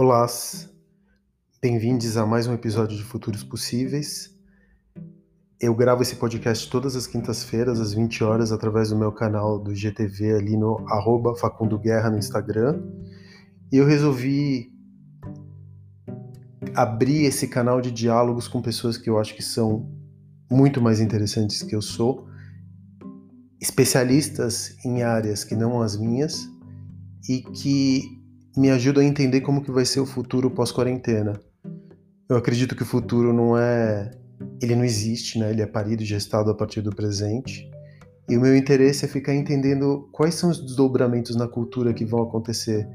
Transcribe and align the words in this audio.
Olá, 0.00 0.24
bem-vindos 1.60 2.16
a 2.16 2.24
mais 2.24 2.46
um 2.46 2.54
episódio 2.54 2.96
de 2.96 3.02
Futuros 3.02 3.42
Possíveis. 3.42 4.32
Eu 5.60 5.74
gravo 5.74 6.02
esse 6.02 6.14
podcast 6.14 6.70
todas 6.70 6.94
as 6.94 7.04
quintas-feiras, 7.04 7.80
às 7.80 7.94
20 7.94 8.22
horas, 8.22 8.52
através 8.52 8.90
do 8.90 8.96
meu 8.96 9.10
canal 9.10 9.58
do 9.58 9.74
GTV 9.74 10.34
ali 10.34 10.56
no 10.56 10.86
arroba 10.88 11.34
Facundo 11.34 11.76
Guerra 11.76 12.10
no 12.10 12.16
Instagram. 12.16 12.80
E 13.72 13.78
eu 13.78 13.86
resolvi 13.86 14.72
abrir 16.76 17.24
esse 17.24 17.48
canal 17.48 17.80
de 17.80 17.90
diálogos 17.90 18.46
com 18.46 18.62
pessoas 18.62 18.96
que 18.96 19.10
eu 19.10 19.18
acho 19.18 19.34
que 19.34 19.42
são 19.42 19.90
muito 20.48 20.80
mais 20.80 21.00
interessantes 21.00 21.60
que 21.60 21.74
eu 21.74 21.82
sou, 21.82 22.28
especialistas 23.60 24.76
em 24.84 25.02
áreas 25.02 25.42
que 25.42 25.56
não 25.56 25.82
as 25.82 25.96
minhas 25.96 26.48
e 27.28 27.42
que 27.42 28.17
me 28.58 28.70
ajudam 28.70 29.04
a 29.04 29.06
entender 29.06 29.40
como 29.40 29.62
que 29.62 29.70
vai 29.70 29.84
ser 29.84 30.00
o 30.00 30.06
futuro 30.06 30.50
pós-quarentena. 30.50 31.38
Eu 32.28 32.36
acredito 32.36 32.74
que 32.74 32.82
o 32.82 32.86
futuro 32.86 33.32
não 33.32 33.56
é, 33.56 34.10
ele 34.60 34.74
não 34.74 34.84
existe, 34.84 35.38
né? 35.38 35.50
Ele 35.50 35.62
é 35.62 35.66
parido 35.66 36.02
e 36.02 36.06
gestado 36.06 36.50
a 36.50 36.54
partir 36.54 36.80
do 36.80 36.90
presente. 36.90 37.70
E 38.28 38.36
o 38.36 38.40
meu 38.40 38.56
interesse 38.56 39.04
é 39.04 39.08
ficar 39.08 39.32
entendendo 39.32 40.08
quais 40.10 40.34
são 40.34 40.50
os 40.50 40.60
desdobramentos 40.60 41.36
na 41.36 41.46
cultura 41.46 41.94
que 41.94 42.04
vão 42.04 42.20
acontecer 42.20 42.86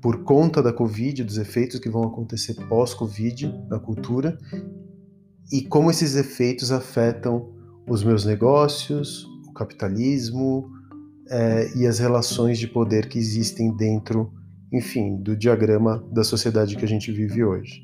por 0.00 0.24
conta 0.24 0.60
da 0.60 0.72
Covid, 0.72 1.22
dos 1.22 1.38
efeitos 1.38 1.78
que 1.78 1.88
vão 1.88 2.02
acontecer 2.02 2.54
pós-Covid 2.68 3.54
na 3.70 3.78
cultura 3.78 4.36
e 5.52 5.62
como 5.62 5.92
esses 5.92 6.16
efeitos 6.16 6.72
afetam 6.72 7.52
os 7.88 8.02
meus 8.02 8.24
negócios, 8.24 9.24
o 9.46 9.52
capitalismo 9.52 10.68
é, 11.30 11.70
e 11.76 11.86
as 11.86 12.00
relações 12.00 12.58
de 12.58 12.66
poder 12.66 13.08
que 13.08 13.16
existem 13.16 13.70
dentro 13.76 14.41
enfim, 14.72 15.16
do 15.16 15.36
diagrama 15.36 16.02
da 16.10 16.24
sociedade 16.24 16.76
que 16.76 16.84
a 16.84 16.88
gente 16.88 17.12
vive 17.12 17.44
hoje. 17.44 17.82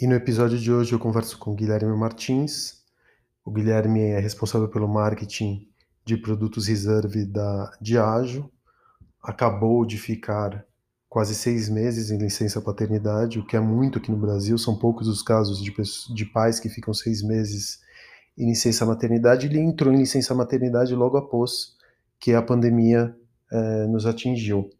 E 0.00 0.06
no 0.06 0.14
episódio 0.14 0.58
de 0.58 0.70
hoje 0.70 0.92
eu 0.92 0.98
converso 0.98 1.38
com 1.38 1.54
Guilherme 1.54 1.96
Martins. 1.96 2.84
O 3.44 3.50
Guilherme 3.50 4.00
é 4.00 4.20
responsável 4.20 4.68
pelo 4.68 4.86
marketing 4.86 5.68
de 6.04 6.16
produtos 6.16 6.68
reserve 6.68 7.24
da 7.24 7.72
Diageo. 7.80 8.50
Acabou 9.22 9.84
de 9.84 9.98
ficar 9.98 10.64
quase 11.08 11.34
seis 11.34 11.68
meses 11.68 12.10
em 12.10 12.18
licença 12.18 12.60
paternidade, 12.60 13.38
o 13.38 13.46
que 13.46 13.56
é 13.56 13.60
muito 13.60 13.98
aqui 13.98 14.10
no 14.10 14.18
Brasil. 14.18 14.58
São 14.58 14.78
poucos 14.78 15.08
os 15.08 15.22
casos 15.22 15.62
de, 15.62 15.72
de 16.14 16.26
pais 16.26 16.60
que 16.60 16.68
ficam 16.68 16.92
seis 16.92 17.22
meses 17.22 17.83
em 18.36 18.46
licença 18.48 18.84
maternidade, 18.84 19.46
ele 19.46 19.60
entrou 19.60 19.92
em 19.92 19.98
licença 19.98 20.34
maternidade 20.34 20.94
logo 20.94 21.16
após 21.16 21.74
que 22.18 22.32
a 22.32 22.42
pandemia 22.42 23.14
é, 23.50 23.86
nos 23.86 24.06
atingiu. 24.06 24.70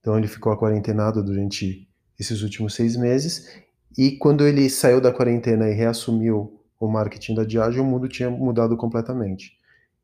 Então 0.00 0.16
ele 0.16 0.28
ficou 0.28 0.56
quarentenado 0.56 1.22
durante 1.22 1.88
esses 2.18 2.42
últimos 2.42 2.74
seis 2.74 2.96
meses 2.96 3.60
e 3.96 4.12
quando 4.12 4.46
ele 4.46 4.70
saiu 4.70 5.00
da 5.00 5.12
quarentena 5.12 5.68
e 5.68 5.74
reassumiu 5.74 6.60
o 6.78 6.86
marketing 6.86 7.34
da 7.34 7.44
Diageo, 7.44 7.82
o 7.82 7.86
mundo 7.86 8.08
tinha 8.08 8.30
mudado 8.30 8.76
completamente. 8.76 9.58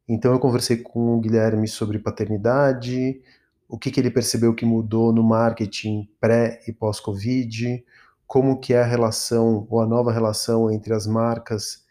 Então 0.08 0.32
eu 0.32 0.38
conversei 0.38 0.78
com 0.78 1.16
o 1.16 1.20
Guilherme 1.20 1.68
sobre 1.68 1.98
paternidade, 1.98 3.20
o 3.68 3.78
que, 3.78 3.90
que 3.90 4.00
ele 4.00 4.10
percebeu 4.10 4.54
que 4.54 4.66
mudou 4.66 5.12
no 5.12 5.22
marketing 5.22 6.08
pré 6.20 6.60
e 6.66 6.72
pós-Covid, 6.72 7.84
como 8.26 8.58
que 8.58 8.74
é 8.74 8.82
a 8.82 8.86
relação 8.86 9.66
ou 9.70 9.80
a 9.80 9.86
nova 9.86 10.12
relação 10.12 10.70
entre 10.70 10.92
as 10.92 11.06
marcas 11.06 11.81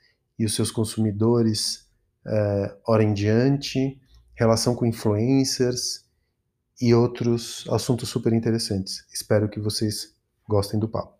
e 0.41 0.45
os 0.45 0.55
seus 0.55 0.71
consumidores 0.71 1.87
é, 2.25 2.75
hora 2.87 3.03
em 3.03 3.13
diante, 3.13 4.01
relação 4.33 4.73
com 4.73 4.87
influencers 4.87 6.03
e 6.81 6.95
outros 6.95 7.63
assuntos 7.69 8.09
super 8.09 8.33
interessantes. 8.33 9.05
Espero 9.13 9.47
que 9.47 9.59
vocês 9.59 10.15
gostem 10.49 10.79
do 10.79 10.89
papo. 10.89 11.13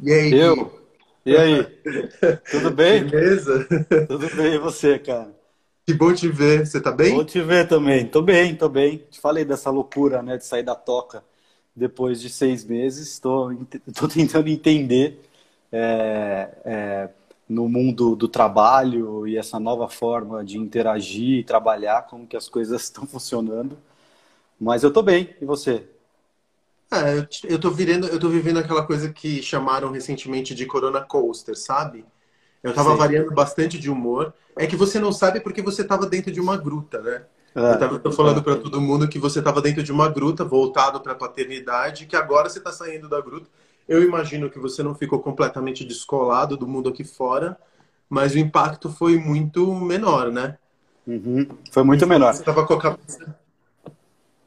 E 0.00 0.12
aí? 0.12 0.34
Eu? 0.34 0.88
E 1.24 1.36
aí? 1.36 1.62
Tudo 2.50 2.72
bem? 2.72 3.04
Beleza? 3.04 3.64
Tudo 4.08 4.34
bem, 4.34 4.54
e 4.54 4.58
você, 4.58 4.98
cara? 4.98 5.37
Que 5.88 5.94
bom 5.94 6.12
te 6.12 6.28
ver. 6.28 6.66
Você 6.66 6.82
tá 6.82 6.92
bem? 6.92 7.16
Bom 7.16 7.24
te 7.24 7.40
ver 7.40 7.66
também. 7.66 8.06
Tô 8.06 8.20
bem, 8.20 8.54
tô 8.54 8.68
bem. 8.68 8.98
Te 9.10 9.18
falei 9.18 9.42
dessa 9.42 9.70
loucura, 9.70 10.22
né, 10.22 10.36
de 10.36 10.44
sair 10.44 10.62
da 10.62 10.74
toca 10.74 11.24
depois 11.74 12.20
de 12.20 12.28
seis 12.28 12.62
meses. 12.62 13.08
Estou 13.08 13.56
tentando 14.12 14.48
entender 14.50 15.18
é, 15.72 16.50
é, 16.62 17.08
no 17.48 17.70
mundo 17.70 18.14
do 18.14 18.28
trabalho 18.28 19.26
e 19.26 19.38
essa 19.38 19.58
nova 19.58 19.88
forma 19.88 20.44
de 20.44 20.58
interagir 20.58 21.38
e 21.38 21.44
trabalhar, 21.44 22.02
como 22.02 22.26
que 22.26 22.36
as 22.36 22.50
coisas 22.50 22.82
estão 22.82 23.06
funcionando. 23.06 23.78
Mas 24.60 24.82
eu 24.82 24.92
tô 24.92 25.00
bem. 25.00 25.34
E 25.40 25.46
você? 25.46 25.88
É, 26.92 27.16
eu, 27.16 27.26
eu, 27.44 27.58
tô 27.58 27.70
virando, 27.70 28.08
eu 28.08 28.20
tô 28.20 28.28
vivendo 28.28 28.58
aquela 28.58 28.86
coisa 28.86 29.10
que 29.10 29.42
chamaram 29.42 29.90
recentemente 29.90 30.54
de 30.54 30.66
Corona 30.66 31.00
Coaster, 31.00 31.56
sabe? 31.56 32.04
Eu 32.62 32.74
tava 32.74 32.92
Sim. 32.92 32.96
variando 32.96 33.32
bastante 33.32 33.78
de 33.78 33.90
humor. 33.90 34.32
É 34.56 34.66
que 34.66 34.76
você 34.76 34.98
não 34.98 35.12
sabe 35.12 35.40
porque 35.40 35.62
você 35.62 35.84
tava 35.84 36.06
dentro 36.06 36.32
de 36.32 36.40
uma 36.40 36.56
gruta, 36.56 37.00
né? 37.00 37.22
É. 37.54 37.72
Eu 37.72 37.78
tava 37.78 38.12
falando 38.12 38.42
para 38.42 38.56
todo 38.56 38.80
mundo 38.80 39.08
que 39.08 39.18
você 39.18 39.40
tava 39.40 39.62
dentro 39.62 39.82
de 39.82 39.92
uma 39.92 40.08
gruta, 40.08 40.44
voltado 40.44 41.00
para 41.00 41.12
a 41.12 41.16
paternidade, 41.16 42.06
que 42.06 42.16
agora 42.16 42.48
você 42.48 42.60
tá 42.60 42.70
saindo 42.72 43.08
da 43.08 43.20
gruta. 43.20 43.48
Eu 43.88 44.02
imagino 44.02 44.50
que 44.50 44.58
você 44.58 44.82
não 44.82 44.94
ficou 44.94 45.20
completamente 45.20 45.84
descolado 45.84 46.56
do 46.56 46.66
mundo 46.66 46.90
aqui 46.90 47.04
fora, 47.04 47.56
mas 48.08 48.34
o 48.34 48.38
impacto 48.38 48.90
foi 48.90 49.18
muito 49.18 49.74
menor, 49.74 50.30
né? 50.30 50.58
Uhum. 51.06 51.46
Foi 51.72 51.82
muito 51.82 52.06
menor. 52.06 52.34
Você 52.34 52.42
tava 52.42 52.66
com 52.66 52.74
a 52.74 52.80
cabeça 52.80 53.37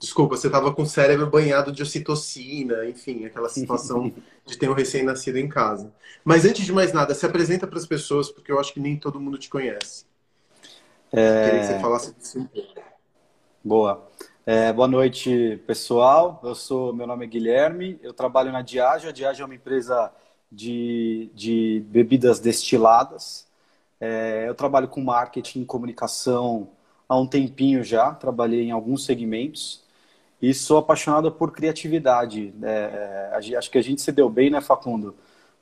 Desculpa, 0.02 0.36
você 0.36 0.48
estava 0.48 0.74
com 0.74 0.82
o 0.82 0.88
cérebro 0.88 1.30
banhado 1.30 1.72
de 1.72 1.84
ocitocina, 1.84 2.88
enfim, 2.90 3.24
aquela 3.26 3.48
situação 3.48 4.12
de 4.44 4.58
ter 4.58 4.68
um 4.68 4.74
recém-nascido 4.74 5.38
em 5.38 5.48
casa. 5.48 5.94
Mas 6.26 6.44
antes 6.44 6.66
de 6.66 6.74
mais 6.74 6.92
nada, 6.92 7.14
se 7.14 7.24
apresenta 7.24 7.68
para 7.68 7.78
as 7.78 7.86
pessoas, 7.86 8.32
porque 8.32 8.52
eu 8.52 8.60
acho 8.60 8.74
que 8.74 8.80
nem 8.80 8.98
todo 8.98 9.20
mundo 9.20 9.38
te 9.38 9.48
conhece. 9.48 10.06
É... 11.12 11.46
Queria 11.46 11.60
que 11.60 11.66
você 11.68 11.80
falasse 11.80 12.16
disso. 12.16 12.50
Boa. 13.64 14.10
É, 14.44 14.74
boa 14.74 14.88
noite, 14.88 15.62
pessoal. 15.68 16.42
Eu 16.44 16.56
sou, 16.56 16.92
meu 16.92 17.06
nome 17.06 17.26
é 17.26 17.28
Guilherme, 17.28 18.00
eu 18.02 18.12
trabalho 18.12 18.52
na 18.52 18.64
Diageo. 18.64 19.12
A 19.12 19.14
Diageo 19.14 19.44
é 19.44 19.46
uma 19.46 19.54
empresa 19.54 20.12
de, 20.52 21.30
de 21.36 21.86
bebidas 21.88 22.40
destiladas. 22.40 23.48
É, 24.00 24.46
eu 24.48 24.56
trabalho 24.56 24.88
com 24.88 25.00
marketing 25.00 25.62
e 25.62 25.66
comunicação 25.66 26.70
há 27.08 27.16
um 27.16 27.28
tempinho 27.28 27.84
já, 27.84 28.16
trabalhei 28.16 28.64
em 28.64 28.72
alguns 28.72 29.06
segmentos. 29.06 29.84
E 30.42 30.54
sou 30.54 30.78
apaixonado 30.78 31.32
por 31.32 31.52
criatividade. 31.52 32.54
É, 32.64 33.30
é 33.34 33.58
acho 33.58 33.70
que 33.70 33.78
a 33.78 33.84
gente 33.84 34.02
se 34.02 34.12
deu 34.12 34.30
bem, 34.30 34.50
né, 34.50 34.60
Facundo? 34.60 35.16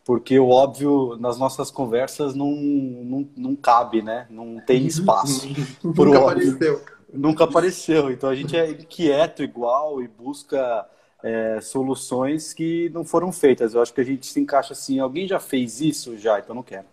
Porque 0.05 0.39
o 0.39 0.49
óbvio 0.49 1.17
nas 1.19 1.37
nossas 1.37 1.69
conversas 1.69 2.33
não, 2.33 2.51
não, 2.51 3.29
não 3.35 3.55
cabe, 3.55 4.01
né? 4.01 4.25
Não 4.29 4.59
tem 4.59 4.85
espaço. 4.85 5.47
Nunca 5.83 6.17
apareceu. 6.17 6.81
Nunca 7.13 7.43
apareceu. 7.43 8.11
Então 8.11 8.29
a 8.29 8.35
gente 8.35 8.55
é 8.55 8.71
inquieto 8.71 9.43
igual 9.43 10.01
e 10.01 10.07
busca 10.07 10.87
é, 11.21 11.59
soluções 11.61 12.53
que 12.53 12.89
não 12.93 13.03
foram 13.03 13.31
feitas. 13.31 13.73
Eu 13.73 13.81
acho 13.81 13.93
que 13.93 14.01
a 14.01 14.05
gente 14.05 14.25
se 14.25 14.39
encaixa 14.39 14.73
assim. 14.73 14.99
Alguém 14.99 15.27
já 15.27 15.39
fez 15.39 15.81
isso? 15.81 16.17
Já, 16.17 16.39
então 16.39 16.55
não 16.55 16.63
quero. 16.63 16.85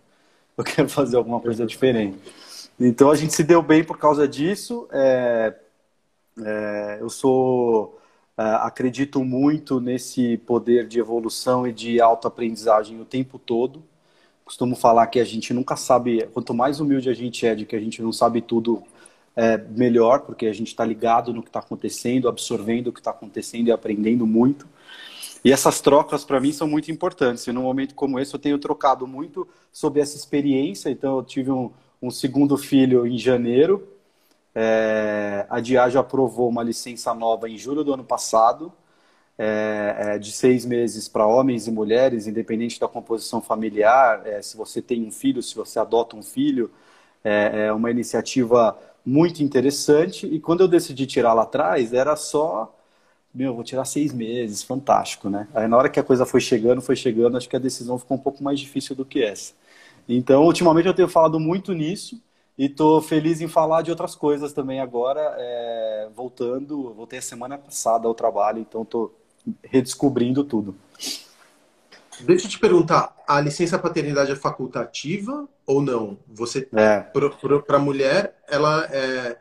Eu 0.57 0.63
quero 0.63 0.89
fazer 0.89 1.17
alguma 1.17 1.39
coisa 1.39 1.65
diferente. 1.65 2.19
Então 2.79 3.09
a 3.09 3.15
gente 3.15 3.33
se 3.33 3.43
deu 3.43 3.61
bem 3.61 3.83
por 3.83 3.97
causa 3.97 4.27
disso. 4.27 4.87
É, 4.91 5.53
é, 6.43 6.97
eu 7.01 7.09
sou 7.09 7.99
é, 8.37 8.43
acredito 8.61 9.23
muito 9.23 9.79
nesse 9.79 10.37
poder 10.37 10.87
de 10.87 10.99
evolução 10.99 11.67
e 11.67 11.73
de 11.73 11.99
autoaprendizagem 11.99 12.99
o 13.01 13.05
tempo 13.05 13.39
todo. 13.39 13.83
Costumo 14.45 14.75
falar 14.75 15.07
que 15.07 15.19
a 15.19 15.25
gente 15.25 15.53
nunca 15.53 15.75
sabe, 15.75 16.27
quanto 16.33 16.53
mais 16.53 16.79
humilde 16.79 17.09
a 17.09 17.13
gente 17.13 17.45
é 17.45 17.55
de 17.55 17.65
que 17.65 17.75
a 17.75 17.79
gente 17.79 18.01
não 18.01 18.13
sabe 18.13 18.41
tudo, 18.41 18.83
é 19.35 19.57
melhor, 19.57 20.21
porque 20.21 20.47
a 20.47 20.53
gente 20.53 20.67
está 20.67 20.85
ligado 20.85 21.33
no 21.33 21.43
que 21.43 21.49
está 21.49 21.59
acontecendo, 21.59 22.27
absorvendo 22.27 22.87
o 22.87 22.93
que 22.93 22.99
está 22.99 23.11
acontecendo 23.11 23.67
e 23.67 23.71
aprendendo 23.71 24.25
muito. 24.25 24.67
E 25.43 25.51
essas 25.51 25.79
trocas, 25.81 26.25
para 26.25 26.39
mim, 26.39 26.51
são 26.51 26.67
muito 26.67 26.91
importantes. 26.91 27.45
E 27.45 27.51
num 27.51 27.61
momento 27.63 27.93
como 27.93 28.19
esse, 28.19 28.33
eu 28.33 28.39
tenho 28.39 28.57
trocado 28.57 29.05
muito 29.05 29.47
sobre 29.71 30.01
essa 30.01 30.17
experiência. 30.17 30.89
Então, 30.89 31.17
eu 31.17 31.23
tive 31.23 31.51
um, 31.51 31.71
um 32.01 32.09
segundo 32.09 32.57
filho 32.57 33.05
em 33.05 33.17
janeiro, 33.17 33.87
é, 34.59 35.45
a 35.51 35.59
Diageo 35.59 35.99
aprovou 35.99 36.49
uma 36.49 36.63
licença 36.63 37.13
nova 37.13 37.47
em 37.47 37.55
julho 37.59 37.83
do 37.83 37.93
ano 37.93 38.03
passado, 38.03 38.73
é, 39.37 39.95
é, 39.99 40.17
de 40.17 40.31
seis 40.31 40.65
meses 40.65 41.07
para 41.07 41.27
homens 41.27 41.67
e 41.67 41.71
mulheres, 41.71 42.25
independente 42.25 42.79
da 42.79 42.87
composição 42.87 43.39
familiar. 43.39 44.25
É, 44.25 44.41
se 44.41 44.57
você 44.57 44.81
tem 44.81 45.05
um 45.05 45.11
filho, 45.11 45.43
se 45.43 45.53
você 45.53 45.77
adota 45.77 46.15
um 46.15 46.23
filho, 46.23 46.71
é, 47.23 47.67
é 47.67 47.71
uma 47.71 47.91
iniciativa 47.91 48.75
muito 49.05 49.43
interessante. 49.43 50.25
E 50.25 50.39
quando 50.39 50.61
eu 50.61 50.67
decidi 50.67 51.05
tirar 51.05 51.33
lá 51.33 51.43
atrás, 51.43 51.93
era 51.93 52.15
só 52.15 52.73
meu, 53.31 53.53
vou 53.53 53.63
tirar 53.63 53.85
seis 53.85 54.11
meses, 54.11 54.63
fantástico, 54.63 55.29
né? 55.29 55.47
Aí 55.53 55.67
na 55.67 55.77
hora 55.77 55.89
que 55.89 55.99
a 55.99 56.03
coisa 56.03 56.25
foi 56.25 56.41
chegando, 56.41 56.81
foi 56.81 56.95
chegando, 56.95 57.37
acho 57.37 57.47
que 57.47 57.55
a 57.55 57.59
decisão 57.59 57.99
ficou 57.99 58.17
um 58.17 58.19
pouco 58.19 58.43
mais 58.43 58.59
difícil 58.59 58.95
do 58.95 59.05
que 59.05 59.21
essa. 59.21 59.53
Então, 60.09 60.43
ultimamente 60.45 60.87
eu 60.87 60.93
tenho 60.95 61.07
falado 61.07 61.39
muito 61.39 61.73
nisso 61.73 62.19
e 62.57 62.65
estou 62.65 63.01
feliz 63.01 63.41
em 63.41 63.47
falar 63.47 63.81
de 63.81 63.91
outras 63.91 64.15
coisas 64.15 64.53
também 64.53 64.79
agora, 64.79 65.35
é, 65.37 66.09
voltando, 66.15 66.93
voltei 66.93 67.19
a 67.19 67.21
semana 67.21 67.57
passada 67.57 68.07
ao 68.07 68.15
trabalho, 68.15 68.59
então 68.59 68.81
estou 68.81 69.13
redescobrindo 69.63 70.43
tudo. 70.43 70.75
Deixa 72.21 72.47
eu 72.47 72.49
te 72.49 72.59
perguntar, 72.59 73.15
a 73.27 73.39
licença 73.39 73.77
paternidade 73.77 74.31
é 74.31 74.35
facultativa 74.35 75.47
ou 75.65 75.81
não? 75.81 76.17
Você, 76.27 76.67
é. 76.73 76.99
para 77.65 77.77
a 77.77 77.79
mulher, 77.79 78.35
ela 78.47 78.85
é 78.91 79.37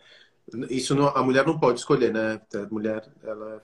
isso 0.70 0.94
não, 0.94 1.08
a 1.08 1.22
mulher 1.22 1.44
não 1.44 1.58
pode 1.58 1.80
escolher, 1.80 2.12
né? 2.12 2.40
A 2.54 2.72
mulher, 2.72 3.04
ela 3.24 3.62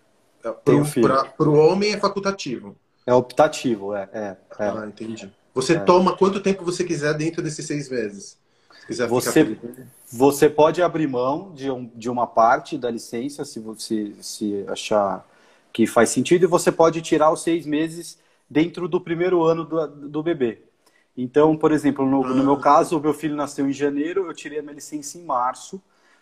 para 0.65 1.49
o 1.49 1.55
homem 1.55 1.93
é 1.93 1.99
facultativo. 1.99 2.77
É 3.07 3.15
optativo, 3.15 3.95
é. 3.95 4.09
é, 4.13 4.19
é. 4.21 4.37
Ah, 4.59 4.85
entendi. 4.87 5.31
Você 5.55 5.75
é. 5.75 5.79
toma 5.79 6.17
quanto 6.17 6.41
tempo 6.41 6.65
você 6.65 6.83
quiser 6.83 7.15
dentro 7.15 7.43
desses 7.43 7.65
seis 7.65 7.89
meses. 7.89 8.39
Você, 9.09 9.59
você 10.11 10.49
pode 10.49 10.83
abrir 10.83 11.07
mão 11.07 11.53
de, 11.55 11.71
um, 11.71 11.91
de 11.95 12.11
uma 12.11 12.27
parte 12.27 12.77
da 12.77 12.91
licença, 12.91 13.45
se 13.45 13.61
você 13.61 14.13
se 14.21 14.65
achar 14.69 15.27
que 15.73 15.87
faz 15.87 16.11
sentido, 16.11 16.45
e 16.45 16.47
você 16.47 16.71
pode 16.71 17.01
tirar 17.01 17.33
os 17.33 17.43
seis 17.43 17.65
meses 17.65 18.19
dentro 18.49 18.87
do 18.87 19.01
primeiro 19.01 19.43
ano 19.43 19.65
do, 19.65 19.87
do 19.87 20.23
bebê. 20.23 20.63
Então, 21.17 21.57
por 21.57 21.73
exemplo, 21.73 22.07
no, 22.07 22.23
no 22.23 22.45
meu 22.45 22.55
ah. 22.55 22.61
caso, 22.61 22.99
o 22.99 23.01
meu 23.01 23.15
filho 23.15 23.37
nasceu 23.37 23.69
em 23.69 23.73
janeiro, 23.73 24.27
eu 24.27 24.35
tirei 24.35 24.59
a 24.59 24.63
minha 24.63 24.75
licença 24.75 25.19
em 25.19 25.25
março, 25.25 25.81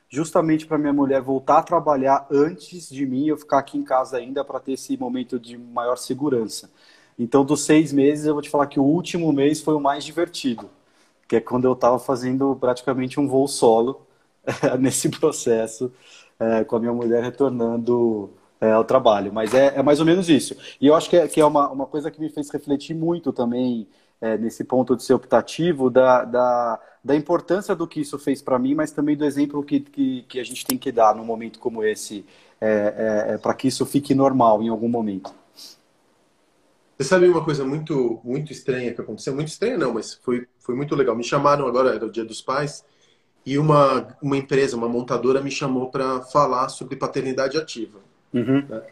justamente 0.08 0.66
para 0.66 0.78
minha 0.78 0.92
mulher 0.92 1.20
voltar 1.20 1.58
a 1.58 1.62
trabalhar 1.62 2.26
antes 2.30 2.88
de 2.88 3.06
mim, 3.06 3.28
eu 3.28 3.36
ficar 3.36 3.58
aqui 3.58 3.78
em 3.78 3.84
casa 3.84 4.16
ainda 4.16 4.44
para 4.44 4.58
ter 4.58 4.72
esse 4.72 4.96
momento 4.96 5.38
de 5.38 5.56
maior 5.56 5.96
segurança. 5.96 6.70
Então, 7.18 7.44
dos 7.44 7.64
seis 7.64 7.92
meses, 7.92 8.26
eu 8.26 8.34
vou 8.34 8.42
te 8.42 8.50
falar 8.50 8.66
que 8.66 8.80
o 8.80 8.84
último 8.84 9.32
mês 9.32 9.60
foi 9.60 9.74
o 9.74 9.80
mais 9.80 10.04
divertido, 10.04 10.68
que 11.30 11.36
é 11.36 11.40
quando 11.40 11.64
eu 11.64 11.74
estava 11.74 11.96
fazendo 11.96 12.56
praticamente 12.56 13.20
um 13.20 13.28
voo 13.28 13.46
solo 13.46 14.04
nesse 14.80 15.08
processo, 15.08 15.92
é, 16.40 16.64
com 16.64 16.74
a 16.74 16.80
minha 16.80 16.92
mulher 16.92 17.22
retornando 17.22 18.30
é, 18.60 18.72
ao 18.72 18.82
trabalho. 18.82 19.32
Mas 19.32 19.54
é, 19.54 19.78
é, 19.78 19.82
mais 19.82 20.00
ou 20.00 20.06
menos 20.06 20.28
isso. 20.28 20.56
E 20.80 20.88
eu 20.88 20.94
acho 20.96 21.08
que 21.08 21.16
é, 21.16 21.28
que 21.28 21.40
é 21.40 21.46
uma, 21.46 21.70
uma 21.70 21.86
coisa 21.86 22.10
que 22.10 22.20
me 22.20 22.28
fez 22.30 22.50
refletir 22.50 22.96
muito 22.96 23.32
também 23.32 23.86
é, 24.20 24.36
nesse 24.36 24.64
ponto 24.64 24.96
de 24.96 25.04
ser 25.04 25.14
optativo, 25.14 25.88
da, 25.88 26.24
da, 26.24 26.80
da 27.04 27.14
importância 27.14 27.76
do 27.76 27.86
que 27.86 28.00
isso 28.00 28.18
fez 28.18 28.42
para 28.42 28.58
mim, 28.58 28.74
mas 28.74 28.90
também 28.90 29.16
do 29.16 29.24
exemplo 29.24 29.62
que, 29.62 29.78
que, 29.78 30.22
que, 30.22 30.40
a 30.40 30.44
gente 30.44 30.66
tem 30.66 30.76
que 30.76 30.90
dar 30.90 31.14
num 31.14 31.24
momento 31.24 31.60
como 31.60 31.84
esse, 31.84 32.26
é, 32.60 33.28
é, 33.30 33.34
é 33.34 33.38
para 33.38 33.54
que 33.54 33.68
isso 33.68 33.86
fique 33.86 34.16
normal 34.16 34.64
em 34.64 34.68
algum 34.68 34.88
momento. 34.88 35.32
Você 37.00 37.04
sabe 37.04 37.26
uma 37.26 37.42
coisa 37.42 37.64
muito 37.64 38.20
muito 38.22 38.52
estranha 38.52 38.92
que 38.92 39.00
aconteceu? 39.00 39.34
Muito 39.34 39.48
estranha 39.48 39.78
não, 39.78 39.94
mas 39.94 40.12
foi, 40.22 40.46
foi 40.58 40.74
muito 40.74 40.94
legal. 40.94 41.16
Me 41.16 41.24
chamaram 41.24 41.66
agora, 41.66 41.94
era 41.94 42.04
o 42.04 42.12
Dia 42.12 42.26
dos 42.26 42.42
Pais, 42.42 42.84
e 43.46 43.56
uma, 43.56 44.14
uma 44.20 44.36
empresa, 44.36 44.76
uma 44.76 44.86
montadora 44.86 45.40
me 45.40 45.50
chamou 45.50 45.90
para 45.90 46.20
falar 46.20 46.68
sobre 46.68 46.96
paternidade 46.96 47.56
ativa. 47.56 48.00
Uhum. 48.34 48.66
Né? 48.68 48.82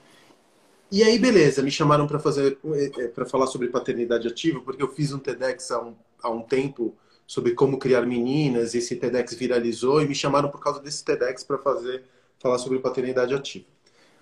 E 0.90 1.02
aí, 1.02 1.19
beleza, 1.19 1.62
me 1.62 1.70
chamaram 1.70 2.06
para 2.06 2.19
fazer 2.19 2.56
é, 2.72 3.08
para 3.08 3.26
falar 3.26 3.46
sobre 3.46 3.69
paternidade 3.69 4.26
ativa, 4.26 4.58
porque 4.62 4.82
eu 4.82 4.88
fiz 4.88 5.12
um 5.12 5.19
TEDx 5.19 5.70
há 5.70 5.82
um, 5.82 5.94
há 6.22 6.31
um 6.31 6.40
tempo 6.40 6.96
sobre 7.26 7.52
como 7.52 7.78
criar 7.78 8.06
meninas, 8.06 8.75
esse 8.75 8.96
TEDx 8.96 9.34
viralizou 9.34 10.00
e 10.00 10.08
me 10.08 10.14
chamaram 10.14 10.49
por 10.49 10.62
causa 10.62 10.81
desse 10.81 11.04
TEDx 11.04 11.44
para 11.44 11.58
fazer 11.58 12.04
falar 12.38 12.56
sobre 12.56 12.78
paternidade 12.78 13.34
ativa. 13.34 13.66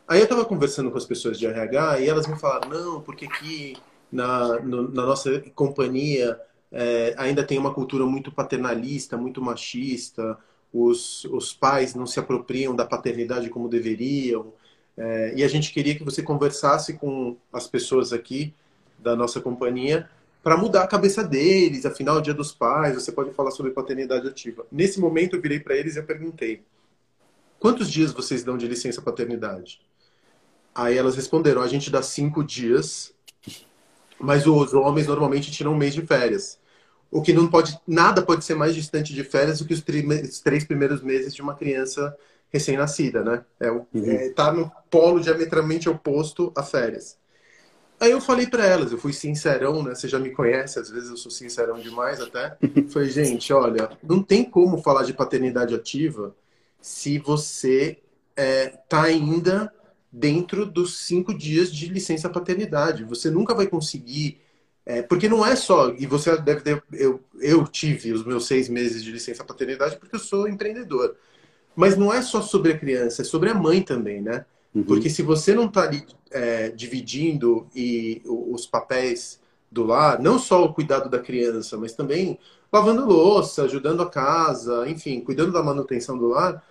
Aí 0.09 0.21
eu 0.21 0.25
estava 0.25 0.45
conversando 0.45 0.91
com 0.91 0.99
as 0.99 1.05
pessoas 1.05 1.39
de 1.39 1.47
RH 1.47 2.01
e 2.01 2.09
elas 2.09 2.27
me 2.27 2.39
falaram, 2.39 2.69
não, 2.69 3.01
porque 3.01 3.25
aqui 3.25 3.77
na, 4.11 4.61
no, 4.61 4.89
na 4.91 5.05
nossa 5.05 5.41
companhia 5.55 6.41
é, 6.71 7.15
ainda 7.19 7.43
tem 7.43 7.59
uma 7.59 7.75
cultura 7.75 8.07
muito 8.07 8.31
paternalista, 8.31 9.17
muito 9.17 9.43
machista, 9.43 10.39
os, 10.73 11.25
os 11.25 11.53
pais 11.53 11.95
não 11.95 12.07
se 12.07 12.21
apropriam 12.21 12.75
da 12.75 12.85
paternidade 12.85 13.49
como 13.49 13.69
deveriam, 13.69 14.53
é, 14.97 15.35
e 15.37 15.45
a 15.45 15.49
gente 15.49 15.73
queria 15.73 15.95
que 15.95 16.05
você 16.05 16.23
conversasse 16.23 16.95
com 16.95 17.37
as 17.53 17.67
pessoas 17.67 18.13
aqui 18.13 18.55
da 18.99 19.15
nossa 19.15 19.41
companhia 19.41 20.09
para 20.43 20.57
mudar 20.57 20.85
a 20.85 20.87
cabeça 20.87 21.23
deles. 21.23 21.85
Afinal, 21.85 22.21
Dia 22.21 22.33
dos 22.33 22.53
Pais, 22.53 22.95
você 22.95 23.13
pode 23.13 23.33
falar 23.33 23.51
sobre 23.51 23.73
paternidade 23.73 24.27
ativa. 24.29 24.65
Nesse 24.71 24.99
momento, 24.99 25.37
eu 25.37 25.43
virei 25.43 25.61
para 25.61 25.77
eles 25.77 25.97
e 25.97 25.99
eu 25.99 26.05
perguntei: 26.05 26.63
quantos 27.59 27.91
dias 27.91 28.13
vocês 28.13 28.43
dão 28.43 28.57
de 28.57 28.67
licença 28.67 29.03
paternidade? 29.03 29.81
Aí 30.77 30.99
elas 30.99 31.17
responderam: 31.17 31.63
a 31.63 31.67
gente 31.67 31.91
dá 31.91 32.03
cinco 32.03 32.45
dias, 32.45 33.15
mas 34.21 34.47
os 34.47 34.75
homens 34.75 35.07
normalmente 35.07 35.51
tiram 35.51 35.73
um 35.73 35.77
mês 35.77 35.95
de 35.95 36.07
férias. 36.07 36.59
O 37.11 37.23
que 37.23 37.33
não 37.33 37.49
pode, 37.49 37.81
nada 37.87 38.21
pode 38.21 38.45
ser 38.45 38.55
mais 38.55 38.75
distante 38.75 39.15
de 39.15 39.25
férias 39.25 39.61
do 39.61 39.65
que 39.65 39.73
os, 39.73 39.83
os 40.29 40.41
três 40.41 40.65
primeiros 40.65 41.01
meses 41.01 41.35
de 41.35 41.41
uma 41.41 41.55
criança 41.55 42.15
recém-nascida, 42.53 43.23
né? 43.25 43.45
É, 43.59 43.71
uhum. 43.71 43.87
é, 43.95 44.29
tá 44.31 44.53
no 44.53 44.71
polo 44.91 45.19
diametralmente 45.19 45.89
oposto 45.89 46.53
a 46.55 46.63
férias. 46.63 47.17
Aí 47.99 48.11
eu 48.11 48.21
falei 48.21 48.47
para 48.47 48.67
elas, 48.67 48.93
eu 48.93 48.99
fui 48.99 49.15
sincerão, 49.15 49.83
né? 49.83 49.95
Você 49.95 50.07
já 50.07 50.19
me 50.19 50.31
conhece, 50.31 50.79
às 50.79 50.91
vezes 50.91 51.09
eu 51.09 51.17
sou 51.17 51.31
sincerão 51.31 51.81
demais 51.81 52.21
até. 52.21 52.55
Falei, 52.93 53.09
gente, 53.09 53.51
olha, 53.55 53.89
não 54.03 54.23
tem 54.23 54.45
como 54.45 54.83
falar 54.83 55.05
de 55.05 55.15
paternidade 55.15 55.75
ativa 55.75 56.37
se 56.79 57.19
você 57.19 57.99
é, 58.37 58.69
tá 58.87 59.05
ainda 59.05 59.73
dentro 60.17 60.65
dos 60.65 60.97
cinco 61.01 61.37
dias 61.37 61.71
de 61.71 61.89
licença 61.89 62.31
paternidade. 62.31 63.05
Você 63.05 63.31
nunca 63.31 63.55
vai 63.55 63.67
conseguir. 63.67 64.41
É, 64.85 65.03
porque 65.03 65.29
não 65.29 65.45
é 65.45 65.55
só. 65.55 65.91
E 65.91 66.07
você 66.07 66.35
deve 66.39 66.63
ter. 66.63 66.83
Eu, 66.93 67.21
eu 67.39 67.67
tive 67.67 68.13
os 68.13 68.25
meus 68.25 68.47
seis 68.47 68.69
meses 68.69 69.05
de 69.05 69.13
licença 69.13 69.45
paternidade 69.45 69.97
porque 69.99 70.17
eu 70.17 70.21
sou 70.21 70.49
empreendedor. 70.49 71.17
Mas 71.75 71.97
não 71.97 72.13
é 72.13 72.23
só 72.23 72.41
sobre 72.41 72.73
a 72.73 72.79
criança, 72.79 73.21
é 73.21 73.25
sobre 73.25 73.51
a 73.51 73.55
mãe 73.55 73.83
também, 73.83 74.23
né? 74.23 74.47
Uhum. 74.75 74.83
Porque 74.85 75.11
se 75.11 75.21
você 75.21 75.55
não 75.55 75.67
está 75.67 75.83
ali 75.83 76.07
é, 76.31 76.71
dividindo 76.71 77.69
e 77.75 78.23
os 78.25 78.67
papéis 78.67 79.39
do 79.71 79.85
lar, 79.85 80.19
não 80.19 80.39
só 80.39 80.65
o 80.65 80.73
cuidado 80.73 81.11
da 81.11 81.19
criança, 81.19 81.77
mas 81.77 81.93
também 81.93 82.39
lavando 82.73 83.05
louça, 83.05 83.65
ajudando 83.65 84.03
a 84.03 84.09
casa, 84.09 84.89
enfim, 84.89 85.21
cuidando 85.21 85.53
da 85.53 85.63
manutenção 85.63 86.17
do 86.17 86.29
lar, 86.29 86.65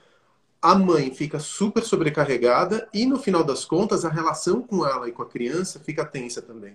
a 0.66 0.74
mãe 0.74 1.14
fica 1.14 1.38
super 1.38 1.84
sobrecarregada 1.84 2.90
e 2.92 3.06
no 3.06 3.20
final 3.20 3.44
das 3.44 3.64
contas 3.64 4.04
a 4.04 4.10
relação 4.10 4.64
com 4.64 4.84
ela 4.84 5.08
e 5.08 5.12
com 5.12 5.22
a 5.22 5.26
criança 5.28 5.80
fica 5.80 6.04
tensa 6.04 6.42
também. 6.42 6.74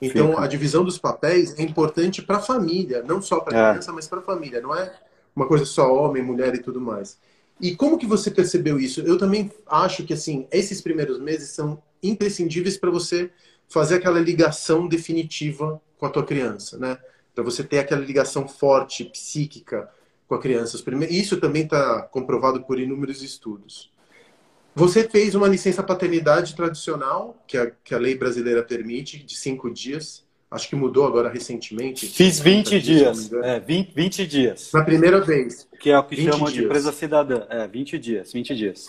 Então 0.00 0.28
fica. 0.28 0.44
a 0.44 0.46
divisão 0.46 0.84
dos 0.84 0.96
papéis 0.96 1.58
é 1.58 1.62
importante 1.62 2.22
para 2.22 2.36
a 2.36 2.40
família, 2.40 3.02
não 3.02 3.20
só 3.20 3.40
para 3.40 3.56
a 3.56 3.60
é. 3.60 3.70
criança, 3.72 3.92
mas 3.92 4.06
para 4.06 4.20
a 4.20 4.22
família. 4.22 4.60
Não 4.60 4.72
é 4.72 4.94
uma 5.34 5.48
coisa 5.48 5.64
só 5.64 5.92
homem, 5.92 6.22
mulher 6.22 6.54
e 6.54 6.62
tudo 6.62 6.80
mais. 6.80 7.18
E 7.60 7.74
como 7.74 7.98
que 7.98 8.06
você 8.06 8.30
percebeu 8.30 8.78
isso? 8.78 9.00
Eu 9.00 9.18
também 9.18 9.50
acho 9.66 10.04
que 10.04 10.14
assim, 10.14 10.46
esses 10.52 10.80
primeiros 10.80 11.18
meses 11.18 11.50
são 11.50 11.82
imprescindíveis 12.00 12.76
para 12.76 12.92
você 12.92 13.28
fazer 13.68 13.96
aquela 13.96 14.20
ligação 14.20 14.86
definitiva 14.86 15.82
com 15.98 16.06
a 16.06 16.10
tua 16.10 16.24
criança, 16.24 16.78
né? 16.78 16.96
Para 17.34 17.42
você 17.42 17.64
ter 17.64 17.80
aquela 17.80 18.04
ligação 18.04 18.46
forte, 18.46 19.04
psíquica 19.04 19.90
com 20.26 20.34
a 20.34 20.40
criança. 20.40 20.82
Isso 21.10 21.38
também 21.38 21.64
está 21.64 22.02
comprovado 22.02 22.62
por 22.62 22.80
inúmeros 22.80 23.22
estudos. 23.22 23.92
Você 24.74 25.06
fez 25.08 25.34
uma 25.34 25.48
licença 25.48 25.82
paternidade 25.82 26.56
tradicional, 26.56 27.42
que 27.46 27.58
a, 27.58 27.70
que 27.70 27.94
a 27.94 27.98
lei 27.98 28.16
brasileira 28.16 28.62
permite, 28.62 29.22
de 29.22 29.36
cinco 29.36 29.70
dias. 29.70 30.24
Acho 30.50 30.68
que 30.68 30.76
mudou 30.76 31.06
agora 31.06 31.30
recentemente. 31.30 32.06
Fiz 32.06 32.38
20 32.38 32.80
dias. 32.80 33.32
É, 33.32 33.58
20, 33.58 33.94
20 33.94 34.26
dias. 34.26 34.70
Na 34.72 34.84
primeira 34.84 35.20
vez. 35.20 35.66
Que 35.80 35.90
é 35.90 35.98
o 35.98 36.04
que 36.04 36.16
chamam 36.16 36.40
dias. 36.40 36.52
de 36.52 36.64
empresa 36.64 36.92
cidadã. 36.92 37.46
É, 37.48 37.66
20 37.66 37.98
dias, 37.98 38.32
20 38.32 38.54
dias. 38.54 38.86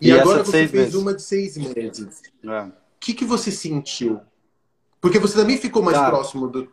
E, 0.00 0.08
e 0.08 0.12
agora 0.12 0.42
você 0.42 0.66
fez 0.66 0.94
uma 0.94 1.14
de 1.14 1.22
seis 1.22 1.56
meses. 1.56 2.22
O 2.42 2.50
é. 2.50 2.72
que, 2.98 3.14
que 3.14 3.24
você 3.24 3.50
sentiu? 3.50 4.20
Porque 5.00 5.18
você 5.18 5.36
também 5.36 5.58
ficou 5.58 5.82
mais 5.82 5.98
próximo 5.98 6.48
do, 6.48 6.70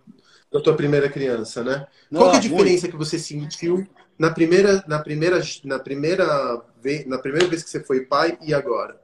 da 0.51 0.59
tua 0.59 0.75
primeira 0.75 1.09
criança, 1.09 1.63
né? 1.63 1.87
Não, 2.09 2.21
Qual 2.21 2.33
é 2.33 2.37
a 2.37 2.39
diferença 2.39 2.87
muito. 2.87 2.91
que 2.91 2.97
você 2.97 3.19
sentiu 3.19 3.87
na 4.17 4.31
primeira, 4.31 4.83
na 4.87 4.99
primeira, 4.99 5.39
na 5.63 5.79
primeira 5.79 6.61
vez, 6.81 7.05
na 7.05 7.17
primeira 7.17 7.47
vez 7.47 7.63
que 7.63 7.69
você 7.69 7.79
foi 7.79 8.01
pai 8.01 8.37
e 8.41 8.53
agora? 8.53 8.99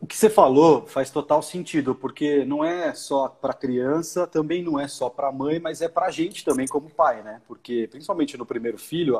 O 0.00 0.06
que 0.06 0.16
você 0.16 0.30
falou 0.30 0.86
faz 0.86 1.10
total 1.10 1.42
sentido, 1.42 1.94
porque 1.94 2.44
não 2.44 2.64
é 2.64 2.94
só 2.94 3.28
para 3.28 3.52
criança, 3.52 4.26
também 4.26 4.62
não 4.62 4.78
é 4.78 4.86
só 4.86 5.08
para 5.08 5.32
mãe, 5.32 5.58
mas 5.58 5.82
é 5.82 5.88
para 5.88 6.06
a 6.06 6.10
gente 6.10 6.44
também 6.44 6.66
como 6.66 6.88
pai, 6.88 7.22
né? 7.22 7.40
Porque 7.48 7.88
principalmente 7.90 8.36
no 8.36 8.46
primeiro 8.46 8.78
filho, 8.78 9.18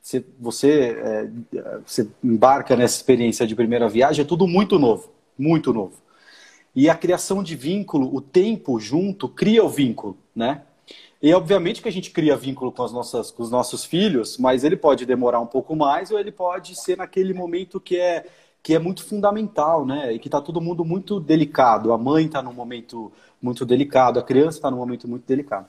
você, 0.00 0.24
você, 0.38 0.96
é, 0.98 1.30
você 1.84 2.08
embarca 2.24 2.74
nessa 2.74 2.96
experiência 2.96 3.46
de 3.46 3.54
primeira 3.54 3.88
viagem, 3.88 4.24
é 4.24 4.26
tudo 4.28 4.46
muito 4.46 4.78
novo, 4.78 5.12
muito 5.36 5.72
novo. 5.72 6.07
E 6.74 6.88
a 6.88 6.94
criação 6.94 7.42
de 7.42 7.56
vínculo, 7.56 8.14
o 8.14 8.20
tempo 8.20 8.78
junto 8.78 9.28
cria 9.28 9.64
o 9.64 9.68
vínculo, 9.68 10.16
né? 10.34 10.62
E 11.20 11.34
obviamente 11.34 11.82
que 11.82 11.88
a 11.88 11.92
gente 11.92 12.10
cria 12.12 12.36
vínculo 12.36 12.70
com, 12.70 12.82
as 12.82 12.92
nossas, 12.92 13.30
com 13.30 13.42
os 13.42 13.50
nossos 13.50 13.84
filhos, 13.84 14.38
mas 14.38 14.62
ele 14.62 14.76
pode 14.76 15.04
demorar 15.04 15.40
um 15.40 15.46
pouco 15.46 15.74
mais 15.74 16.10
ou 16.12 16.18
ele 16.18 16.30
pode 16.30 16.76
ser 16.76 16.96
naquele 16.96 17.34
momento 17.34 17.80
que 17.80 17.98
é 17.98 18.24
que 18.62 18.74
é 18.74 18.78
muito 18.78 19.04
fundamental, 19.04 19.86
né? 19.86 20.12
E 20.12 20.18
que 20.18 20.28
está 20.28 20.40
todo 20.40 20.60
mundo 20.60 20.84
muito 20.84 21.18
delicado. 21.20 21.92
A 21.92 21.98
mãe 21.98 22.26
está 22.26 22.42
num 22.42 22.52
momento 22.52 23.10
muito 23.40 23.64
delicado, 23.64 24.18
a 24.18 24.22
criança 24.22 24.58
está 24.58 24.70
num 24.70 24.76
momento 24.76 25.08
muito 25.08 25.24
delicado. 25.26 25.68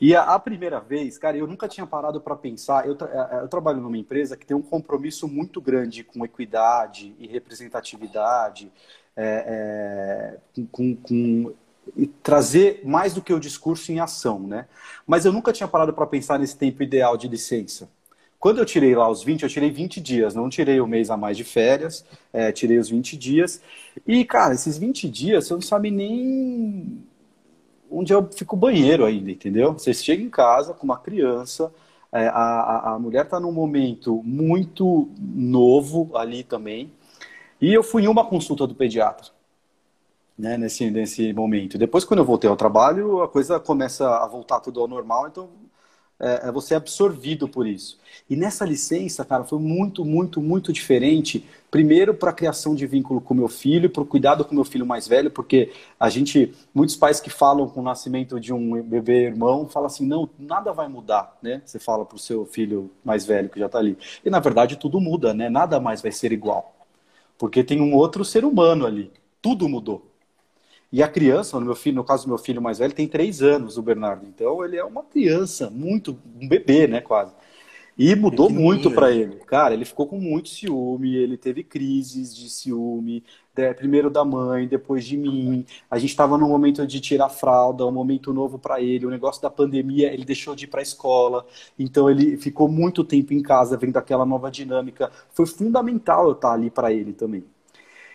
E 0.00 0.14
a, 0.14 0.22
a, 0.34 0.38
primeira 0.38 0.78
vez, 0.78 1.18
cara, 1.18 1.36
eu 1.36 1.46
nunca 1.46 1.66
tinha 1.66 1.86
parado 1.86 2.20
para 2.20 2.36
pensar. 2.36 2.86
Eu, 2.86 2.96
é, 3.00 3.36
é, 3.36 3.42
eu, 3.42 3.48
trabalho 3.48 3.80
numa 3.80 3.98
empresa 3.98 4.36
que 4.36 4.46
tem 4.46 4.56
um 4.56 4.62
compromisso 4.62 5.26
muito 5.26 5.60
grande 5.60 6.04
com 6.04 6.24
equidade 6.24 7.16
e 7.18 7.26
representatividade, 7.26 8.70
é, 9.18 10.38
é, 10.56 10.64
com, 10.70 10.94
com 10.94 11.52
trazer 12.22 12.82
mais 12.84 13.14
do 13.14 13.20
que 13.20 13.32
o 13.32 13.40
discurso 13.40 13.90
em 13.90 13.98
ação, 13.98 14.38
né? 14.38 14.66
Mas 15.04 15.24
eu 15.24 15.32
nunca 15.32 15.52
tinha 15.52 15.66
parado 15.66 15.92
para 15.92 16.06
pensar 16.06 16.38
nesse 16.38 16.56
tempo 16.56 16.82
ideal 16.82 17.16
de 17.16 17.26
licença. 17.26 17.88
Quando 18.38 18.58
eu 18.58 18.64
tirei 18.64 18.94
lá 18.94 19.10
os 19.10 19.24
20, 19.24 19.42
eu 19.42 19.48
tirei 19.48 19.70
20 19.70 20.00
dias, 20.00 20.34
não 20.34 20.48
tirei 20.48 20.80
o 20.80 20.84
um 20.84 20.86
mês 20.86 21.10
a 21.10 21.16
mais 21.16 21.36
de 21.36 21.42
férias, 21.42 22.04
é, 22.32 22.52
tirei 22.52 22.78
os 22.78 22.88
20 22.88 23.16
dias. 23.16 23.60
E, 24.06 24.24
cara, 24.24 24.54
esses 24.54 24.78
20 24.78 25.08
dias, 25.08 25.46
você 25.46 25.54
não 25.54 25.60
sabe 25.60 25.90
nem 25.90 27.02
onde 27.90 28.12
eu 28.12 28.28
fico 28.30 28.54
banheiro 28.54 29.04
ainda, 29.04 29.32
entendeu? 29.32 29.72
Você 29.72 29.92
chega 29.92 30.22
em 30.22 30.30
casa 30.30 30.72
com 30.72 30.84
uma 30.84 30.98
criança, 30.98 31.72
é, 32.12 32.28
a, 32.28 32.92
a 32.94 32.98
mulher 32.98 33.24
está 33.24 33.40
num 33.40 33.50
momento 33.50 34.22
muito 34.22 35.08
novo 35.18 36.16
ali 36.16 36.44
também, 36.44 36.92
e 37.60 37.72
eu 37.72 37.82
fui 37.82 38.04
em 38.04 38.08
uma 38.08 38.24
consulta 38.24 38.66
do 38.66 38.74
pediatra, 38.74 39.30
né, 40.38 40.56
nesse, 40.56 40.90
nesse 40.90 41.32
momento. 41.32 41.76
Depois, 41.78 42.04
quando 42.04 42.20
eu 42.20 42.24
voltei 42.24 42.48
ao 42.48 42.56
trabalho, 42.56 43.22
a 43.22 43.28
coisa 43.28 43.58
começa 43.58 44.08
a 44.08 44.26
voltar 44.26 44.60
tudo 44.60 44.80
ao 44.80 44.88
normal, 44.88 45.28
então 45.28 45.48
é, 46.20 46.48
é, 46.48 46.52
você 46.52 46.74
é 46.74 46.76
absorvido 46.76 47.48
por 47.48 47.66
isso. 47.66 47.98
E 48.28 48.34
nessa 48.34 48.64
licença, 48.64 49.24
cara, 49.24 49.44
foi 49.44 49.58
muito, 49.58 50.04
muito, 50.04 50.40
muito 50.40 50.72
diferente. 50.72 51.44
Primeiro, 51.70 52.12
para 52.12 52.30
a 52.30 52.32
criação 52.32 52.74
de 52.74 52.86
vínculo 52.86 53.20
com 53.20 53.34
meu 53.34 53.48
filho, 53.48 53.88
para 53.88 54.02
o 54.02 54.06
cuidado 54.06 54.44
com 54.44 54.54
meu 54.54 54.64
filho 54.64 54.84
mais 54.84 55.06
velho, 55.06 55.30
porque 55.30 55.70
a 55.98 56.08
gente, 56.10 56.52
muitos 56.74 56.96
pais 56.96 57.20
que 57.20 57.30
falam 57.30 57.68
com 57.68 57.80
o 57.80 57.84
nascimento 57.84 58.40
de 58.40 58.52
um 58.52 58.82
bebê 58.82 59.26
irmão, 59.26 59.68
falam 59.68 59.86
assim: 59.86 60.06
não, 60.06 60.28
nada 60.38 60.72
vai 60.72 60.88
mudar, 60.88 61.36
né? 61.40 61.62
Você 61.64 61.78
fala 61.78 62.04
para 62.04 62.16
o 62.16 62.18
seu 62.18 62.44
filho 62.46 62.90
mais 63.04 63.24
velho 63.24 63.48
que 63.48 63.60
já 63.60 63.66
está 63.66 63.78
ali. 63.78 63.96
E 64.24 64.30
na 64.30 64.40
verdade, 64.40 64.76
tudo 64.76 65.00
muda, 65.00 65.32
né? 65.32 65.48
Nada 65.48 65.78
mais 65.78 66.02
vai 66.02 66.10
ser 66.10 66.32
igual. 66.32 66.77
Porque 67.38 67.62
tem 67.62 67.80
um 67.80 67.94
outro 67.94 68.24
ser 68.24 68.44
humano 68.44 68.84
ali. 68.84 69.10
Tudo 69.40 69.68
mudou. 69.68 70.10
E 70.90 71.02
a 71.02 71.08
criança, 71.08 71.58
no 71.60 71.66
meu 71.66 71.74
filho, 71.76 71.96
no 71.96 72.04
caso 72.04 72.24
do 72.24 72.28
meu 72.28 72.38
filho 72.38 72.62
mais 72.62 72.78
velho, 72.78 72.94
tem 72.94 73.06
três 73.06 73.42
anos, 73.42 73.76
o 73.76 73.82
Bernardo. 73.82 74.26
Então 74.26 74.64
ele 74.64 74.76
é 74.76 74.84
uma 74.84 75.02
criança, 75.04 75.70
muito, 75.70 76.18
um 76.40 76.48
bebê, 76.48 76.86
né, 76.86 77.00
quase. 77.00 77.32
E 77.96 78.14
mudou 78.14 78.48
muito 78.48 78.90
para 78.90 79.10
ele. 79.10 79.36
Cara, 79.44 79.74
ele 79.74 79.84
ficou 79.84 80.06
com 80.06 80.18
muito 80.18 80.48
ciúme, 80.48 81.14
ele 81.16 81.36
teve 81.36 81.62
crises 81.62 82.34
de 82.34 82.48
ciúme, 82.48 83.24
de, 83.58 83.74
primeiro 83.74 84.08
da 84.08 84.24
mãe, 84.24 84.68
depois 84.68 85.04
de 85.04 85.16
mim. 85.16 85.66
A 85.90 85.98
gente 85.98 86.10
estava 86.10 86.38
no 86.38 86.48
momento 86.48 86.86
de 86.86 87.00
tirar 87.00 87.28
fralda, 87.28 87.84
um 87.84 87.90
momento 87.90 88.32
novo 88.32 88.58
para 88.58 88.80
ele. 88.80 89.04
O 89.04 89.10
negócio 89.10 89.42
da 89.42 89.50
pandemia, 89.50 90.12
ele 90.12 90.24
deixou 90.24 90.54
de 90.54 90.64
ir 90.64 90.68
para 90.68 90.80
a 90.80 90.82
escola. 90.82 91.44
Então 91.78 92.08
ele 92.08 92.36
ficou 92.36 92.68
muito 92.68 93.02
tempo 93.02 93.32
em 93.34 93.42
casa 93.42 93.76
vendo 93.76 93.96
aquela 93.96 94.24
nova 94.24 94.50
dinâmica. 94.50 95.10
Foi 95.32 95.46
fundamental 95.46 96.26
eu 96.26 96.32
estar 96.32 96.52
ali 96.52 96.70
para 96.70 96.92
ele 96.92 97.12
também. 97.12 97.44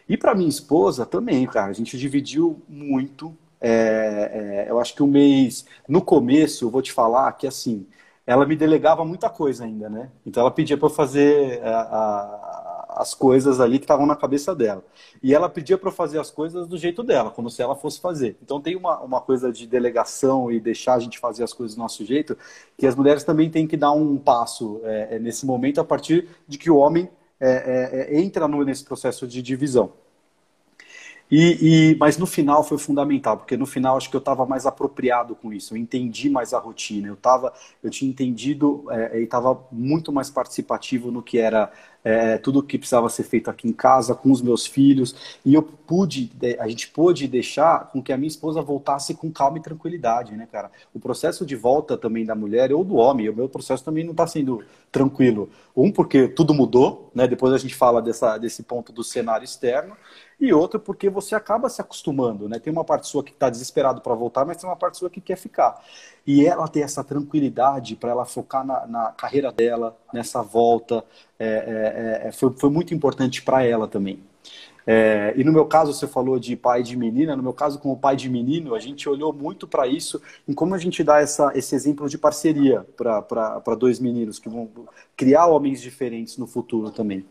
E 0.08 0.18
para 0.18 0.36
minha 0.36 0.50
esposa 0.50 1.06
também, 1.06 1.46
cara, 1.46 1.72
a 1.72 1.74
gente 1.74 1.98
dividiu 1.98 2.62
muito. 2.70 3.36
É, 3.60 4.66
é, 4.68 4.72
eu 4.72 4.80
acho 4.80 4.94
que 4.96 5.04
o 5.04 5.08
mês, 5.08 5.66
no 5.88 6.02
começo, 6.02 6.66
eu 6.66 6.70
vou 6.70 6.82
te 6.82 6.92
falar 6.92 7.32
que 7.34 7.48
assim, 7.48 7.88
ela 8.26 8.46
me 8.46 8.56
delegava 8.56 9.06
muita 9.06 9.30
coisa 9.30 9.66
ainda, 9.66 9.90
né? 9.90 10.10
Então 10.26 10.42
ela 10.42 10.52
pedia 10.52 10.78
para 10.78 10.88
eu 10.88 10.90
fazer 10.94 11.62
a, 11.64 12.73
as 12.96 13.14
coisas 13.14 13.60
ali 13.60 13.80
que 13.80 13.86
estavam 13.86 14.06
na 14.06 14.16
cabeça 14.16 14.56
dela. 14.56 14.84
E 15.22 15.34
ela 15.34 15.50
pedia 15.50 15.78
para 15.78 15.90
eu 15.90 15.94
fazer 15.94 16.20
as 16.20 16.32
coisas 16.32 16.68
do 16.68 16.78
jeito 16.78 17.04
dela, 17.04 17.30
como 17.30 17.50
se 17.50 17.62
ela 17.62 17.76
fosse 17.76 18.00
fazer. 18.00 18.38
Então 18.42 18.60
tem 18.62 18.76
uma, 18.76 19.00
uma 19.02 19.22
coisa 19.22 19.52
de 19.52 19.68
delegação 19.68 20.52
e 20.52 20.60
deixar 20.60 20.96
a 20.96 21.00
gente 21.00 21.20
fazer 21.20 21.44
as 21.44 21.54
coisas 21.54 21.76
do 21.76 21.80
nosso 21.80 22.06
jeito, 22.06 22.38
que 22.78 22.86
as 22.86 22.96
mulheres 22.96 23.24
também 23.24 23.50
têm 23.50 23.68
que 23.68 23.78
dar 23.78 23.92
um 23.92 24.18
passo 24.18 24.82
é, 24.84 25.16
é 25.16 25.20
nesse 25.20 25.46
momento 25.46 25.80
a 25.82 25.84
partir 25.84 26.28
de 26.48 26.58
que 26.58 26.70
o 26.70 26.78
homem 26.78 27.10
é, 27.40 27.50
é, 27.50 28.16
é, 28.16 28.22
entra 28.22 28.48
no, 28.48 28.64
nesse 28.64 28.84
processo 28.86 29.28
de 29.28 29.42
divisão. 29.42 29.92
E, 31.30 31.92
e, 31.92 31.96
mas 31.96 32.18
no 32.18 32.28
final 32.28 32.64
foi 32.64 32.78
fundamental, 32.78 33.38
porque 33.38 33.58
no 33.58 33.66
final 33.66 33.98
acho 33.98 34.10
que 34.10 34.16
eu 34.16 34.20
estava 34.20 34.46
mais 34.46 34.66
apropriado 34.66 35.36
com 35.36 35.52
isso, 35.52 35.74
eu 35.74 35.78
entendi 35.78 36.30
mais 36.30 36.54
a 36.54 36.60
rotina, 36.60 37.08
eu, 37.08 37.16
tava, 37.16 37.52
eu 37.82 37.90
tinha 37.90 38.10
entendido 38.10 38.86
é, 38.92 39.20
e 39.20 39.24
estava 39.24 39.60
muito 39.72 40.12
mais 40.12 40.30
participativo 40.30 41.12
no 41.12 41.24
que 41.24 41.40
era 41.40 41.72
é, 42.04 42.38
tudo 42.38 42.60
o 42.60 42.64
que 42.64 42.78
precisava 42.78 43.08
ser 43.10 43.24
feito 43.24 43.50
aqui 43.50 43.68
em 43.68 43.74
casa, 43.74 44.14
com 44.14 44.32
os 44.32 44.42
meus 44.42 44.66
filhos, 44.66 45.16
e 45.46 45.54
eu 45.54 45.62
pude, 45.64 46.32
a 46.60 46.68
gente 46.68 46.90
pôde 46.90 47.28
deixar 47.28 47.90
com 47.92 48.02
que 48.02 48.12
a 48.12 48.18
minha 48.18 48.28
esposa 48.28 48.62
voltasse 48.62 49.14
com 49.14 49.32
calma 49.32 49.58
e 49.58 49.62
tranquilidade, 49.62 50.36
né, 50.36 50.48
cara? 50.52 50.72
O 50.94 51.00
processo 51.00 51.46
de 51.46 51.56
volta 51.56 51.98
também 51.98 52.26
da 52.26 52.36
mulher 52.36 52.74
ou 52.74 52.84
do 52.84 52.96
homem, 52.96 53.30
o 53.30 53.36
meu 53.36 53.48
processo 53.48 53.84
também 53.84 54.04
não 54.04 54.12
está 54.12 54.28
sendo 54.28 54.64
tranquilo. 54.92 55.50
Um, 55.76 55.92
porque 55.92 56.28
tudo 56.28 56.54
mudou, 56.54 57.10
né? 57.16 57.28
Depois 57.28 57.54
a 57.54 57.58
gente 57.58 57.74
fala 57.74 58.02
dessa, 58.02 58.38
desse 58.38 58.64
ponto 58.64 58.92
do 58.92 59.04
cenário 59.04 59.46
externo, 59.46 59.96
e 60.40 60.52
outro 60.54 60.80
porque 60.80 61.10
você 61.10 61.36
acaba 61.36 61.70
se 61.70 61.82
acostumando, 61.82 62.50
né? 62.50 62.60
Tem 62.60 62.72
uma 62.72 62.84
parte 62.84 63.08
sua 63.08 63.24
que 63.24 63.32
está 63.32 63.50
desesperado 63.50 64.02
para 64.02 64.14
voltar, 64.14 64.46
mas 64.46 64.58
tem 64.58 64.70
uma 64.70 64.76
parte 64.76 64.98
sua 64.98 65.10
que 65.10 65.22
quer 65.22 65.38
ficar. 65.38 65.82
E 66.26 66.46
ela 66.46 66.68
ter 66.68 66.82
essa 66.82 67.04
tranquilidade 67.04 67.96
para 67.96 68.12
ela 68.12 68.26
focar 68.26 68.66
na, 68.66 68.88
na, 68.88 69.12
carreira 69.12 69.52
dela, 69.52 69.98
nessa 70.14 70.42
volta, 70.42 71.04
é, 71.38 72.22
é, 72.24 72.28
é, 72.28 72.32
foi, 72.32 72.54
foi 72.54 72.70
muito 72.70 72.94
importante 72.94 73.42
para 73.42 73.64
ela 73.64 73.88
também. 73.88 74.24
É, 74.86 75.34
e 75.38 75.44
no 75.44 75.52
meu 75.52 75.66
caso, 75.66 75.94
você 75.94 76.08
falou 76.08 76.38
de 76.40 76.56
pai 76.56 76.84
de 76.84 76.98
menina, 76.98 77.36
no 77.36 77.44
meu 77.44 77.54
caso, 77.54 77.80
como 77.80 77.98
pai 77.98 78.16
de 78.16 78.30
menino, 78.30 78.76
a 78.76 78.80
gente 78.80 79.08
olhou 79.08 79.32
muito 79.32 79.68
para 79.68 79.88
isso, 79.88 80.22
em 80.48 80.54
como 80.54 80.76
a 80.76 80.78
gente 80.78 81.04
dá 81.04 81.20
essa, 81.20 81.52
esse 81.56 81.74
exemplo 81.74 82.10
de 82.10 82.18
parceria 82.18 82.86
para 82.96 83.76
dois 83.78 84.00
meninos 84.00 84.40
que 84.40 84.50
vão 84.50 84.70
criar 85.16 85.48
homens 85.48 85.82
diferentes 85.82 86.38
no 86.38 86.48
futuro 86.48 86.92
também. 86.92 87.26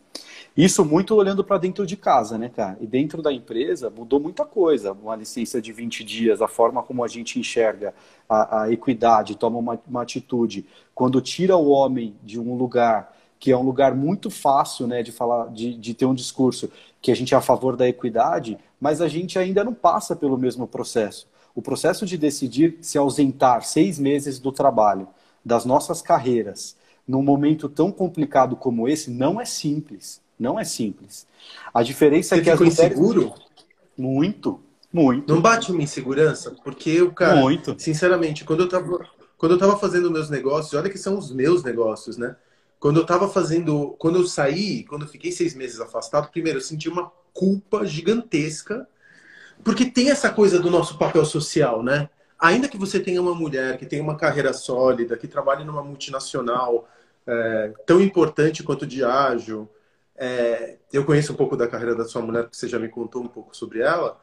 Isso 0.56 0.85
muito 0.85 1.14
olhando 1.14 1.42
para 1.42 1.56
dentro 1.56 1.87
de 1.87 1.97
casa, 1.97 2.37
né, 2.37 2.50
cara? 2.50 2.76
E 2.80 2.87
dentro 2.87 3.23
da 3.23 3.32
empresa 3.32 3.88
mudou 3.88 4.21
muita 4.21 4.44
coisa. 4.44 4.92
Uma 4.92 5.16
licença 5.16 5.62
de 5.62 5.73
20 5.73 6.04
dias, 6.04 6.42
a 6.42 6.49
forma 6.49 6.82
como 6.82 7.02
a 7.02 7.09
gente 7.09 7.38
enxerga 7.38 7.94
a, 8.28 8.62
a 8.62 8.73
equidade, 8.73 9.37
toma 9.37 9.59
uma, 9.59 9.80
uma 9.88 10.02
atitude. 10.02 10.66
Quando 10.94 11.23
tira 11.23 11.56
o 11.56 11.71
homem 11.71 12.14
de 12.23 12.38
um 12.38 12.54
lugar 12.54 13.16
que 13.42 13.50
é 13.50 13.56
um 13.56 13.62
lugar 13.64 13.92
muito 13.92 14.30
fácil 14.30 14.87
né, 14.87 15.02
de 15.02 15.11
falar, 15.11 15.49
de, 15.50 15.75
de 15.75 15.94
ter 15.94 16.06
um 16.06 16.14
discurso 16.14 16.70
que 17.00 17.11
a 17.11 17.16
gente 17.16 17.34
é 17.34 17.37
a 17.37 17.40
favor 17.40 17.76
da 17.76 17.88
equidade, 17.88 18.56
mas 18.80 19.00
a 19.00 19.08
gente 19.08 19.37
ainda 19.37 19.64
não 19.64 19.75
passa 19.75 20.14
pelo 20.14 20.38
mesmo 20.38 20.64
processo. 20.64 21.26
O 21.52 21.61
processo 21.61 22.06
de 22.06 22.16
decidir 22.16 22.78
se 22.80 22.96
ausentar 22.96 23.64
seis 23.64 23.99
meses 23.99 24.38
do 24.38 24.52
trabalho, 24.52 25.08
das 25.44 25.64
nossas 25.64 26.00
carreiras, 26.00 26.76
num 27.04 27.20
momento 27.20 27.68
tão 27.68 27.90
complicado 27.90 28.54
como 28.54 28.88
esse, 28.88 29.11
não 29.11 29.40
é 29.40 29.44
simples. 29.44 30.20
Não 30.38 30.56
é 30.56 30.62
simples. 30.62 31.26
A 31.75 31.82
diferença 31.82 32.37
Você 32.37 32.42
é 32.42 32.44
que 32.44 32.50
as 32.50 32.61
mulheres... 32.61 32.78
inseguro? 32.78 33.34
Muito, 33.99 34.61
muito. 34.92 35.34
Não 35.34 35.42
bate 35.42 35.72
uma 35.72 35.82
insegurança? 35.82 36.54
Porque 36.62 36.90
eu, 36.90 37.11
cara, 37.11 37.40
muito. 37.40 37.75
sinceramente, 37.76 38.44
quando 38.44 38.61
eu 38.61 38.68
tava, 38.68 39.04
quando 39.37 39.50
eu 39.50 39.58
tava 39.58 39.76
fazendo 39.76 40.12
meus 40.12 40.30
negócios, 40.30 40.75
olha 40.75 40.88
que 40.88 40.96
são 40.96 41.18
os 41.18 41.32
meus 41.32 41.64
negócios, 41.64 42.16
né? 42.16 42.37
Quando 42.83 42.99
eu 42.99 43.07
tava 43.07 43.29
fazendo, 43.29 43.95
quando 43.97 44.19
eu 44.19 44.27
saí, 44.27 44.83
quando 44.83 45.03
eu 45.03 45.09
fiquei 45.09 45.31
seis 45.31 45.55
meses 45.55 45.79
afastado, 45.79 46.33
primeiro 46.33 46.59
eu 46.59 46.62
senti 46.62 46.89
uma 46.89 47.12
culpa 47.33 47.87
gigantesca, 47.87 48.89
porque 49.62 49.85
tem 49.85 50.11
essa 50.11 50.29
coisa 50.33 50.59
do 50.59 50.69
nosso 50.69 50.99
papel 50.99 51.25
social, 51.25 51.81
né? 51.81 52.11
Ainda 52.37 52.67
que 52.67 52.77
você 52.77 52.99
tenha 52.99 53.23
uma 53.23 53.37
mulher 53.37 53.79
que 53.79 53.87
tem 53.87 54.01
uma 54.01 54.17
carreira 54.17 54.53
sólida, 54.53 55.17
que 55.17 55.29
trabalhe 55.29 55.62
numa 55.62 55.81
multinacional 55.81 56.89
é, 57.25 57.73
tão 57.87 58.01
importante 58.01 58.65
quanto 58.65 58.83
o 58.83 58.87
Diageo, 58.87 59.71
é, 60.17 60.79
eu 60.93 61.05
conheço 61.05 61.35
um 61.35 61.37
pouco 61.37 61.57
da 61.57 61.69
carreira 61.69 61.95
da 61.95 62.05
sua 62.05 62.21
mulher, 62.21 62.43
porque 62.43 62.57
você 62.57 62.67
já 62.67 62.81
me 62.81 62.89
contou 62.89 63.23
um 63.23 63.29
pouco 63.29 63.57
sobre 63.57 63.79
ela. 63.79 64.21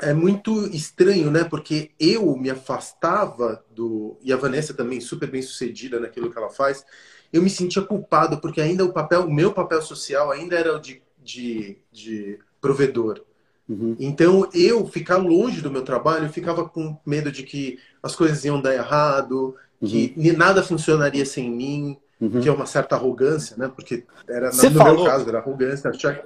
É 0.00 0.12
muito 0.12 0.66
estranho, 0.66 1.30
né? 1.30 1.44
Porque 1.44 1.90
eu 1.98 2.36
me 2.36 2.50
afastava 2.50 3.64
do. 3.74 4.16
E 4.22 4.32
a 4.32 4.36
Vanessa 4.36 4.74
também, 4.74 5.00
super 5.00 5.30
bem 5.30 5.42
sucedida 5.42 5.98
naquilo 5.98 6.30
que 6.30 6.38
ela 6.38 6.50
faz. 6.50 6.84
Eu 7.32 7.42
me 7.42 7.50
sentia 7.50 7.82
culpado, 7.82 8.40
porque 8.40 8.60
ainda 8.60 8.84
o 8.84 8.92
papel, 8.92 9.22
o 9.22 9.32
meu 9.32 9.52
papel 9.52 9.82
social 9.82 10.30
ainda 10.30 10.56
era 10.56 10.76
o 10.76 10.80
de, 10.80 11.02
de, 11.22 11.78
de 11.92 12.38
provedor. 12.60 13.22
Uhum. 13.68 13.96
Então, 13.98 14.48
eu 14.54 14.86
ficar 14.86 15.18
longe 15.18 15.60
do 15.60 15.70
meu 15.70 15.82
trabalho, 15.82 16.24
eu 16.24 16.32
ficava 16.32 16.66
com 16.66 16.96
medo 17.04 17.30
de 17.30 17.42
que 17.42 17.78
as 18.02 18.16
coisas 18.16 18.44
iam 18.44 18.60
dar 18.60 18.74
errado, 18.74 19.54
que 19.84 20.14
uhum. 20.16 20.36
nada 20.38 20.62
funcionaria 20.62 21.26
sem 21.26 21.50
mim 21.50 21.98
uhum. 22.20 22.40
que 22.40 22.48
é 22.48 22.52
uma 22.52 22.66
certa 22.66 22.96
arrogância, 22.96 23.56
né? 23.56 23.70
Porque 23.74 24.04
era, 24.28 24.50
no 24.50 24.70
falou... 24.72 24.96
meu 24.96 25.04
caso, 25.04 25.28
era 25.28 25.38
arrogância. 25.38 25.90
Achar... 25.90 26.22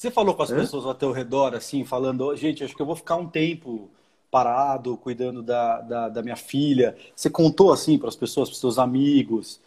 Você 0.00 0.10
falou 0.10 0.34
com 0.34 0.42
as 0.42 0.50
é? 0.50 0.54
pessoas 0.54 0.86
ao 0.86 0.94
teu 0.94 1.12
redor, 1.12 1.54
assim, 1.54 1.84
falando, 1.84 2.34
gente, 2.34 2.64
acho 2.64 2.74
que 2.74 2.80
eu 2.80 2.86
vou 2.86 2.96
ficar 2.96 3.16
um 3.16 3.28
tempo 3.28 3.90
parado, 4.30 4.96
cuidando 4.96 5.42
da, 5.42 5.82
da, 5.82 6.08
da 6.08 6.22
minha 6.22 6.36
filha. 6.36 6.96
Você 7.14 7.28
contou, 7.28 7.70
assim, 7.70 7.98
para 7.98 8.08
as 8.08 8.16
pessoas, 8.16 8.48
para 8.48 8.54
os 8.54 8.60
seus 8.60 8.78
amigos? 8.78 9.60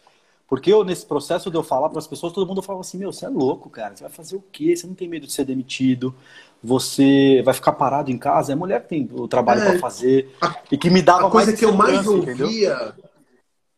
Porque 0.48 0.72
eu, 0.72 0.82
nesse 0.82 1.06
processo 1.06 1.52
de 1.52 1.56
eu 1.56 1.62
falar 1.62 1.88
para 1.88 2.00
as 2.00 2.08
pessoas, 2.08 2.32
todo 2.32 2.48
mundo 2.48 2.62
falava 2.62 2.80
assim: 2.80 2.98
Meu, 2.98 3.12
você 3.12 3.26
é 3.26 3.28
louco, 3.28 3.70
cara. 3.70 3.94
Você 3.94 4.02
vai 4.02 4.10
fazer 4.10 4.34
o 4.34 4.42
quê? 4.50 4.74
Você 4.74 4.88
não 4.88 4.94
tem 4.96 5.06
medo 5.06 5.24
de 5.24 5.32
ser 5.32 5.44
demitido. 5.44 6.12
Você 6.60 7.40
vai 7.44 7.54
ficar 7.54 7.74
parado 7.74 8.10
em 8.10 8.18
casa. 8.18 8.50
É 8.50 8.56
mulher 8.56 8.82
que 8.82 8.88
tem 8.88 9.08
o 9.12 9.28
trabalho 9.28 9.62
é, 9.62 9.70
para 9.70 9.78
fazer. 9.78 10.34
A, 10.40 10.56
e 10.68 10.76
que 10.76 10.90
me 10.90 11.00
dava 11.00 11.28
a 11.28 11.30
coisa 11.30 11.52
mais 11.52 11.58
que 11.60 11.64
eu 11.64 11.72
mais 11.72 12.06
ouvia. 12.08 12.32
Entendeu? 12.32 13.04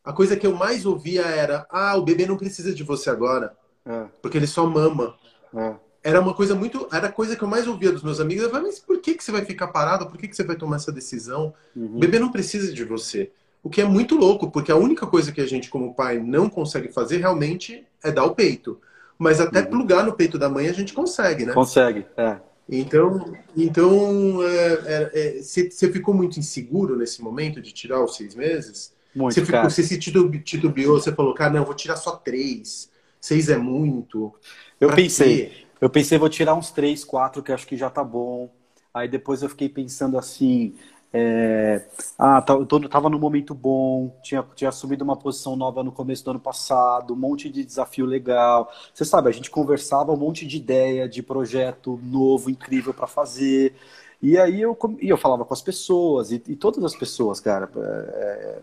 A 0.02 0.12
coisa 0.14 0.34
que 0.34 0.46
eu 0.46 0.56
mais 0.56 0.86
ouvia 0.86 1.20
era: 1.20 1.66
Ah, 1.68 1.98
o 1.98 2.02
bebê 2.02 2.24
não 2.24 2.38
precisa 2.38 2.74
de 2.74 2.82
você 2.82 3.10
agora. 3.10 3.54
É. 3.84 4.06
Porque 4.22 4.38
ele 4.38 4.46
só 4.46 4.66
mama. 4.66 5.14
É. 5.54 5.85
Era 6.06 6.20
uma 6.20 6.32
coisa 6.32 6.54
muito. 6.54 6.86
Era 6.92 7.08
a 7.08 7.12
coisa 7.12 7.34
que 7.34 7.42
eu 7.42 7.48
mais 7.48 7.66
ouvia 7.66 7.90
dos 7.90 8.04
meus 8.04 8.20
amigos. 8.20 8.44
Eu 8.44 8.50
falei, 8.50 8.66
mas 8.66 8.78
por 8.78 9.00
que, 9.00 9.14
que 9.14 9.24
você 9.24 9.32
vai 9.32 9.44
ficar 9.44 9.66
parado? 9.66 10.06
Por 10.06 10.16
que, 10.16 10.28
que 10.28 10.36
você 10.36 10.44
vai 10.44 10.54
tomar 10.54 10.76
essa 10.76 10.92
decisão? 10.92 11.52
Uhum. 11.74 11.96
O 11.96 11.98
bebê 11.98 12.20
não 12.20 12.30
precisa 12.30 12.72
de 12.72 12.84
você. 12.84 13.32
O 13.60 13.68
que 13.68 13.80
é 13.80 13.84
muito 13.84 14.14
louco, 14.16 14.48
porque 14.48 14.70
a 14.70 14.76
única 14.76 15.04
coisa 15.04 15.32
que 15.32 15.40
a 15.40 15.46
gente, 15.46 15.68
como 15.68 15.94
pai, 15.94 16.20
não 16.20 16.48
consegue 16.48 16.92
fazer 16.92 17.16
realmente 17.16 17.84
é 18.04 18.12
dar 18.12 18.24
o 18.24 18.36
peito. 18.36 18.80
Mas 19.18 19.40
até 19.40 19.62
uhum. 19.62 19.66
plugar 19.66 20.06
no 20.06 20.12
peito 20.12 20.38
da 20.38 20.48
mãe 20.48 20.68
a 20.68 20.72
gente 20.72 20.92
consegue, 20.92 21.44
né? 21.44 21.52
Consegue, 21.52 22.06
é. 22.16 22.36
Então, 22.68 23.34
então 23.56 24.38
é, 24.44 25.10
é, 25.12 25.42
você 25.42 25.66
é, 25.66 25.90
ficou 25.90 26.14
muito 26.14 26.38
inseguro 26.38 26.96
nesse 26.96 27.20
momento 27.20 27.60
de 27.60 27.72
tirar 27.72 28.04
os 28.04 28.14
seis 28.14 28.36
meses? 28.36 28.92
Muito, 29.12 29.34
você, 29.34 29.44
ficou, 29.44 29.64
você 29.64 29.82
se 29.82 29.98
titubeou, 29.98 31.00
você 31.00 31.10
falou, 31.10 31.34
cara, 31.34 31.52
não, 31.52 31.64
vou 31.64 31.74
tirar 31.74 31.96
só 31.96 32.12
três. 32.12 32.88
Seis 33.20 33.48
é 33.48 33.56
muito. 33.56 34.32
Eu 34.80 34.94
pensei, 34.94 35.46
quê? 35.46 35.65
Eu 35.80 35.90
pensei, 35.90 36.18
vou 36.18 36.28
tirar 36.28 36.54
uns 36.54 36.70
três, 36.70 37.04
quatro, 37.04 37.42
que 37.42 37.52
acho 37.52 37.66
que 37.66 37.76
já 37.76 37.90
tá 37.90 38.02
bom. 38.04 38.50
Aí 38.92 39.08
depois 39.08 39.42
eu 39.42 39.48
fiquei 39.48 39.68
pensando 39.68 40.18
assim, 40.18 40.74
é, 41.12 41.86
ah, 42.18 42.42
tá, 42.42 42.54
eu 42.54 42.66
tava 42.88 43.08
num 43.10 43.18
momento 43.18 43.54
bom, 43.54 44.18
tinha, 44.22 44.42
tinha 44.54 44.68
assumido 44.70 45.04
uma 45.04 45.16
posição 45.16 45.56
nova 45.56 45.82
no 45.82 45.92
começo 45.92 46.24
do 46.24 46.30
ano 46.32 46.40
passado, 46.40 47.14
um 47.14 47.16
monte 47.16 47.48
de 47.50 47.64
desafio 47.64 48.06
legal. 48.06 48.70
Você 48.92 49.04
sabe, 49.04 49.28
a 49.28 49.32
gente 49.32 49.50
conversava 49.50 50.12
um 50.12 50.16
monte 50.16 50.46
de 50.46 50.56
ideia, 50.56 51.08
de 51.08 51.22
projeto 51.22 51.98
novo, 52.02 52.50
incrível 52.50 52.92
para 52.94 53.06
fazer. 53.06 53.74
E 54.22 54.38
aí 54.38 54.60
eu, 54.62 54.76
e 55.00 55.08
eu 55.08 55.16
falava 55.18 55.44
com 55.44 55.54
as 55.54 55.62
pessoas, 55.62 56.32
e, 56.32 56.42
e 56.48 56.56
todas 56.56 56.82
as 56.84 56.96
pessoas, 56.96 57.40
cara. 57.40 57.70
É, 57.76 58.58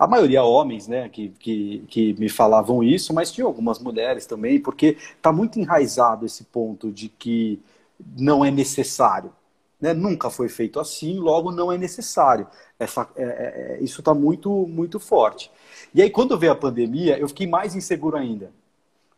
a 0.00 0.06
maioria 0.06 0.42
homens, 0.42 0.88
né, 0.88 1.10
que, 1.10 1.28
que, 1.38 1.84
que 1.86 2.14
me 2.14 2.30
falavam 2.30 2.82
isso, 2.82 3.12
mas 3.12 3.30
tinha 3.30 3.46
algumas 3.46 3.78
mulheres 3.78 4.24
também, 4.24 4.58
porque 4.58 4.96
tá 5.20 5.30
muito 5.30 5.60
enraizado 5.60 6.24
esse 6.24 6.44
ponto 6.44 6.90
de 6.90 7.10
que 7.10 7.60
não 8.16 8.42
é 8.42 8.50
necessário. 8.50 9.30
Né? 9.78 9.92
Nunca 9.92 10.30
foi 10.30 10.48
feito 10.48 10.80
assim, 10.80 11.18
logo 11.18 11.52
não 11.52 11.70
é 11.70 11.76
necessário. 11.76 12.46
Essa, 12.78 13.06
é, 13.14 13.22
é, 13.22 13.76
é 13.78 13.84
isso 13.84 14.00
está 14.00 14.14
muito, 14.14 14.50
muito 14.66 14.98
forte. 14.98 15.50
E 15.94 16.00
aí, 16.00 16.08
quando 16.08 16.38
veio 16.38 16.52
a 16.52 16.56
pandemia, 16.56 17.18
eu 17.18 17.28
fiquei 17.28 17.46
mais 17.46 17.76
inseguro 17.76 18.16
ainda. 18.16 18.50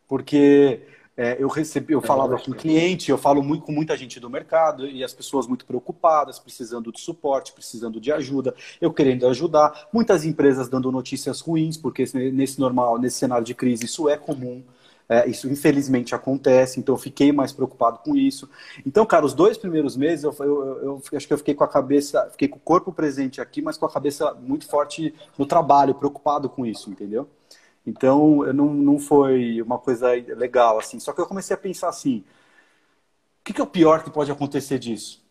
Porque 0.08 0.80
é, 1.16 1.37
eu 1.38 1.49
recebi, 1.49 1.92
eu 1.92 2.00
falava 2.00 2.38
com 2.38 2.52
cliente, 2.52 3.11
eu 3.11 3.19
falo 3.19 3.42
muito 3.42 3.64
com 3.64 3.73
muita 3.73 3.97
gente 3.97 4.19
do 4.19 4.31
mercado 4.31 4.87
e 4.87 5.04
as 5.04 5.12
pessoas 5.12 5.47
muito 5.47 5.66
preocupadas, 5.66 6.38
precisando 6.38 6.90
de 6.90 7.00
suporte, 7.00 7.52
precisando 7.52 8.00
de 8.00 8.11
ajuda, 8.11 8.54
eu 8.81 8.92
querendo 8.92 9.26
ajudar, 9.26 9.88
muitas 9.92 10.25
empresas 10.25 10.69
dando 10.69 10.90
notícias 10.90 11.40
ruins, 11.40 11.76
porque 11.76 12.04
nesse 12.33 12.59
normal, 12.59 12.99
nesse 12.99 13.19
cenário 13.19 13.45
de 13.45 13.54
crise, 13.54 13.85
isso 13.85 14.09
é 14.09 14.16
comum. 14.16 14.62
É, 15.09 15.28
isso 15.28 15.47
infelizmente 15.49 16.14
acontece, 16.14 16.81
então 16.81 16.95
eu 16.95 16.99
fiquei 16.99 17.33
mais 17.33 17.52
preocupado 17.52 17.99
com 17.99 18.16
isso. 18.16 18.49
Então, 18.87 19.04
cara, 19.04 19.26
os 19.26 19.35
dois 19.35 19.59
primeiros 19.59 19.95
meses 19.95 20.25
eu, 20.25 20.35
eu, 20.40 20.83
eu, 20.83 21.02
acho 21.14 21.26
que 21.26 21.35
eu 21.35 21.38
fiquei 21.38 21.52
com 21.52 21.64
a 21.64 21.69
cabeça, 21.69 22.28
fiquei 22.31 22.49
com 22.49 22.57
o 22.57 22.61
corpo 22.61 22.90
presente 22.92 23.38
aqui, 23.38 23.61
mas 23.61 23.76
com 23.76 23.85
a 23.85 23.90
cabeça 23.90 24.33
muito 24.33 24.66
forte 24.66 25.14
no 25.37 25.45
trabalho, 25.45 25.95
preocupado 25.95 26.49
com 26.49 26.64
isso, 26.64 26.88
entendeu? 26.88 27.28
Então, 27.86 28.44
não, 28.52 28.72
não 28.72 28.98
foi 28.98 29.60
uma 29.60 29.78
coisa 29.78 30.10
legal, 30.10 30.78
assim. 30.78 31.00
Só 31.00 31.12
que 31.12 31.20
eu 31.20 31.26
comecei 31.26 31.54
a 31.54 31.58
pensar 31.58 31.88
assim: 31.88 32.18
o 33.40 33.44
que, 33.44 33.52
que 33.52 33.60
é 33.60 33.64
o 33.64 33.66
pior 33.66 34.04
que 34.04 34.10
pode 34.10 34.30
acontecer 34.30 34.78
disso? 34.78 35.22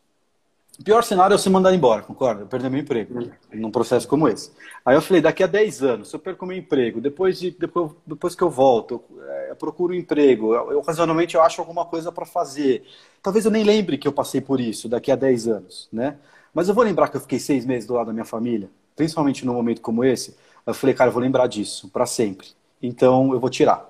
O 0.79 0.83
pior 0.83 1.03
cenário 1.03 1.33
é 1.33 1.37
você 1.37 1.49
mandar 1.49 1.73
embora, 1.75 2.01
concorda? 2.01 2.41
Eu 2.41 2.47
perder 2.47 2.69
meu 2.69 2.79
emprego 2.79 3.19
uhum. 3.19 3.31
num 3.53 3.71
processo 3.71 4.07
como 4.07 4.27
esse. 4.27 4.51
Aí 4.85 4.95
eu 4.95 5.01
falei, 5.01 5.21
daqui 5.21 5.43
a 5.43 5.47
10 5.47 5.83
anos, 5.83 6.09
se 6.09 6.15
eu 6.15 6.19
perco 6.19 6.45
meu 6.45 6.57
emprego, 6.57 6.99
depois, 6.99 7.39
de, 7.39 7.51
depois, 7.51 7.91
depois 8.05 8.33
que 8.33 8.41
eu 8.41 8.49
volto, 8.49 9.03
eu, 9.11 9.23
é, 9.29 9.51
eu 9.51 9.55
procuro 9.55 9.93
um 9.93 9.97
emprego, 9.97 10.55
eu, 10.55 10.71
eu, 10.71 10.79
ocasionalmente 10.79 11.35
eu 11.35 11.41
acho 11.41 11.61
alguma 11.61 11.85
coisa 11.85 12.11
para 12.11 12.25
fazer. 12.25 12.83
Talvez 13.21 13.45
eu 13.45 13.51
nem 13.51 13.63
lembre 13.63 13.97
que 13.97 14.07
eu 14.07 14.13
passei 14.13 14.41
por 14.41 14.59
isso 14.59 14.89
daqui 14.89 15.11
a 15.11 15.15
10 15.15 15.47
anos, 15.47 15.89
né? 15.91 16.17
Mas 16.53 16.67
eu 16.67 16.73
vou 16.73 16.83
lembrar 16.83 17.09
que 17.09 17.17
eu 17.17 17.21
fiquei 17.21 17.39
seis 17.39 17.65
meses 17.65 17.85
do 17.85 17.93
lado 17.93 18.07
da 18.07 18.13
minha 18.13 18.25
família, 18.25 18.69
principalmente 18.95 19.45
num 19.45 19.53
momento 19.53 19.81
como 19.81 20.03
esse. 20.03 20.35
Eu 20.65 20.73
falei, 20.73 20.95
cara, 20.95 21.09
eu 21.09 21.13
vou 21.13 21.21
lembrar 21.21 21.47
disso 21.47 21.89
para 21.89 22.05
sempre. 22.05 22.47
Então 22.81 23.33
eu 23.33 23.39
vou 23.39 23.49
tirar. 23.49 23.89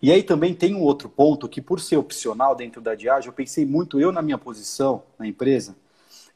E 0.00 0.10
aí 0.12 0.22
também 0.22 0.54
tem 0.54 0.74
um 0.74 0.82
outro 0.82 1.08
ponto 1.08 1.48
que, 1.48 1.60
por 1.60 1.80
ser 1.80 1.96
opcional 1.96 2.54
dentro 2.54 2.80
da 2.80 2.94
Diageo, 2.94 3.28
eu 3.28 3.34
pensei 3.34 3.66
muito, 3.66 4.00
eu 4.00 4.10
na 4.10 4.22
minha 4.22 4.38
posição 4.38 5.02
na 5.18 5.26
empresa, 5.26 5.76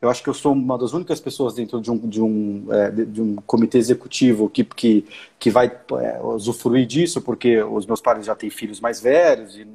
eu 0.00 0.08
acho 0.08 0.22
que 0.22 0.28
eu 0.28 0.34
sou 0.34 0.52
uma 0.52 0.78
das 0.78 0.92
únicas 0.92 1.18
pessoas 1.18 1.54
dentro 1.54 1.80
de 1.80 1.90
um, 1.90 1.98
de 1.98 2.22
um, 2.22 2.66
é, 2.72 2.90
de 2.90 3.20
um 3.20 3.36
comitê 3.36 3.78
executivo 3.78 4.48
que, 4.48 4.62
que, 4.62 5.04
que 5.38 5.50
vai 5.50 5.66
é, 5.66 6.20
usufruir 6.22 6.86
disso, 6.86 7.20
porque 7.20 7.60
os 7.62 7.84
meus 7.84 8.00
pais 8.00 8.24
já 8.24 8.34
têm 8.34 8.48
filhos 8.48 8.80
mais 8.80 9.00
velhos 9.00 9.56
e 9.56 9.66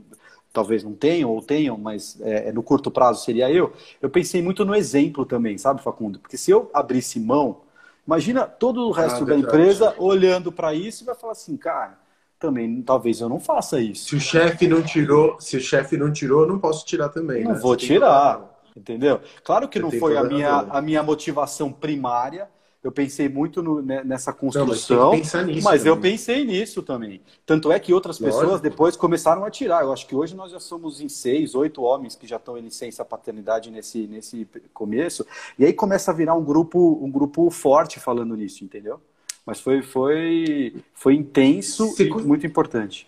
talvez 0.54 0.84
não 0.84 0.94
tenham 0.94 1.30
ou 1.30 1.42
tenham, 1.42 1.78
mas 1.78 2.22
é, 2.22 2.50
é, 2.50 2.52
no 2.54 2.64
curto 2.64 2.90
prazo 2.90 3.26
seria 3.26 3.52
eu. 3.52 3.74
Eu 4.02 4.10
pensei 4.10 4.42
muito 4.42 4.64
no 4.64 4.74
exemplo 4.74 5.26
também, 5.26 5.58
sabe, 5.58 5.84
Facundo? 5.84 6.20
Porque 6.20 6.38
se 6.38 6.52
eu 6.52 6.70
abrisse 6.74 7.20
mão, 7.20 7.58
imagina 8.06 8.46
todo 8.46 8.88
o 8.88 8.92
resto 8.92 9.24
ah, 9.24 9.28
da 9.28 9.36
empresa 9.36 9.96
olhando 9.98 10.52
para 10.52 10.74
isso 10.74 11.04
e 11.04 11.06
vai 11.06 11.16
falar 11.16 11.34
assim, 11.34 11.58
cara, 11.58 11.98
também 12.40 12.82
talvez 12.82 13.22
eu 13.22 13.30
não 13.30 13.40
faça 13.40 13.80
isso. 13.80 14.10
Se 14.10 14.16
o 14.16 14.20
chefe 14.20 14.68
não 14.68 14.82
tirou, 14.82 15.40
se 15.40 15.56
o 15.56 15.62
chefe 15.62 15.96
não 15.96 16.12
tirou, 16.12 16.42
eu 16.42 16.48
não 16.48 16.60
posso 16.60 16.86
tirar 16.86 17.10
também. 17.10 17.44
Não 17.44 17.54
né? 17.54 17.60
vou 17.60 17.76
tirar. 17.76 18.52
Entendeu? 18.76 19.22
Claro 19.44 19.70
que 19.70 19.80
Você 19.80 19.84
não 19.84 20.00
foi 20.00 20.18
a 20.18 20.24
minha, 20.24 20.52
a 20.70 20.82
minha 20.82 21.04
motivação 21.04 21.72
primária. 21.72 22.50
Eu 22.84 22.92
pensei 22.92 23.30
muito 23.30 23.64
no, 23.64 23.82
né, 23.82 24.04
nessa 24.04 24.34
construção, 24.34 25.14
não, 25.14 25.20
mas, 25.20 25.64
mas 25.64 25.86
eu 25.86 25.98
pensei 25.98 26.44
nisso 26.44 26.84
também. 26.84 27.22
Tanto 27.46 27.72
é 27.72 27.80
que 27.80 27.94
outras 27.94 28.20
Lógico. 28.20 28.42
pessoas 28.42 28.62
depois 28.62 28.98
começaram 28.98 29.46
a 29.46 29.50
tirar. 29.50 29.84
Eu 29.84 29.94
acho 29.94 30.06
que 30.06 30.14
hoje 30.14 30.36
nós 30.36 30.52
já 30.52 30.60
somos 30.60 31.00
em 31.00 31.08
seis, 31.08 31.56
oito 31.56 31.82
homens 31.82 32.14
que 32.14 32.28
já 32.28 32.36
estão 32.36 32.58
em 32.58 32.62
licença 32.62 33.06
paternidade 33.06 33.72
nesse, 33.72 34.06
nesse 34.08 34.46
começo. 34.74 35.26
E 35.58 35.64
aí 35.66 35.72
começa 35.72 36.12
a 36.12 36.14
virar 36.14 36.36
um 36.36 36.44
grupo, 36.44 37.00
um 37.02 37.10
grupo 37.10 37.50
forte 37.50 38.02
falando 38.02 38.36
nisso, 38.36 38.66
entendeu? 38.66 39.00
Mas 39.46 39.62
foi, 39.62 39.82
foi, 39.82 40.76
foi 40.94 41.16
intenso 41.16 41.96
e 41.98 42.10
muito 42.10 42.46
importante. 42.46 43.08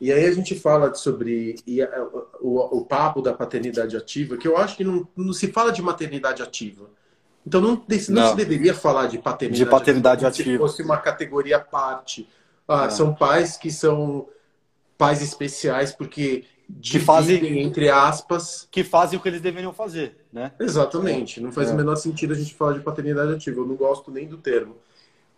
E 0.00 0.12
aí 0.12 0.26
a 0.26 0.32
gente 0.32 0.54
fala 0.54 0.94
sobre 0.94 1.56
e, 1.66 1.82
o, 2.40 2.78
o, 2.78 2.84
papo 2.84 3.22
da 3.22 3.32
paternidade 3.32 3.96
ativa, 3.96 4.36
que 4.36 4.46
eu 4.46 4.56
acho 4.56 4.76
que 4.76 4.84
não, 4.84 5.06
não 5.16 5.32
se 5.32 5.50
fala 5.52 5.72
de 5.72 5.80
maternidade 5.80 6.42
ativa. 6.42 6.88
Então 7.46 7.60
não, 7.60 7.70
não, 7.70 8.22
não. 8.22 8.30
se 8.30 8.36
deveria 8.36 8.74
falar 8.74 9.06
de 9.06 9.18
paternidade, 9.18 9.64
de 9.64 9.70
paternidade 9.70 10.26
ativa, 10.26 10.50
ativa. 10.50 10.66
se 10.66 10.70
fosse 10.72 10.82
uma 10.82 10.96
categoria 10.96 11.58
à 11.58 11.60
parte. 11.60 12.28
Ah, 12.66 12.86
é. 12.86 12.90
São 12.90 13.14
pais 13.14 13.56
que 13.56 13.70
são 13.70 14.28
pais 14.98 15.22
especiais 15.22 15.92
porque 15.92 16.44
que 16.82 16.98
fazem 16.98 17.60
entre 17.60 17.88
aspas 17.88 18.66
que 18.70 18.82
fazem 18.82 19.16
o 19.16 19.22
que 19.22 19.28
eles 19.28 19.40
deveriam 19.40 19.72
fazer, 19.72 20.16
né? 20.32 20.50
Exatamente. 20.58 21.40
Não 21.40 21.52
faz 21.52 21.70
é. 21.70 21.72
o 21.72 21.76
menor 21.76 21.94
sentido 21.94 22.32
a 22.32 22.36
gente 22.36 22.54
falar 22.54 22.72
de 22.72 22.80
paternidade 22.80 23.32
ativa. 23.32 23.60
Eu 23.60 23.66
não 23.66 23.76
gosto 23.76 24.10
nem 24.10 24.26
do 24.26 24.36
termo. 24.36 24.76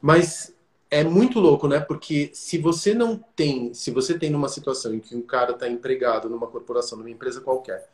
Mas 0.01 0.55
é 0.91 1.05
muito 1.05 1.39
louco, 1.39 1.69
né? 1.69 1.81
Porque 1.81 2.31
se 2.33 2.57
você 2.57 2.95
não 2.95 3.23
tem, 3.37 3.75
se 3.75 3.91
você 3.91 4.19
tem 4.19 4.31
numa 4.31 4.49
situação 4.49 4.95
em 4.95 5.01
que 5.01 5.15
um 5.15 5.21
cara 5.21 5.53
está 5.53 5.69
empregado 5.69 6.31
numa 6.31 6.47
corporação, 6.47 6.97
numa 6.97 7.11
empresa 7.11 7.43
qualquer, 7.43 7.87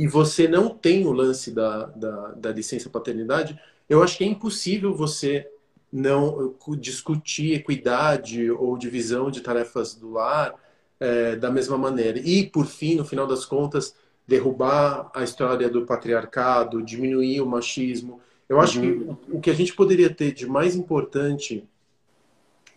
e 0.00 0.06
você 0.06 0.48
não 0.48 0.70
tem 0.70 1.06
o 1.06 1.12
lance 1.12 1.50
da, 1.50 1.84
da, 1.84 2.28
da 2.28 2.52
licença 2.52 2.88
paternidade, 2.88 3.60
eu 3.86 4.02
acho 4.02 4.16
que 4.16 4.24
é 4.24 4.26
impossível 4.26 4.94
você 4.94 5.46
não 5.92 6.54
discutir 6.78 7.52
equidade 7.52 8.50
ou 8.50 8.78
divisão 8.78 9.30
de 9.30 9.42
tarefas 9.42 9.94
do 9.94 10.12
lar 10.12 10.54
é, 10.98 11.36
da 11.36 11.50
mesma 11.50 11.76
maneira. 11.76 12.18
E, 12.18 12.46
por 12.46 12.64
fim, 12.64 12.94
no 12.94 13.04
final 13.04 13.26
das 13.26 13.44
contas, 13.44 13.94
derrubar 14.26 15.10
a 15.14 15.22
história 15.22 15.68
do 15.68 15.84
patriarcado, 15.84 16.82
diminuir 16.82 17.42
o 17.42 17.46
machismo. 17.46 18.22
Eu 18.48 18.58
acho 18.58 18.80
uhum. 18.80 19.16
que 19.26 19.36
o 19.36 19.38
que 19.38 19.50
a 19.50 19.54
gente 19.54 19.74
poderia 19.74 20.08
ter 20.08 20.32
de 20.32 20.46
mais 20.46 20.74
importante 20.74 21.68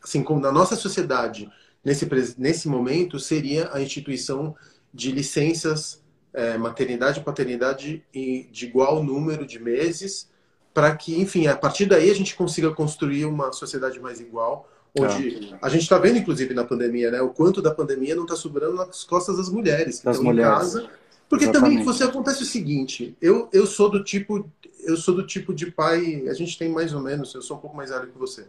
assim 0.03 0.21
como 0.21 0.41
na 0.41 0.51
nossa 0.51 0.75
sociedade, 0.75 1.49
nesse, 1.81 2.05
nesse 2.37 2.67
momento, 2.67 3.17
seria 3.17 3.69
a 3.71 3.81
instituição 3.81 4.53
de 4.93 5.09
licenças 5.09 6.02
é, 6.33 6.57
maternidade 6.57 7.19
e 7.19 7.23
paternidade 7.23 8.03
de 8.13 8.65
igual 8.65 9.03
número 9.03 9.45
de 9.45 9.59
meses, 9.59 10.29
para 10.73 10.95
que, 10.95 11.19
enfim, 11.19 11.47
a 11.47 11.55
partir 11.55 11.85
daí 11.85 12.09
a 12.09 12.15
gente 12.15 12.35
consiga 12.35 12.71
construir 12.71 13.25
uma 13.25 13.51
sociedade 13.51 13.99
mais 13.99 14.19
igual, 14.19 14.67
onde 14.97 15.51
ah. 15.53 15.59
a 15.61 15.69
gente 15.69 15.83
está 15.83 15.97
vendo, 15.97 16.17
inclusive, 16.17 16.53
na 16.53 16.63
pandemia, 16.63 17.11
né, 17.11 17.21
o 17.21 17.29
quanto 17.29 17.61
da 17.61 17.73
pandemia 17.73 18.15
não 18.15 18.23
está 18.23 18.35
sobrando 18.35 18.75
nas 18.75 19.03
costas 19.03 19.37
das 19.37 19.49
mulheres 19.49 19.99
que 19.99 20.05
das 20.05 20.17
estão 20.17 20.31
mulheres. 20.31 20.51
em 20.51 20.55
casa. 20.55 20.89
Porque 21.29 21.45
Exatamente. 21.45 21.71
também 21.71 21.85
você 21.85 22.03
acontece 22.03 22.43
o 22.43 22.45
seguinte, 22.45 23.15
eu, 23.21 23.49
eu 23.51 23.65
sou 23.65 23.89
do 23.89 24.03
tipo 24.03 24.47
eu 24.85 24.97
sou 24.97 25.15
do 25.15 25.25
tipo 25.25 25.53
de 25.53 25.71
pai, 25.71 26.27
a 26.27 26.33
gente 26.33 26.57
tem 26.57 26.69
mais 26.69 26.93
ou 26.93 26.99
menos, 27.01 27.33
eu 27.33 27.41
sou 27.41 27.55
um 27.55 27.59
pouco 27.59 27.75
mais 27.75 27.89
velho 27.89 28.07
que 28.07 28.17
você 28.17 28.45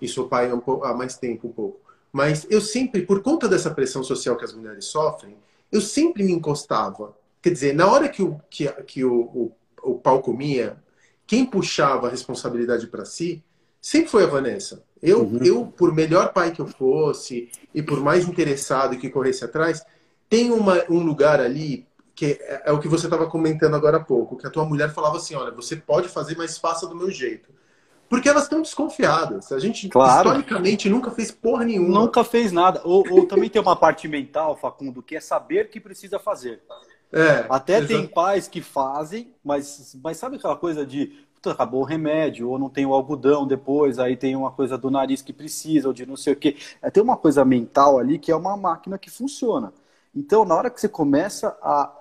e 0.00 0.08
sou 0.08 0.28
pai 0.28 0.50
há 0.50 0.94
mais 0.94 1.16
tempo 1.16 1.48
um 1.48 1.52
pouco. 1.52 1.80
Mas 2.12 2.46
eu 2.50 2.60
sempre, 2.60 3.02
por 3.02 3.22
conta 3.22 3.48
dessa 3.48 3.70
pressão 3.70 4.02
social 4.02 4.36
que 4.36 4.44
as 4.44 4.52
mulheres 4.52 4.86
sofrem, 4.86 5.36
eu 5.70 5.80
sempre 5.80 6.22
me 6.22 6.32
encostava. 6.32 7.14
Quer 7.44 7.50
dizer, 7.50 7.74
na 7.74 7.86
hora 7.86 8.08
que 8.08 8.22
o, 8.22 8.40
que, 8.48 8.66
que 8.84 9.04
o, 9.04 9.20
o, 9.20 9.52
o 9.82 9.98
pau 9.98 10.22
comia, 10.22 10.78
quem 11.26 11.44
puxava 11.44 12.06
a 12.06 12.10
responsabilidade 12.10 12.86
para 12.86 13.04
si 13.04 13.44
sempre 13.82 14.08
foi 14.08 14.24
a 14.24 14.28
Vanessa. 14.28 14.82
Eu, 15.02 15.24
uhum. 15.24 15.44
eu, 15.44 15.66
por 15.66 15.92
melhor 15.92 16.32
pai 16.32 16.52
que 16.52 16.60
eu 16.62 16.66
fosse 16.66 17.50
e 17.74 17.82
por 17.82 18.00
mais 18.00 18.26
interessado 18.26 18.96
que 18.96 19.10
corresse 19.10 19.44
atrás, 19.44 19.84
tem 20.26 20.50
uma, 20.50 20.84
um 20.88 21.00
lugar 21.00 21.38
ali 21.38 21.86
que 22.14 22.38
é, 22.40 22.62
é 22.64 22.72
o 22.72 22.80
que 22.80 22.88
você 22.88 23.08
estava 23.08 23.26
comentando 23.26 23.76
agora 23.76 23.98
há 23.98 24.02
pouco, 24.02 24.38
que 24.38 24.46
a 24.46 24.50
tua 24.50 24.64
mulher 24.64 24.94
falava 24.94 25.18
assim, 25.18 25.34
olha, 25.34 25.50
você 25.50 25.76
pode 25.76 26.08
fazer, 26.08 26.38
mas 26.38 26.56
faça 26.56 26.86
do 26.86 26.96
meu 26.96 27.10
jeito. 27.10 27.50
Porque 28.08 28.26
elas 28.26 28.44
estão 28.44 28.62
desconfiadas. 28.62 29.52
A 29.52 29.58
gente, 29.58 29.90
claro. 29.90 30.28
historicamente, 30.28 30.88
nunca 30.88 31.10
fez 31.10 31.30
porra 31.30 31.66
nenhuma. 31.66 32.00
Nunca 32.00 32.24
fez 32.24 32.52
nada. 32.52 32.80
Ou, 32.84 33.04
ou 33.10 33.26
também 33.26 33.50
tem 33.50 33.60
uma 33.60 33.76
parte 33.76 34.08
mental, 34.08 34.56
Facundo, 34.56 35.02
que 35.02 35.14
é 35.14 35.20
saber 35.20 35.68
que 35.68 35.78
precisa 35.78 36.18
fazer. 36.18 36.62
É, 37.14 37.46
Até 37.48 37.80
tem 37.80 38.06
pais 38.06 38.48
que 38.48 38.60
fazem, 38.60 39.32
mas, 39.44 39.96
mas 40.02 40.16
sabe 40.16 40.36
aquela 40.36 40.56
coisa 40.56 40.84
de 40.84 41.24
acabou 41.44 41.82
o 41.82 41.84
remédio, 41.84 42.48
ou 42.48 42.58
não 42.58 42.70
tem 42.70 42.86
o 42.86 42.94
algodão 42.94 43.46
depois, 43.46 43.98
aí 43.98 44.16
tem 44.16 44.34
uma 44.34 44.50
coisa 44.50 44.78
do 44.78 44.90
nariz 44.90 45.20
que 45.20 45.30
precisa, 45.30 45.88
ou 45.88 45.92
de 45.92 46.06
não 46.06 46.16
sei 46.16 46.32
o 46.32 46.36
quê. 46.36 46.56
É, 46.80 46.90
tem 46.90 47.02
uma 47.02 47.18
coisa 47.18 47.44
mental 47.44 47.98
ali 47.98 48.18
que 48.18 48.32
é 48.32 48.36
uma 48.36 48.56
máquina 48.56 48.96
que 48.96 49.10
funciona. 49.10 49.70
Então, 50.16 50.46
na 50.46 50.54
hora 50.54 50.70
que 50.70 50.80
você 50.80 50.88
começa 50.88 51.54
a 51.60 51.92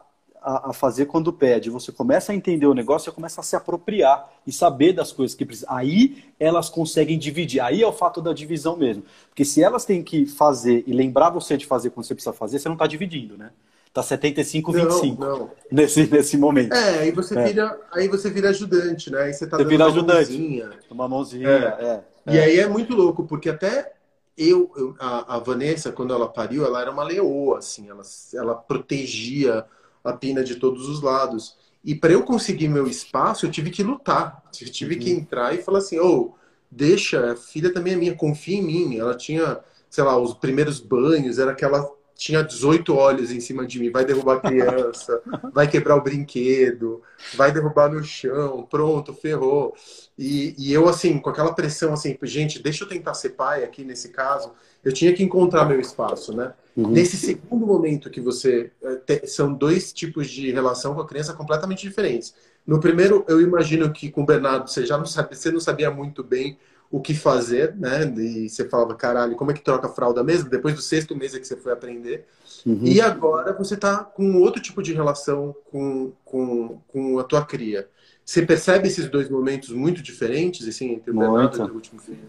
a, 0.44 0.72
a, 0.72 0.74
fazer 0.74 1.06
quando 1.06 1.32
pede. 1.32 1.70
Você 1.70 1.92
começa 1.92 2.32
a 2.32 2.36
entender 2.36 2.66
o 2.68 2.74
negócio, 2.74 3.06
você 3.06 3.16
começa 3.16 3.40
a 3.40 3.44
se 3.44 3.56
apropriar 3.56 4.30
e 4.46 4.52
saber 4.52 4.92
das 4.92 5.12
coisas 5.12 5.34
que 5.34 5.46
precisa. 5.46 5.68
Aí 5.70 6.26
elas 6.40 6.70
conseguem 6.70 7.18
dividir. 7.18 7.62
Aí 7.62 7.82
é 7.82 7.88
o 7.88 7.94
fato 7.94 8.22
da 8.22 8.34
divisão 8.34 8.76
mesmo. 8.76 9.04
Porque 9.30 9.46
se 9.46 9.64
elas 9.64 9.86
têm 9.86 10.04
que 10.04 10.26
fazer 10.26 10.84
e 10.86 10.92
lembrar 10.92 11.30
você 11.30 11.56
de 11.56 11.66
fazer 11.66 11.92
quando 11.92 12.06
você 12.06 12.14
precisa 12.14 12.34
fazer, 12.34 12.60
você 12.60 12.68
não 12.68 12.76
está 12.76 12.86
dividindo, 12.86 13.38
né? 13.38 13.52
Tá 13.94 14.02
75, 14.02 14.72
25 14.72 15.22
não. 15.22 15.52
Nesse, 15.72 16.08
nesse 16.08 16.36
momento. 16.36 16.74
É, 16.74 17.00
aí 17.02 17.12
você, 17.12 17.38
é. 17.38 17.44
Vira, 17.44 17.80
aí 17.92 18.08
você 18.08 18.30
vira 18.30 18.50
ajudante, 18.50 19.12
né? 19.12 19.22
Aí 19.22 19.34
você 19.34 19.46
tá 19.46 19.58
você 19.58 19.66
vira 19.66 19.86
ajudante. 19.86 20.32
Uma 20.32 20.40
mãozinha. 20.40 20.70
Uma 20.90 21.08
mãozinha, 21.08 21.48
é. 21.48 22.04
é. 22.26 22.34
E 22.34 22.40
aí 22.40 22.60
é 22.60 22.68
muito 22.68 22.96
louco, 22.96 23.24
porque 23.26 23.50
até 23.50 23.94
eu, 24.36 24.72
eu 24.76 24.96
a, 25.00 25.36
a, 25.36 25.40
Vanessa, 25.40 25.92
quando 25.92 26.12
ela 26.12 26.28
pariu, 26.28 26.66
ela 26.66 26.82
era 26.82 26.90
uma 26.90 27.04
leoa, 27.04 27.60
assim, 27.60 27.88
ela, 27.88 28.02
ela 28.34 28.56
protegia 28.56 29.64
a 30.04 30.14
pina 30.14 30.44
de 30.44 30.56
todos 30.56 30.90
os 30.90 31.02
lados. 31.02 31.56
E 31.84 31.94
para 31.94 32.14
eu 32.14 32.24
conseguir 32.24 32.70
meu 32.70 32.88
espaço, 32.88 33.46
eu 33.46 33.52
tive 33.52 33.70
que 33.70 33.84
lutar. 33.84 34.42
Eu 34.60 34.72
tive 34.72 34.96
uhum. 34.96 35.02
que 35.02 35.12
entrar 35.12 35.54
e 35.54 35.62
falar 35.62 35.80
assim: 35.80 36.00
ô, 36.00 36.32
oh, 36.32 36.34
deixa, 36.72 37.34
a 37.34 37.36
filha 37.36 37.72
também 37.72 37.94
é 37.94 37.96
minha, 37.98 38.16
confia 38.16 38.58
em 38.58 38.64
mim. 38.64 38.98
Ela 38.98 39.16
tinha, 39.16 39.60
sei 39.90 40.04
lá, 40.04 40.18
os 40.18 40.34
primeiros 40.34 40.80
banhos, 40.80 41.38
era 41.40 41.52
aquela. 41.52 41.88
Tinha 42.16 42.44
18 42.44 42.96
olhos 42.96 43.32
em 43.32 43.40
cima 43.40 43.66
de 43.66 43.80
mim, 43.80 43.90
vai 43.90 44.06
derrubar 44.06 44.38
a 44.38 44.40
criança, 44.40 45.22
vai 45.54 45.68
quebrar 45.68 45.96
o 45.96 46.02
brinquedo, 46.02 47.02
vai 47.36 47.52
derrubar 47.52 47.92
no 47.92 48.04
chão, 48.04 48.68
pronto, 48.70 49.14
ferrou. 49.14 49.76
E, 50.18 50.56
e 50.58 50.72
eu, 50.72 50.88
assim, 50.88 51.20
com 51.20 51.30
aquela 51.30 51.54
pressão, 51.54 51.94
assim, 51.94 52.18
gente, 52.24 52.62
deixa 52.62 52.84
eu 52.84 52.88
tentar 52.88 53.14
ser 53.14 53.30
pai 53.30 53.64
aqui 53.64 53.84
nesse 53.84 54.10
caso 54.10 54.52
eu 54.84 54.92
tinha 54.92 55.14
que 55.14 55.24
encontrar 55.24 55.66
meu 55.66 55.80
espaço, 55.80 56.36
né? 56.36 56.54
Uhum. 56.76 56.90
Nesse 56.90 57.16
segundo 57.16 57.66
momento 57.66 58.10
que 58.10 58.20
você 58.20 58.72
eh, 58.84 58.96
te, 59.06 59.28
são 59.28 59.54
dois 59.54 59.94
tipos 59.94 60.30
de 60.30 60.52
relação 60.52 60.94
com 60.94 61.02
a 61.02 61.08
criança 61.08 61.34
completamente 61.34 61.88
diferentes. 61.88 62.36
No 62.68 62.80
primeiro, 62.80 63.24
eu 63.28 63.40
imagino 63.40 63.92
que 63.94 64.12
com 64.12 64.24
o 64.24 64.26
Bernardo 64.26 64.70
você 64.70 64.86
já 64.86 64.98
não 64.98 65.06
sabe, 65.06 65.36
você 65.36 65.52
não 65.52 65.60
sabia 65.60 65.90
muito 65.90 66.24
bem 66.24 66.58
o 66.94 67.02
que 67.02 67.16
fazer, 67.16 67.76
né? 67.76 68.06
E 68.18 68.48
você 68.48 68.70
falava, 68.70 68.94
caralho, 68.94 69.36
como 69.36 69.50
é 69.50 69.54
que 69.56 69.64
troca 69.64 69.88
a 69.88 69.90
fralda 69.90 70.24
mesmo? 70.24 70.48
Depois 70.48 70.76
do 70.76 70.82
sexto 70.82 71.16
mês 71.16 71.34
é 71.34 71.40
que 71.40 71.48
você 71.48 71.58
foi 71.58 71.74
aprender. 71.74 72.28
Uhum. 72.64 72.82
E 72.84 73.02
agora 73.02 73.52
você 73.52 73.76
tá 73.76 74.04
com 74.04 74.36
outro 74.36 74.62
tipo 74.62 74.84
de 74.84 74.94
relação 74.94 75.56
com, 75.72 76.14
com, 76.24 76.80
com 76.88 77.18
a 77.18 77.24
tua 77.24 77.44
cria. 77.44 77.90
Você 78.24 78.46
percebe 78.46 78.88
esses 78.88 79.10
dois 79.10 79.28
momentos 79.28 79.70
muito 79.70 80.04
diferentes, 80.04 80.68
assim, 80.68 80.92
entre 80.92 81.10
o 81.10 81.16
Bernardo 81.18 81.68
e 81.68 81.72
o 81.72 81.74
último 81.74 82.00
filho? 82.00 82.20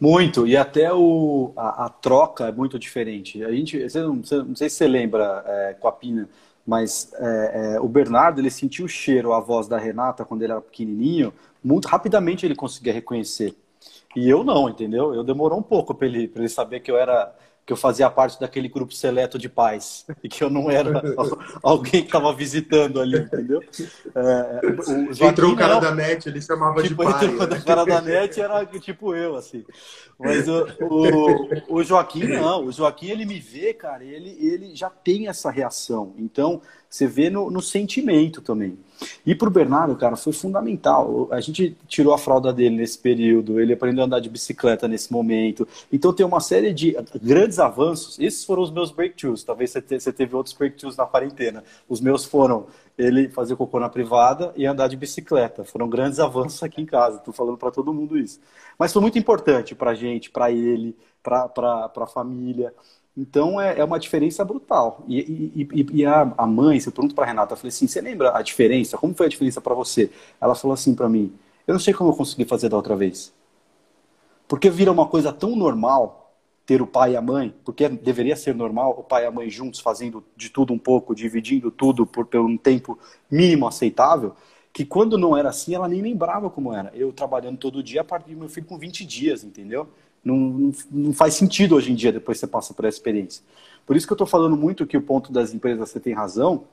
Muito, 0.00 0.46
e 0.46 0.56
até 0.56 0.90
o, 0.90 1.52
a, 1.54 1.84
a, 1.84 1.88
troca 1.90 2.48
é 2.48 2.52
muito 2.52 2.78
diferente. 2.78 3.44
A 3.44 3.52
gente, 3.52 3.90
você 3.90 4.00
não, 4.00 4.22
você, 4.22 4.36
não 4.38 4.56
sei 4.56 4.70
se 4.70 4.76
você 4.76 4.88
lembra 4.88 5.44
é, 5.46 5.76
com 5.78 5.86
a 5.86 5.92
Pina, 5.92 6.30
mas 6.66 7.12
é, 7.14 7.74
é, 7.74 7.80
o 7.80 7.86
Bernardo 7.86 8.40
ele 8.40 8.50
sentiu 8.50 8.86
o 8.86 8.88
cheiro, 8.88 9.34
a 9.34 9.40
voz 9.40 9.68
da 9.68 9.76
Renata 9.76 10.24
quando 10.24 10.42
ele 10.44 10.52
era 10.52 10.62
pequenininho, 10.62 11.30
muito 11.62 11.88
rapidamente 11.88 12.46
ele 12.46 12.54
conseguia 12.54 12.94
reconhecer. 12.94 13.54
E 14.18 14.28
eu 14.28 14.42
não, 14.42 14.68
entendeu? 14.68 15.14
Eu 15.14 15.22
demorou 15.22 15.58
um 15.58 15.62
pouco 15.62 15.94
para 15.94 16.08
ele, 16.08 16.30
ele 16.34 16.48
saber 16.48 16.80
que 16.80 16.90
eu 16.90 16.98
era 16.98 17.32
que 17.64 17.72
eu 17.72 17.76
fazia 17.76 18.08
parte 18.08 18.40
daquele 18.40 18.66
grupo 18.66 18.94
seleto 18.94 19.38
de 19.38 19.46
pais 19.46 20.06
e 20.24 20.28
que 20.28 20.42
eu 20.42 20.48
não 20.48 20.70
era 20.70 21.02
alguém 21.62 22.00
que 22.00 22.08
estava 22.08 22.32
visitando 22.32 22.98
ali, 22.98 23.18
entendeu? 23.18 23.62
É, 24.14 24.60
o 24.90 25.12
Joaquim, 25.12 25.24
entrou 25.26 25.52
o 25.52 25.56
cara 25.56 25.78
da 25.78 25.94
net, 25.94 26.26
ele 26.26 26.40
chamava 26.40 26.82
tipo, 26.82 27.04
de 27.04 27.12
pai. 27.12 27.26
Entrou 27.26 27.46
né? 27.46 27.58
o 27.58 27.64
cara 27.64 27.84
da 27.84 28.00
net 28.00 28.40
era 28.40 28.64
tipo 28.64 29.14
eu, 29.14 29.36
assim. 29.36 29.66
Mas 30.18 30.48
o, 30.48 30.66
o, 30.80 31.76
o, 31.76 31.84
Joaquim 31.84 32.24
não, 32.24 32.64
o 32.64 32.72
Joaquim 32.72 33.10
ele 33.10 33.26
me 33.26 33.38
vê, 33.38 33.74
cara, 33.74 34.02
ele, 34.02 34.30
ele 34.40 34.74
já 34.74 34.88
tem 34.88 35.28
essa 35.28 35.50
reação. 35.50 36.14
Então, 36.16 36.62
você 36.88 37.06
vê 37.06 37.28
no, 37.28 37.50
no 37.50 37.60
sentimento 37.60 38.40
também. 38.40 38.78
E 39.24 39.34
para 39.34 39.48
o 39.48 39.50
Bernardo, 39.50 39.94
cara, 39.94 40.16
foi 40.16 40.32
fundamental. 40.32 41.28
A 41.30 41.40
gente 41.40 41.76
tirou 41.86 42.12
a 42.12 42.18
fralda 42.18 42.52
dele 42.52 42.76
nesse 42.76 42.98
período, 42.98 43.60
ele 43.60 43.72
aprendeu 43.72 44.02
a 44.02 44.06
andar 44.06 44.20
de 44.20 44.28
bicicleta 44.28 44.88
nesse 44.88 45.12
momento. 45.12 45.68
Então 45.92 46.12
tem 46.12 46.24
uma 46.24 46.40
série 46.40 46.72
de 46.72 46.96
grandes 47.22 47.58
avanços. 47.58 48.18
Esses 48.18 48.44
foram 48.44 48.62
os 48.62 48.70
meus 48.70 48.90
breakthroughs. 48.90 49.44
Talvez 49.44 49.72
você 49.72 50.12
teve 50.12 50.34
outros 50.34 50.54
breakthroughs 50.54 50.96
na 50.96 51.06
quarentena. 51.06 51.62
Os 51.88 52.00
meus 52.00 52.24
foram 52.24 52.66
ele 52.96 53.28
fazer 53.28 53.54
cocô 53.54 53.78
na 53.78 53.88
privada 53.88 54.52
e 54.56 54.66
andar 54.66 54.88
de 54.88 54.96
bicicleta. 54.96 55.64
Foram 55.64 55.88
grandes 55.88 56.18
avanços 56.18 56.62
aqui 56.62 56.80
em 56.80 56.86
casa. 56.86 57.18
Estou 57.18 57.32
falando 57.32 57.56
para 57.56 57.70
todo 57.70 57.94
mundo 57.94 58.18
isso. 58.18 58.40
Mas 58.78 58.92
foi 58.92 59.02
muito 59.02 59.18
importante 59.18 59.74
para 59.74 59.92
a 59.92 59.94
gente, 59.94 60.30
para 60.30 60.50
ele, 60.50 60.96
para 61.22 61.92
a 61.94 62.06
família. 62.06 62.74
Então 63.18 63.60
é, 63.60 63.80
é 63.80 63.84
uma 63.84 63.98
diferença 63.98 64.44
brutal. 64.44 65.04
E, 65.08 65.66
e, 65.72 65.86
e 65.92 66.06
a, 66.06 66.32
a, 66.38 66.46
mãe, 66.46 66.78
se 66.78 66.88
eu 66.88 66.92
pergunto 66.92 67.16
para 67.16 67.26
Renata, 67.26 67.54
eu 67.54 67.56
falei 67.56 67.70
assim: 67.70 67.88
você 67.88 68.00
lembra 68.00 68.36
a 68.36 68.42
diferença? 68.42 68.96
Como 68.96 69.12
foi 69.12 69.26
a 69.26 69.28
diferença 69.28 69.60
para 69.60 69.74
você? 69.74 70.08
Ela 70.40 70.54
falou 70.54 70.72
assim 70.72 70.94
para 70.94 71.08
mim: 71.08 71.34
eu 71.66 71.72
não 71.72 71.80
sei 71.80 71.92
como 71.92 72.10
eu 72.10 72.14
consegui 72.14 72.44
fazer 72.44 72.68
da 72.68 72.76
outra 72.76 72.94
vez. 72.94 73.34
Porque 74.46 74.70
vira 74.70 74.92
uma 74.92 75.06
coisa 75.08 75.32
tão 75.32 75.56
normal 75.56 76.32
ter 76.64 76.80
o 76.80 76.86
pai 76.86 77.12
e 77.12 77.16
a 77.16 77.20
mãe, 77.20 77.52
porque 77.64 77.88
deveria 77.88 78.36
ser 78.36 78.54
normal 78.54 78.94
o 78.96 79.02
pai 79.02 79.24
e 79.24 79.26
a 79.26 79.30
mãe 79.32 79.50
juntos 79.50 79.80
fazendo 79.80 80.24
de 80.36 80.48
tudo 80.48 80.72
um 80.72 80.78
pouco, 80.78 81.14
dividindo 81.14 81.70
tudo 81.72 82.06
por, 82.06 82.24
por 82.24 82.40
um 82.40 82.56
tempo 82.56 82.98
mínimo 83.30 83.66
aceitável, 83.66 84.36
que 84.72 84.84
quando 84.84 85.18
não 85.18 85.36
era 85.36 85.48
assim, 85.48 85.74
ela 85.74 85.88
nem 85.88 86.00
lembrava 86.02 86.48
como 86.48 86.72
era. 86.72 86.92
Eu 86.94 87.12
trabalhando 87.12 87.58
todo 87.58 87.82
dia, 87.82 88.02
a 88.02 88.04
partir 88.04 88.34
do 88.34 88.38
meu 88.38 88.48
filho 88.48 88.66
com 88.66 88.78
20 88.78 89.04
dias, 89.04 89.42
entendeu? 89.42 89.88
Não, 90.28 90.72
não, 90.90 91.12
faz 91.12 91.34
sentido 91.34 91.74
hoje 91.74 91.90
em 91.90 91.94
dia, 91.94 92.12
depois 92.12 92.36
que 92.36 92.40
você 92.40 92.46
passa 92.46 92.74
por 92.74 92.84
essa 92.84 92.96
experiência. 92.96 93.42
Por 93.86 93.96
isso 93.96 94.06
que 94.06 94.12
eu 94.12 94.16
estou 94.16 94.26
falando 94.26 94.56
muito 94.56 94.86
que 94.86 94.96
o 94.96 95.02
ponto 95.02 95.32
das 95.32 95.54
empresas, 95.54 95.88
você 95.88 95.98
tem 95.98 96.12
razão, 96.12 96.64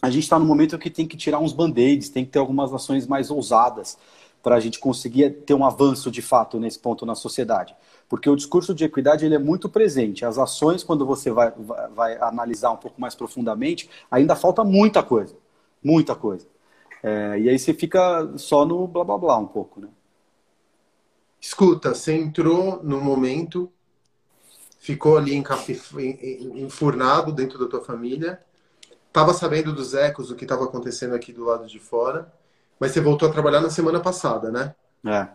a 0.00 0.10
gente 0.10 0.22
está 0.22 0.38
no 0.38 0.44
momento 0.44 0.78
que 0.78 0.90
tem 0.90 1.06
que 1.06 1.16
tirar 1.16 1.38
uns 1.38 1.52
band-aids, 1.52 2.08
tem 2.08 2.24
que 2.24 2.30
ter 2.30 2.38
algumas 2.38 2.72
ações 2.72 3.06
mais 3.06 3.30
ousadas 3.30 3.98
para 4.42 4.56
a 4.56 4.60
gente 4.60 4.78
conseguir 4.78 5.30
ter 5.46 5.54
um 5.54 5.64
avanço 5.64 6.10
de 6.10 6.20
fato 6.20 6.58
nesse 6.60 6.78
ponto 6.78 7.06
na 7.06 7.14
sociedade. 7.14 7.74
Porque 8.08 8.28
o 8.28 8.36
discurso 8.36 8.74
de 8.74 8.84
equidade 8.84 9.24
ele 9.24 9.34
é 9.34 9.38
muito 9.38 9.68
presente. 9.68 10.24
As 10.24 10.38
ações, 10.38 10.84
quando 10.84 11.06
você 11.06 11.30
vai, 11.30 11.50
vai, 11.56 11.88
vai 11.88 12.16
analisar 12.18 12.70
um 12.70 12.76
pouco 12.76 13.00
mais 13.00 13.14
profundamente, 13.14 13.88
ainda 14.10 14.36
falta 14.36 14.62
muita 14.62 15.02
coisa. 15.02 15.34
Muita 15.82 16.14
coisa. 16.14 16.46
É, 17.02 17.38
e 17.40 17.48
aí 17.48 17.58
você 17.58 17.72
fica 17.74 18.30
só 18.36 18.64
no 18.64 18.86
blá 18.86 19.04
blá 19.04 19.18
blá 19.18 19.38
um 19.38 19.46
pouco, 19.46 19.80
né? 19.80 19.88
Escuta, 21.44 21.94
você 21.94 22.14
entrou 22.14 22.82
no 22.82 22.98
momento, 23.02 23.70
ficou 24.78 25.18
ali 25.18 25.34
enfurnado 26.54 27.30
dentro 27.30 27.58
da 27.58 27.66
tua 27.66 27.84
família, 27.84 28.40
estava 29.06 29.34
sabendo 29.34 29.70
dos 29.70 29.92
ecos 29.92 30.28
do 30.28 30.36
que 30.36 30.46
estava 30.46 30.64
acontecendo 30.64 31.14
aqui 31.14 31.34
do 31.34 31.44
lado 31.44 31.66
de 31.66 31.78
fora, 31.78 32.32
mas 32.80 32.92
você 32.92 33.00
voltou 33.02 33.28
a 33.28 33.30
trabalhar 33.30 33.60
na 33.60 33.68
semana 33.68 34.00
passada, 34.00 34.50
né? 34.50 34.74
É. 35.06 35.28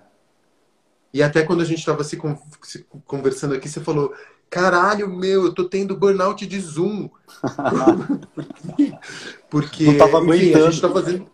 E 1.13 1.21
até 1.21 1.43
quando 1.43 1.61
a 1.61 1.65
gente 1.65 1.77
estava 1.77 2.03
se, 2.03 2.19
se, 2.63 2.87
conversando 3.05 3.53
aqui, 3.53 3.69
você 3.69 3.79
falou: 3.79 4.11
caralho, 4.49 5.07
meu, 5.07 5.45
eu 5.45 5.53
tô 5.53 5.65
tendo 5.65 5.95
burnout 5.95 6.47
de 6.47 6.59
Zoom. 6.59 7.07
porque, 9.47 9.85
Não 9.85 9.97
tava 9.99 10.35
enfim, 10.35 10.55
a 10.55 10.71
gente 10.71 10.81
tá 10.81 10.89
fazendo 10.89 11.29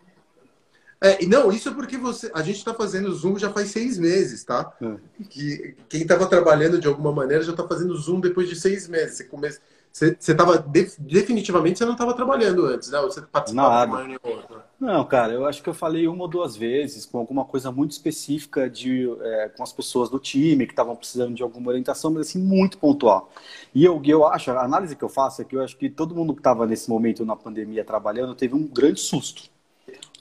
é, 1.01 1.25
não, 1.25 1.51
isso 1.51 1.69
é 1.69 1.73
porque 1.73 1.97
você, 1.97 2.31
a 2.33 2.41
gente 2.41 2.57
está 2.57 2.73
fazendo 2.73 3.13
Zoom 3.13 3.37
já 3.37 3.51
faz 3.51 3.69
seis 3.69 3.97
meses, 3.97 4.43
tá? 4.43 4.71
É. 4.81 4.95
Que, 5.29 5.75
quem 5.89 6.01
estava 6.01 6.25
trabalhando 6.25 6.79
de 6.79 6.87
alguma 6.87 7.11
maneira 7.11 7.43
já 7.43 7.51
está 7.51 7.67
fazendo 7.67 7.95
Zoom 7.97 8.19
depois 8.19 8.47
de 8.47 8.55
seis 8.55 8.87
meses. 8.87 9.17
Você, 9.17 9.25
come, 9.25 9.49
Você 9.91 10.15
estava 10.19 10.57
definitivamente 10.57 11.79
você 11.79 11.85
não 11.85 11.93
estava 11.93 12.13
trabalhando 12.13 12.65
antes, 12.65 12.89
né? 12.89 12.99
Você 13.01 13.21
participava 13.21 13.85
de 13.85 13.91
uma 13.91 13.97
reunião 13.99 14.19
outra. 14.23 14.65
Não, 14.79 15.05
cara, 15.05 15.33
eu 15.33 15.45
acho 15.45 15.61
que 15.61 15.69
eu 15.69 15.73
falei 15.73 16.07
uma 16.07 16.23
ou 16.23 16.29
duas 16.29 16.55
vezes 16.55 17.05
com 17.05 17.17
alguma 17.17 17.43
coisa 17.43 17.71
muito 17.71 17.91
específica 17.91 18.69
de 18.69 19.09
é, 19.21 19.49
com 19.49 19.63
as 19.63 19.73
pessoas 19.73 20.09
do 20.09 20.17
time 20.17 20.65
que 20.65 20.73
estavam 20.73 20.95
precisando 20.95 21.35
de 21.35 21.43
alguma 21.43 21.69
orientação, 21.69 22.11
mas 22.11 22.27
assim 22.27 22.39
muito 22.39 22.77
pontual. 22.77 23.29
E 23.73 23.83
eu, 23.83 24.01
eu 24.05 24.25
acho, 24.25 24.49
a 24.49 24.63
análise 24.63 24.95
que 24.95 25.03
eu 25.03 25.09
faço 25.09 25.41
é 25.41 25.45
que 25.45 25.55
eu 25.55 25.61
acho 25.61 25.77
que 25.77 25.89
todo 25.89 26.15
mundo 26.15 26.33
que 26.33 26.39
estava 26.39 26.65
nesse 26.65 26.89
momento 26.89 27.25
na 27.25 27.35
pandemia 27.35 27.83
trabalhando 27.83 28.33
teve 28.33 28.55
um 28.55 28.65
grande 28.65 29.01
susto 29.01 29.54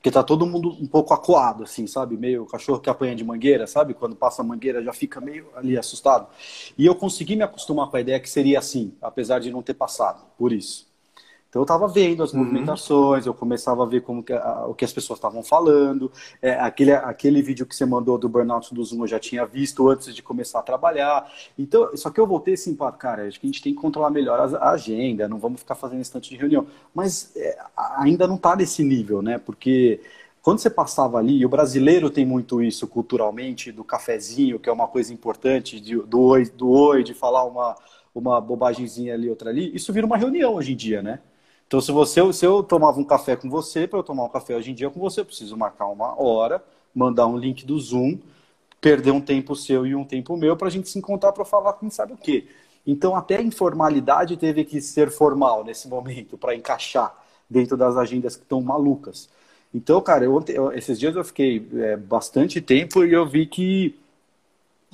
porque 0.04 0.12
tá 0.12 0.22
todo 0.22 0.44
mundo 0.44 0.68
um 0.68 0.86
pouco 0.86 1.14
acuado, 1.14 1.62
assim, 1.62 1.86
sabe? 1.86 2.14
Meio 2.14 2.44
cachorro 2.44 2.78
que 2.78 2.90
apanha 2.90 3.16
de 3.16 3.24
mangueira, 3.24 3.66
sabe? 3.66 3.94
Quando 3.94 4.14
passa 4.14 4.42
a 4.42 4.44
mangueira 4.44 4.82
já 4.82 4.92
fica 4.92 5.18
meio 5.18 5.48
ali 5.56 5.78
assustado. 5.78 6.28
E 6.76 6.84
eu 6.84 6.94
consegui 6.94 7.34
me 7.36 7.42
acostumar 7.42 7.88
com 7.88 7.96
a 7.96 8.00
ideia 8.02 8.20
que 8.20 8.28
seria 8.28 8.58
assim, 8.58 8.92
apesar 9.00 9.38
de 9.38 9.50
não 9.50 9.62
ter 9.62 9.72
passado 9.72 10.22
por 10.36 10.52
isso. 10.52 10.92
Então 11.54 11.60
eu 11.60 11.64
estava 11.64 11.86
vendo 11.86 12.20
as 12.20 12.32
uhum. 12.32 12.40
movimentações, 12.40 13.26
eu 13.26 13.32
começava 13.32 13.84
a 13.84 13.86
ver 13.86 14.00
como 14.00 14.24
que, 14.24 14.32
a, 14.32 14.66
o 14.66 14.74
que 14.74 14.84
as 14.84 14.92
pessoas 14.92 15.18
estavam 15.18 15.40
falando. 15.40 16.10
É, 16.42 16.54
aquele, 16.54 16.90
aquele 16.90 17.40
vídeo 17.40 17.64
que 17.64 17.76
você 17.76 17.86
mandou 17.86 18.18
do 18.18 18.28
burnout 18.28 18.74
do 18.74 18.84
Zoom 18.84 19.02
eu 19.02 19.06
já 19.06 19.20
tinha 19.20 19.46
visto 19.46 19.88
antes 19.88 20.12
de 20.12 20.20
começar 20.20 20.58
a 20.58 20.62
trabalhar. 20.62 21.32
Então, 21.56 21.96
só 21.96 22.10
que 22.10 22.18
eu 22.18 22.26
voltei 22.26 22.54
assim, 22.54 22.74
para 22.74 22.90
cara, 22.90 23.28
acho 23.28 23.38
que 23.38 23.46
a 23.46 23.48
gente 23.48 23.62
tem 23.62 23.72
que 23.72 23.80
controlar 23.80 24.10
melhor 24.10 24.40
a, 24.40 24.56
a 24.56 24.70
agenda, 24.72 25.28
não 25.28 25.38
vamos 25.38 25.60
ficar 25.60 25.76
fazendo 25.76 26.00
instante 26.00 26.28
de 26.28 26.36
reunião. 26.36 26.66
Mas 26.92 27.30
é, 27.36 27.56
ainda 27.98 28.26
não 28.26 28.34
está 28.34 28.56
nesse 28.56 28.82
nível, 28.82 29.22
né? 29.22 29.38
Porque 29.38 30.00
quando 30.42 30.58
você 30.58 30.68
passava 30.68 31.18
ali, 31.18 31.36
e 31.38 31.46
o 31.46 31.48
brasileiro 31.48 32.10
tem 32.10 32.26
muito 32.26 32.60
isso 32.64 32.88
culturalmente, 32.88 33.70
do 33.70 33.84
cafezinho, 33.84 34.58
que 34.58 34.68
é 34.68 34.72
uma 34.72 34.88
coisa 34.88 35.14
importante, 35.14 35.80
de, 35.80 35.94
do, 36.02 36.20
oi, 36.20 36.46
do 36.50 36.68
oi, 36.68 37.04
de 37.04 37.14
falar 37.14 37.44
uma, 37.44 37.76
uma 38.12 38.40
bobagemzinha 38.40 39.14
ali, 39.14 39.30
outra 39.30 39.50
ali, 39.50 39.70
isso 39.72 39.92
vira 39.92 40.04
uma 40.04 40.16
reunião 40.16 40.56
hoje 40.56 40.72
em 40.72 40.76
dia, 40.76 41.00
né? 41.00 41.20
Então, 41.66 41.80
se 41.80 41.90
você, 41.90 42.32
se 42.32 42.46
eu 42.46 42.62
tomava 42.62 43.00
um 43.00 43.04
café 43.04 43.36
com 43.36 43.48
você, 43.50 43.86
para 43.86 43.98
eu 43.98 44.02
tomar 44.02 44.24
um 44.24 44.28
café 44.28 44.56
hoje 44.56 44.70
em 44.70 44.74
dia 44.74 44.90
com 44.90 45.00
você, 45.00 45.20
eu 45.20 45.24
preciso 45.24 45.56
marcar 45.56 45.86
uma 45.86 46.20
hora, 46.20 46.62
mandar 46.94 47.26
um 47.26 47.36
link 47.36 47.64
do 47.64 47.78
Zoom, 47.78 48.18
perder 48.80 49.10
um 49.10 49.20
tempo 49.20 49.56
seu 49.56 49.86
e 49.86 49.94
um 49.94 50.04
tempo 50.04 50.36
meu 50.36 50.56
para 50.56 50.68
a 50.68 50.70
gente 50.70 50.88
se 50.88 50.98
encontrar 50.98 51.32
para 51.32 51.44
falar 51.44 51.72
com 51.74 51.88
sabe 51.90 52.12
o 52.12 52.16
quê. 52.16 52.46
Então, 52.86 53.16
até 53.16 53.38
a 53.38 53.42
informalidade 53.42 54.36
teve 54.36 54.64
que 54.64 54.80
ser 54.80 55.10
formal 55.10 55.64
nesse 55.64 55.88
momento 55.88 56.36
para 56.36 56.54
encaixar 56.54 57.14
dentro 57.48 57.76
das 57.76 57.96
agendas 57.96 58.36
que 58.36 58.42
estão 58.42 58.60
malucas. 58.60 59.28
Então, 59.72 60.00
cara, 60.00 60.24
eu, 60.24 60.44
eu, 60.48 60.72
esses 60.72 60.98
dias 60.98 61.16
eu 61.16 61.24
fiquei 61.24 61.66
é, 61.76 61.96
bastante 61.96 62.60
tempo 62.60 63.04
e 63.04 63.12
eu 63.12 63.26
vi 63.26 63.46
que 63.46 63.98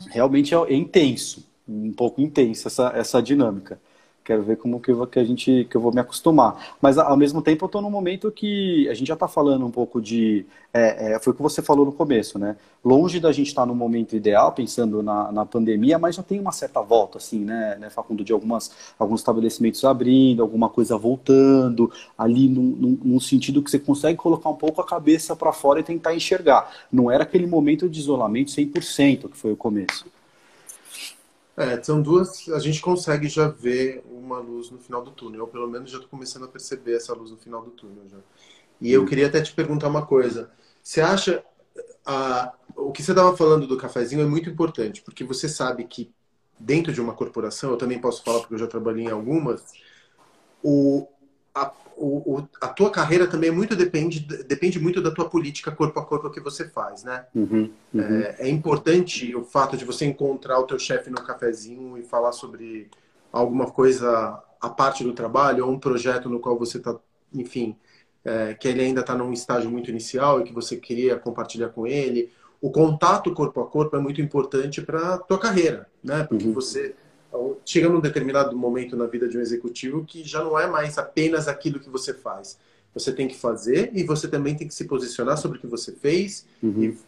realmente 0.08 0.54
é, 0.54 0.58
é 0.58 0.74
intenso, 0.74 1.44
um 1.68 1.92
pouco 1.92 2.20
intensa 2.20 2.68
essa, 2.68 2.92
essa 2.94 3.22
dinâmica. 3.22 3.80
Quero 4.30 4.44
ver 4.44 4.58
como 4.58 4.78
que, 4.78 4.92
eu, 4.92 5.04
que 5.08 5.18
a 5.18 5.24
gente 5.24 5.66
que 5.68 5.76
eu 5.76 5.80
vou 5.80 5.92
me 5.92 6.00
acostumar. 6.00 6.76
Mas 6.80 6.96
ao 6.96 7.16
mesmo 7.16 7.42
tempo 7.42 7.64
eu 7.64 7.66
estou 7.66 7.82
num 7.82 7.90
momento 7.90 8.30
que 8.30 8.88
a 8.88 8.94
gente 8.94 9.08
já 9.08 9.14
está 9.14 9.26
falando 9.26 9.66
um 9.66 9.72
pouco 9.72 10.00
de. 10.00 10.46
É, 10.72 11.14
é, 11.14 11.18
foi 11.18 11.32
o 11.32 11.36
que 11.36 11.42
você 11.42 11.60
falou 11.60 11.84
no 11.84 11.90
começo, 11.90 12.38
né? 12.38 12.54
Longe 12.84 13.18
da 13.18 13.32
gente 13.32 13.48
estar 13.48 13.62
tá 13.62 13.66
no 13.66 13.74
momento 13.74 14.14
ideal, 14.14 14.52
pensando 14.52 15.02
na, 15.02 15.32
na 15.32 15.44
pandemia, 15.44 15.98
mas 15.98 16.14
já 16.14 16.22
tem 16.22 16.38
uma 16.38 16.52
certa 16.52 16.80
volta, 16.80 17.18
assim, 17.18 17.40
né, 17.40 17.76
né, 17.80 17.90
Facundo, 17.90 18.22
de 18.22 18.32
algumas, 18.32 18.70
alguns 18.96 19.18
estabelecimentos 19.18 19.84
abrindo, 19.84 20.42
alguma 20.42 20.68
coisa 20.68 20.96
voltando, 20.96 21.90
ali 22.16 22.48
num, 22.48 22.62
num, 22.62 22.98
num 23.02 23.18
sentido 23.18 23.60
que 23.60 23.68
você 23.68 23.80
consegue 23.80 24.16
colocar 24.16 24.48
um 24.48 24.54
pouco 24.54 24.80
a 24.80 24.86
cabeça 24.86 25.34
para 25.34 25.52
fora 25.52 25.80
e 25.80 25.82
tentar 25.82 26.14
enxergar. 26.14 26.70
Não 26.92 27.10
era 27.10 27.24
aquele 27.24 27.48
momento 27.48 27.88
de 27.88 27.98
isolamento 27.98 28.52
100% 28.52 29.28
que 29.28 29.36
foi 29.36 29.50
o 29.50 29.56
começo. 29.56 30.06
É, 31.60 31.82
são 31.82 32.00
duas. 32.00 32.48
A 32.48 32.58
gente 32.58 32.80
consegue 32.80 33.28
já 33.28 33.46
ver 33.46 34.02
uma 34.10 34.38
luz 34.38 34.70
no 34.70 34.78
final 34.78 35.04
do 35.04 35.10
túnel. 35.10 35.40
Eu, 35.40 35.46
pelo 35.46 35.68
menos, 35.68 35.90
já 35.90 35.98
estou 35.98 36.08
começando 36.08 36.46
a 36.46 36.48
perceber 36.48 36.96
essa 36.96 37.12
luz 37.12 37.30
no 37.30 37.36
final 37.36 37.62
do 37.62 37.70
túnel. 37.70 38.08
Já. 38.08 38.16
E 38.80 38.90
eu 38.90 39.04
queria 39.04 39.26
até 39.26 39.42
te 39.42 39.52
perguntar 39.52 39.88
uma 39.88 40.06
coisa. 40.06 40.50
Você 40.82 41.02
acha. 41.02 41.44
A, 42.06 42.54
o 42.74 42.90
que 42.90 43.02
você 43.02 43.12
estava 43.12 43.36
falando 43.36 43.66
do 43.66 43.76
cafezinho 43.76 44.22
é 44.22 44.24
muito 44.24 44.48
importante, 44.48 45.02
porque 45.02 45.22
você 45.22 45.50
sabe 45.50 45.84
que 45.84 46.10
dentro 46.58 46.94
de 46.94 47.00
uma 47.00 47.12
corporação, 47.12 47.70
eu 47.70 47.76
também 47.76 48.00
posso 48.00 48.24
falar 48.24 48.40
porque 48.40 48.54
eu 48.54 48.58
já 48.58 48.66
trabalhei 48.66 49.04
em 49.04 49.10
algumas, 49.10 49.62
o, 50.62 51.06
a, 51.54 51.72
o, 51.96 52.42
a 52.60 52.68
tua 52.68 52.90
carreira 52.90 53.26
também 53.26 53.50
muito 53.50 53.76
depende, 53.76 54.20
depende 54.20 54.78
muito 54.78 55.02
da 55.02 55.10
tua 55.10 55.28
política 55.28 55.70
corpo 55.70 55.98
a 55.98 56.04
corpo 56.04 56.30
que 56.30 56.40
você 56.40 56.68
faz, 56.68 57.04
né? 57.04 57.26
Uhum, 57.34 57.70
uhum. 57.92 58.00
É, 58.00 58.36
é, 58.40 58.48
importante 58.48 59.34
o 59.34 59.44
fato 59.44 59.76
de 59.76 59.84
você 59.84 60.06
encontrar 60.06 60.58
o 60.58 60.64
teu 60.64 60.78
chefe 60.78 61.10
no 61.10 61.22
cafezinho 61.22 61.98
e 61.98 62.02
falar 62.02 62.32
sobre 62.32 62.88
alguma 63.32 63.70
coisa 63.70 64.42
a 64.60 64.68
parte 64.68 65.04
do 65.04 65.12
trabalho 65.12 65.66
ou 65.66 65.72
um 65.72 65.78
projeto 65.78 66.28
no 66.28 66.40
qual 66.40 66.58
você 66.58 66.78
está, 66.78 66.96
enfim, 67.34 67.76
é, 68.24 68.54
que 68.54 68.68
ele 68.68 68.82
ainda 68.82 69.00
está 69.00 69.14
num 69.14 69.32
estágio 69.32 69.70
muito 69.70 69.90
inicial 69.90 70.40
e 70.40 70.44
que 70.44 70.52
você 70.52 70.76
queria 70.76 71.16
compartilhar 71.16 71.70
com 71.70 71.86
ele. 71.86 72.30
O 72.60 72.70
contato 72.70 73.32
corpo 73.32 73.60
a 73.60 73.66
corpo 73.66 73.96
é 73.96 74.00
muito 74.00 74.20
importante 74.20 74.82
para 74.82 75.14
a 75.14 75.18
tua 75.18 75.38
carreira, 75.38 75.88
né? 76.04 76.24
Porque 76.24 76.46
uhum. 76.46 76.52
você 76.52 76.94
então, 77.30 77.56
chega 77.64 77.88
num 77.88 78.00
determinado 78.00 78.56
momento 78.56 78.96
na 78.96 79.06
vida 79.06 79.28
de 79.28 79.38
um 79.38 79.40
executivo 79.40 80.04
que 80.04 80.24
já 80.24 80.42
não 80.42 80.58
é 80.58 80.66
mais 80.66 80.98
apenas 80.98 81.46
aquilo 81.46 81.78
que 81.78 81.88
você 81.88 82.12
faz. 82.12 82.58
Você 82.92 83.12
tem 83.12 83.28
que 83.28 83.36
fazer 83.36 83.90
e 83.94 84.02
você 84.02 84.26
também 84.26 84.56
tem 84.56 84.66
que 84.66 84.74
se 84.74 84.84
posicionar 84.84 85.38
sobre 85.38 85.56
o 85.56 85.60
que 85.60 85.68
você 85.68 85.92
fez. 85.92 86.44
Uhum. 86.60 86.82
E 86.82 86.98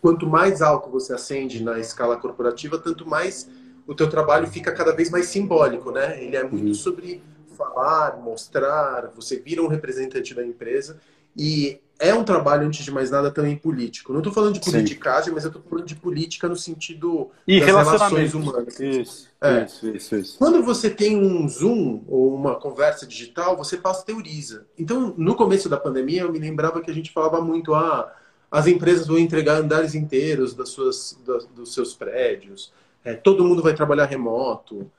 quanto 0.00 0.28
mais 0.28 0.62
alto 0.62 0.88
você 0.88 1.12
ascende 1.12 1.60
na 1.62 1.80
escala 1.80 2.16
corporativa, 2.16 2.78
tanto 2.78 3.04
mais 3.04 3.48
o 3.84 3.94
teu 3.96 4.08
trabalho 4.08 4.46
fica 4.46 4.70
cada 4.70 4.94
vez 4.94 5.10
mais 5.10 5.26
simbólico, 5.26 5.90
né? 5.90 6.22
Ele 6.22 6.36
é 6.36 6.44
muito 6.44 6.68
uhum. 6.68 6.74
sobre 6.74 7.20
falar, 7.56 8.16
mostrar, 8.18 9.10
você 9.16 9.40
vira 9.40 9.60
um 9.60 9.66
representante 9.66 10.32
da 10.34 10.46
empresa 10.46 11.00
e 11.36 11.80
é 11.98 12.14
um 12.14 12.22
trabalho, 12.22 12.66
antes 12.66 12.84
de 12.84 12.90
mais 12.90 13.10
nada, 13.10 13.30
também 13.30 13.56
político. 13.56 14.12
Não 14.12 14.20
estou 14.20 14.32
falando 14.32 14.54
de 14.54 14.60
politicagem, 14.60 15.24
Sim. 15.24 15.32
mas 15.32 15.44
eu 15.44 15.48
estou 15.48 15.62
falando 15.68 15.86
de 15.86 15.96
política 15.96 16.48
no 16.48 16.56
sentido 16.56 17.30
e 17.46 17.58
das 17.58 17.66
relações 17.66 18.34
humanas. 18.34 18.78
Isso, 18.78 19.28
é. 19.40 19.64
isso, 19.64 19.88
isso, 19.88 20.16
isso, 20.16 20.38
Quando 20.38 20.62
você 20.62 20.88
tem 20.88 21.16
um 21.16 21.48
Zoom 21.48 22.04
ou 22.06 22.34
uma 22.34 22.54
conversa 22.54 23.06
digital, 23.06 23.56
você 23.56 23.76
pasteuriza. 23.76 24.66
Então, 24.78 25.12
no 25.16 25.34
começo 25.34 25.68
da 25.68 25.76
pandemia, 25.76 26.22
eu 26.22 26.32
me 26.32 26.38
lembrava 26.38 26.80
que 26.80 26.90
a 26.90 26.94
gente 26.94 27.12
falava 27.12 27.40
muito, 27.40 27.74
ah, 27.74 28.14
as 28.50 28.66
empresas 28.66 29.06
vão 29.08 29.18
entregar 29.18 29.56
andares 29.56 29.94
inteiros 29.94 30.54
das 30.54 30.68
suas, 30.68 31.18
das, 31.26 31.46
dos 31.46 31.74
seus 31.74 31.94
prédios, 31.94 32.72
é, 33.04 33.14
todo 33.14 33.44
mundo 33.44 33.62
vai 33.62 33.74
trabalhar 33.74 34.06
remoto. 34.06 34.76
O 34.76 34.90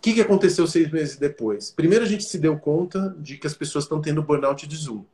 que, 0.00 0.14
que 0.14 0.20
aconteceu 0.22 0.66
seis 0.66 0.90
meses 0.90 1.16
depois? 1.16 1.70
Primeiro, 1.70 2.04
a 2.04 2.08
gente 2.08 2.24
se 2.24 2.38
deu 2.38 2.58
conta 2.58 3.14
de 3.18 3.36
que 3.36 3.46
as 3.46 3.54
pessoas 3.54 3.84
estão 3.84 4.00
tendo 4.00 4.22
burnout 4.22 4.66
de 4.66 4.76
Zoom. 4.76 5.04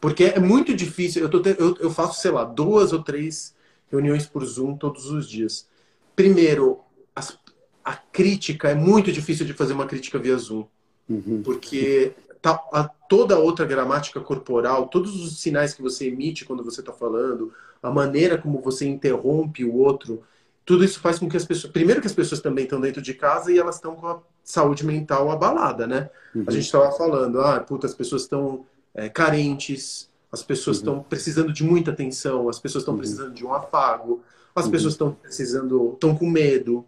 Porque 0.00 0.24
é 0.24 0.40
muito 0.40 0.74
difícil. 0.74 1.22
Eu, 1.22 1.28
tô, 1.28 1.42
eu, 1.58 1.76
eu 1.78 1.90
faço, 1.90 2.20
sei 2.20 2.30
lá, 2.30 2.44
duas 2.44 2.92
ou 2.92 3.02
três 3.02 3.54
reuniões 3.90 4.26
por 4.26 4.44
Zoom 4.44 4.76
todos 4.76 5.06
os 5.10 5.28
dias. 5.28 5.68
Primeiro, 6.16 6.80
as, 7.14 7.38
a 7.84 7.94
crítica 7.94 8.68
é 8.68 8.74
muito 8.74 9.12
difícil 9.12 9.44
de 9.44 9.52
fazer 9.52 9.72
uma 9.72 9.86
crítica 9.86 10.18
via 10.18 10.36
Zoom. 10.36 10.64
Uhum. 11.08 11.42
Porque 11.44 12.12
tá, 12.40 12.52
a, 12.72 12.84
toda 12.84 13.34
a 13.34 13.38
outra 13.38 13.66
gramática 13.66 14.20
corporal, 14.20 14.88
todos 14.88 15.20
os 15.22 15.40
sinais 15.40 15.74
que 15.74 15.82
você 15.82 16.08
emite 16.08 16.44
quando 16.44 16.64
você 16.64 16.80
está 16.80 16.92
falando, 16.92 17.52
a 17.82 17.90
maneira 17.90 18.38
como 18.38 18.60
você 18.60 18.86
interrompe 18.86 19.64
o 19.64 19.74
outro, 19.74 20.22
tudo 20.64 20.84
isso 20.84 21.00
faz 21.00 21.18
com 21.18 21.28
que 21.28 21.36
as 21.36 21.44
pessoas. 21.44 21.72
Primeiro, 21.72 22.00
que 22.00 22.06
as 22.06 22.14
pessoas 22.14 22.40
também 22.40 22.64
estão 22.64 22.80
dentro 22.80 23.02
de 23.02 23.12
casa 23.12 23.52
e 23.52 23.58
elas 23.58 23.76
estão 23.76 23.96
com 23.96 24.06
a 24.06 24.20
saúde 24.44 24.86
mental 24.86 25.30
abalada, 25.30 25.86
né? 25.86 26.08
Uhum. 26.34 26.44
A 26.46 26.50
gente 26.50 26.64
estava 26.64 26.92
falando, 26.92 27.40
ah, 27.40 27.60
puta, 27.60 27.86
as 27.86 27.94
pessoas 27.94 28.22
estão 28.22 28.64
é, 28.94 29.08
carentes, 29.08 30.08
as 30.32 30.42
pessoas 30.42 30.78
estão 30.78 30.96
uhum. 30.96 31.02
precisando 31.02 31.52
de 31.52 31.64
muita 31.64 31.90
atenção, 31.90 32.48
as 32.48 32.58
pessoas 32.58 32.82
estão 32.82 32.94
uhum. 32.94 33.00
precisando 33.00 33.34
de 33.34 33.44
um 33.44 33.52
afago, 33.52 34.22
as 34.54 34.66
uhum. 34.66 34.70
pessoas 34.70 34.94
estão 34.94 35.12
precisando, 35.12 35.92
estão 35.94 36.16
com 36.16 36.28
medo. 36.28 36.84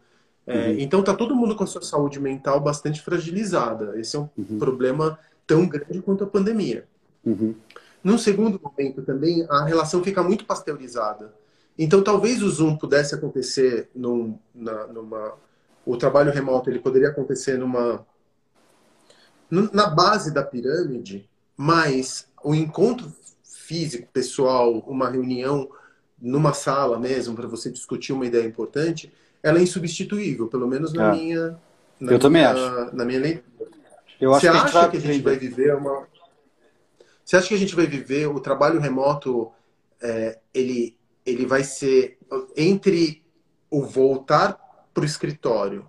É, 0.46 0.68
uhum. 0.68 0.76
Então 0.78 1.02
tá 1.02 1.14
todo 1.14 1.36
mundo 1.36 1.54
com 1.54 1.64
a 1.64 1.66
sua 1.66 1.82
saúde 1.82 2.20
mental 2.20 2.60
bastante 2.60 3.00
fragilizada. 3.00 3.98
Esse 3.98 4.16
é 4.16 4.20
um 4.20 4.28
uhum. 4.36 4.58
problema 4.58 5.18
tão 5.46 5.66
grande 5.66 6.00
quanto 6.02 6.24
a 6.24 6.26
pandemia. 6.26 6.86
Uhum. 7.24 7.54
Num 8.02 8.18
segundo 8.18 8.60
momento 8.60 9.02
também, 9.02 9.46
a 9.48 9.64
relação 9.64 10.02
fica 10.02 10.22
muito 10.22 10.44
pasteurizada. 10.44 11.32
Então 11.78 12.02
talvez 12.02 12.42
o 12.42 12.50
Zoom 12.50 12.76
pudesse 12.76 13.14
acontecer 13.14 13.88
num, 13.94 14.38
na, 14.54 14.86
numa... 14.88 15.34
O 15.84 15.96
trabalho 15.96 16.32
remoto 16.32 16.70
ele 16.70 16.78
poderia 16.78 17.08
acontecer 17.08 17.56
numa... 17.56 18.04
Na 19.50 19.86
base 19.86 20.32
da 20.32 20.42
pirâmide, 20.42 21.28
mas 21.62 22.26
o 22.42 22.56
encontro 22.56 23.12
físico, 23.44 24.08
pessoal, 24.12 24.78
uma 24.80 25.08
reunião 25.08 25.70
numa 26.20 26.52
sala 26.52 26.98
mesmo 26.98 27.36
para 27.36 27.46
você 27.46 27.70
discutir 27.70 28.12
uma 28.12 28.26
ideia 28.26 28.44
importante, 28.44 29.12
ela 29.40 29.60
é 29.60 29.62
insubstituível, 29.62 30.48
pelo 30.48 30.66
menos 30.66 30.92
na 30.92 31.14
é. 31.14 31.16
minha 31.16 31.60
na 32.00 32.06
Eu 32.06 32.06
minha, 32.08 32.18
também 32.18 32.44
acho. 32.44 32.96
Na 32.96 33.04
minha 33.04 33.20
leitura. 33.20 33.70
Eu 34.20 34.30
você 34.30 34.48
acho 34.48 34.76
acha 34.76 34.88
que, 34.88 34.90
que 34.90 35.06
a 35.06 35.12
gente 35.12 35.22
vai 35.22 35.36
viver 35.36 35.76
uma 35.76 36.08
Você 37.24 37.36
acha 37.36 37.46
que 37.46 37.54
a 37.54 37.58
gente 37.58 37.76
vai 37.76 37.86
viver 37.86 38.26
o 38.26 38.40
trabalho 38.40 38.80
remoto 38.80 39.52
é, 40.02 40.40
ele 40.52 40.96
ele 41.24 41.46
vai 41.46 41.62
ser 41.62 42.18
entre 42.56 43.24
o 43.70 43.82
voltar 43.82 44.58
para 44.92 45.02
o 45.02 45.06
escritório 45.06 45.88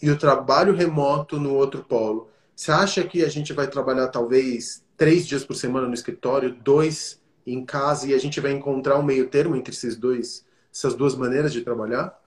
e 0.00 0.08
o 0.10 0.16
trabalho 0.16 0.76
remoto 0.76 1.40
no 1.40 1.54
outro 1.54 1.82
polo. 1.82 2.30
Você 2.54 2.70
acha 2.70 3.02
que 3.02 3.24
a 3.24 3.28
gente 3.28 3.52
vai 3.52 3.66
trabalhar 3.66 4.06
talvez 4.06 4.86
três 4.98 5.26
dias 5.26 5.44
por 5.44 5.54
semana 5.54 5.86
no 5.86 5.94
escritório, 5.94 6.52
dois 6.52 7.22
em 7.46 7.64
casa 7.64 8.08
e 8.08 8.12
a 8.12 8.18
gente 8.18 8.40
vai 8.40 8.52
encontrar 8.52 8.98
um 8.98 9.02
meio 9.02 9.28
termo 9.28 9.56
entre 9.56 9.72
esses 9.72 9.96
dois, 9.96 10.44
essas 10.74 10.94
duas 10.94 11.14
maneiras 11.14 11.52
de 11.52 11.62
trabalhar? 11.62 12.20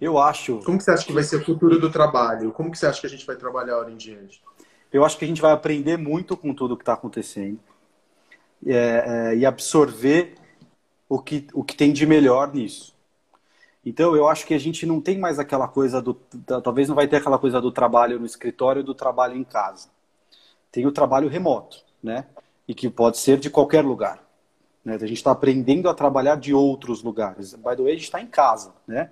Eu 0.00 0.18
acho. 0.18 0.58
Como 0.58 0.78
que 0.78 0.84
você 0.84 0.92
acha 0.92 1.04
que 1.04 1.12
vai 1.12 1.24
ser 1.24 1.36
o 1.36 1.44
futuro 1.44 1.80
do 1.80 1.90
trabalho? 1.90 2.52
Como 2.52 2.70
que 2.70 2.78
você 2.78 2.86
acha 2.86 3.00
que 3.00 3.06
a 3.06 3.10
gente 3.10 3.26
vai 3.26 3.34
trabalhar 3.34 3.78
hora 3.78 3.90
em 3.90 3.96
diante? 3.96 4.42
Eu 4.92 5.04
acho 5.04 5.18
que 5.18 5.24
a 5.24 5.28
gente 5.28 5.42
vai 5.42 5.52
aprender 5.52 5.96
muito 5.96 6.36
com 6.36 6.54
tudo 6.54 6.76
que 6.76 6.82
está 6.82 6.92
acontecendo 6.92 7.58
é, 8.66 8.74
é, 9.32 9.36
e 9.36 9.46
absorver 9.46 10.34
o 11.08 11.18
que, 11.18 11.46
o 11.52 11.64
que 11.64 11.76
tem 11.76 11.92
de 11.92 12.06
melhor 12.06 12.52
nisso. 12.52 12.94
Então, 13.84 14.14
eu 14.14 14.28
acho 14.28 14.46
que 14.46 14.52
a 14.52 14.58
gente 14.58 14.84
não 14.84 15.00
tem 15.00 15.18
mais 15.18 15.38
aquela 15.38 15.66
coisa 15.66 16.02
do. 16.02 16.14
Talvez 16.62 16.88
não 16.88 16.94
vai 16.94 17.08
ter 17.08 17.16
aquela 17.16 17.38
coisa 17.38 17.60
do 17.60 17.72
trabalho 17.72 18.20
no 18.20 18.26
escritório 18.26 18.80
e 18.80 18.84
do 18.84 18.94
trabalho 18.94 19.36
em 19.36 19.44
casa. 19.44 19.88
Tem 20.70 20.86
o 20.86 20.92
trabalho 20.92 21.28
remoto, 21.28 21.78
né? 22.02 22.26
E 22.66 22.74
que 22.74 22.88
pode 22.88 23.18
ser 23.18 23.38
de 23.38 23.50
qualquer 23.50 23.84
lugar. 23.84 24.22
Né? 24.84 24.94
A 24.94 24.98
gente 24.98 25.14
está 25.14 25.32
aprendendo 25.32 25.88
a 25.88 25.94
trabalhar 25.94 26.36
de 26.36 26.54
outros 26.54 27.02
lugares. 27.02 27.54
By 27.54 27.76
the 27.76 27.82
way, 27.82 27.92
a 27.92 27.94
gente 27.96 28.04
está 28.04 28.20
em 28.20 28.26
casa, 28.26 28.72
né? 28.86 29.10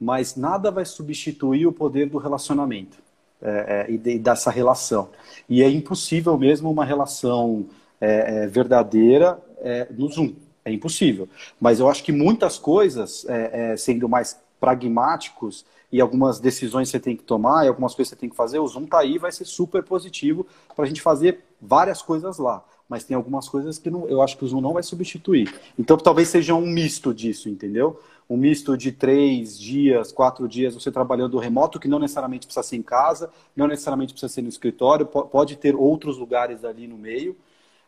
Mas 0.00 0.36
nada 0.36 0.70
vai 0.70 0.84
substituir 0.84 1.66
o 1.66 1.72
poder 1.72 2.08
do 2.08 2.18
relacionamento 2.18 2.98
é, 3.40 3.86
é, 3.88 3.92
e, 3.92 3.98
de, 3.98 4.18
dessa 4.18 4.50
relação. 4.50 5.10
E 5.48 5.62
é 5.62 5.68
impossível 5.68 6.36
mesmo 6.36 6.70
uma 6.70 6.84
relação 6.84 7.66
é, 8.00 8.44
é 8.44 8.46
verdadeira 8.46 9.38
é, 9.58 9.86
no 9.90 10.08
Zoom. 10.08 10.34
É 10.64 10.72
impossível. 10.72 11.28
Mas 11.60 11.78
eu 11.78 11.90
acho 11.90 12.02
que 12.02 12.10
muitas 12.10 12.58
coisas, 12.58 13.26
é, 13.28 13.76
sendo 13.76 14.08
mais 14.08 14.40
pragmáticos 14.58 15.66
e 15.94 16.00
algumas 16.00 16.40
decisões 16.40 16.88
você 16.88 16.98
tem 16.98 17.16
que 17.16 17.22
tomar 17.22 17.64
e 17.64 17.68
algumas 17.68 17.94
coisas 17.94 18.10
você 18.10 18.16
tem 18.16 18.28
que 18.28 18.34
fazer, 18.34 18.58
o 18.58 18.66
Zoom 18.66 18.84
tá 18.84 18.98
aí 18.98 19.16
vai 19.16 19.30
ser 19.30 19.44
super 19.44 19.80
positivo 19.84 20.44
para 20.74 20.84
a 20.84 20.88
gente 20.88 21.00
fazer 21.00 21.44
várias 21.62 22.02
coisas 22.02 22.36
lá. 22.36 22.64
Mas 22.88 23.04
tem 23.04 23.16
algumas 23.16 23.48
coisas 23.48 23.78
que 23.78 23.88
não, 23.88 24.08
eu 24.08 24.20
acho 24.20 24.36
que 24.36 24.44
o 24.44 24.48
Zoom 24.48 24.60
não 24.60 24.72
vai 24.72 24.82
substituir. 24.82 25.54
Então 25.78 25.96
talvez 25.96 26.30
seja 26.30 26.52
um 26.52 26.66
misto 26.66 27.14
disso, 27.14 27.48
entendeu? 27.48 28.00
Um 28.28 28.36
misto 28.36 28.76
de 28.76 28.90
três 28.90 29.56
dias, 29.56 30.10
quatro 30.10 30.48
dias 30.48 30.74
você 30.74 30.90
trabalhando 30.90 31.38
remoto, 31.38 31.78
que 31.78 31.86
não 31.86 32.00
necessariamente 32.00 32.48
precisa 32.48 32.66
ser 32.66 32.74
em 32.74 32.82
casa, 32.82 33.30
não 33.54 33.68
necessariamente 33.68 34.14
precisa 34.14 34.32
ser 34.32 34.42
no 34.42 34.48
escritório, 34.48 35.06
pode 35.06 35.54
ter 35.54 35.76
outros 35.76 36.18
lugares 36.18 36.64
ali 36.64 36.88
no 36.88 36.98
meio 36.98 37.36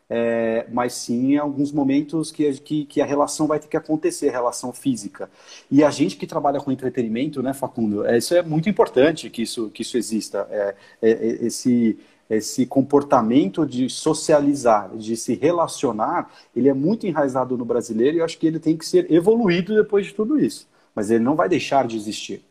é, 0.09 0.65
mas 0.71 0.93
sim 0.93 1.33
em 1.33 1.37
alguns 1.37 1.71
momentos 1.71 2.31
que, 2.31 2.51
que, 2.59 2.85
que, 2.85 3.01
a 3.01 3.05
relação 3.05 3.45
vai 3.45 3.59
ter 3.59 3.67
que 3.67 3.75
acontecer, 3.75 4.29
a 4.29 4.31
relação 4.31 4.71
física. 4.71 5.29
E 5.69 5.83
a 5.83 5.89
gente 5.89 6.15
que 6.15 6.25
trabalha 6.25 6.59
com 6.59 6.71
entretenimento, 6.71 7.43
né, 7.43 7.53
Facundo, 7.53 8.05
é, 8.05 8.17
isso 8.17 8.33
é 8.33 8.41
muito 8.41 8.69
importante 8.69 9.29
que 9.29 9.41
isso, 9.41 9.69
que 9.69 9.81
isso 9.81 9.97
exista. 9.97 10.47
É, 10.49 10.75
é, 11.01 11.11
é, 11.11 11.45
esse, 11.45 11.97
esse 12.29 12.65
comportamento 12.65 13.65
de 13.65 13.89
socializar, 13.89 14.95
de 14.95 15.17
se 15.17 15.35
relacionar, 15.35 16.31
ele 16.55 16.69
é 16.69 16.73
muito 16.73 17.05
enraizado 17.05 17.57
no 17.57 17.65
brasileiro 17.65 18.17
e 18.17 18.19
eu 18.19 18.25
acho 18.25 18.37
que 18.37 18.47
ele 18.47 18.59
tem 18.59 18.77
que 18.77 18.85
ser 18.85 19.11
evoluído 19.11 19.75
depois 19.75 20.05
de 20.05 20.13
tudo 20.13 20.39
isso. 20.39 20.67
Mas 20.95 21.11
ele 21.11 21.23
não 21.23 21.35
vai 21.35 21.49
deixar 21.49 21.85
de 21.85 21.97
existir. 21.97 22.41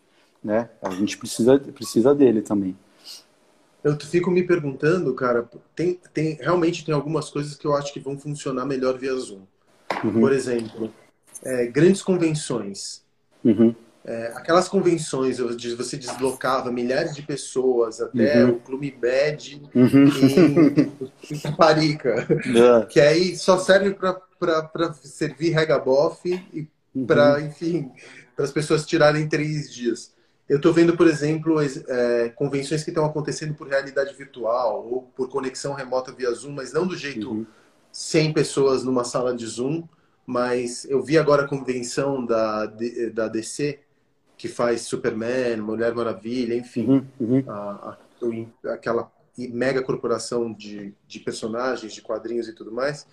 Né? 0.45 0.69
A 0.83 0.91
gente 0.91 1.17
precisa, 1.17 1.59
precisa 1.59 2.15
dele 2.15 2.43
também 2.43 2.77
eu 3.87 3.97
fico 4.01 4.33
me 4.33 4.43
perguntando, 4.43 5.15
cara, 5.15 5.49
tem, 5.77 6.01
tem, 6.13 6.35
realmente 6.35 6.85
tem 6.85 6.93
algumas 6.93 7.31
coisas 7.31 7.55
que 7.55 7.65
eu 7.65 7.73
acho 7.73 7.93
que 7.93 8.01
vão 8.01 8.19
funcionar 8.19 8.67
melhor 8.67 8.99
via 8.99 9.15
Zoom. 9.15 9.43
Uhum. 10.03 10.21
Por 10.21 10.33
exemplo, 10.33 10.93
é, 11.45 11.67
grandes 11.67 12.03
convenções. 12.03 13.05
Uhum. 13.45 13.73
É, 14.05 14.33
aquelas 14.35 14.69
convenções 14.69 15.39
onde 15.39 15.77
você 15.77 15.97
deslocava 15.97 16.73
milhares 16.73 17.15
de 17.15 17.23
pessoas 17.23 18.01
até 18.01 18.45
uhum. 18.45 18.53
o 18.53 18.61
Clube 18.61 18.91
Bad 18.91 19.63
uhum. 19.73 20.07
em, 20.07 21.35
em 21.35 22.59
é. 22.83 22.87
que 22.87 23.01
aí 23.01 23.37
só 23.37 23.59
serve 23.59 23.95
para 23.95 24.93
servir 24.95 25.51
regabof 25.51 26.29
e 26.53 26.69
para, 27.07 27.35
uhum. 27.39 27.47
enfim, 27.47 27.91
para 28.35 28.45
as 28.45 28.51
pessoas 28.51 28.85
tirarem 28.85 29.29
três 29.29 29.73
dias. 29.73 30.16
Eu 30.49 30.59
estou 30.59 30.73
vendo, 30.73 30.97
por 30.97 31.09
exemplo, 31.09 31.57
é, 31.61 32.29
convenções 32.31 32.85
que 32.85 32.91
estão 32.91 33.05
acontecendo 33.05 33.55
por 33.55 33.67
realidade 33.67 34.15
virtual 34.15 34.87
ou 34.87 35.03
por 35.17 35.29
conexão 35.29 35.75
remota 35.75 36.13
via 36.13 36.31
Zoom, 36.33 36.53
mas 36.53 36.73
não 36.73 36.87
do 36.87 36.97
jeito 36.97 37.31
uhum. 37.31 37.47
100 37.91 38.33
pessoas 38.33 38.85
numa 38.85 39.03
sala 39.03 39.35
de 39.35 39.45
Zoom. 39.45 39.83
Mas 40.25 40.85
eu 40.85 41.03
vi 41.03 41.19
agora 41.19 41.45
a 41.45 41.49
convenção 41.49 42.25
da, 42.25 42.67
da 43.13 43.29
DC, 43.29 43.81
que 44.37 44.49
faz 44.49 44.83
Superman, 44.83 45.59
Mulher 45.59 45.95
Maravilha, 45.95 46.55
enfim, 46.55 46.87
uhum. 46.87 47.07
Uhum. 47.21 47.45
A, 47.49 47.97
a, 48.65 48.73
aquela 48.73 49.11
mega 49.37 49.83
corporação 49.83 50.53
de, 50.53 50.95
de 51.07 51.21
personagens, 51.21 51.93
de 51.93 52.03
quadrinhos 52.03 52.49
e 52.49 52.53
tudo 52.53 52.73
mais. 52.73 53.07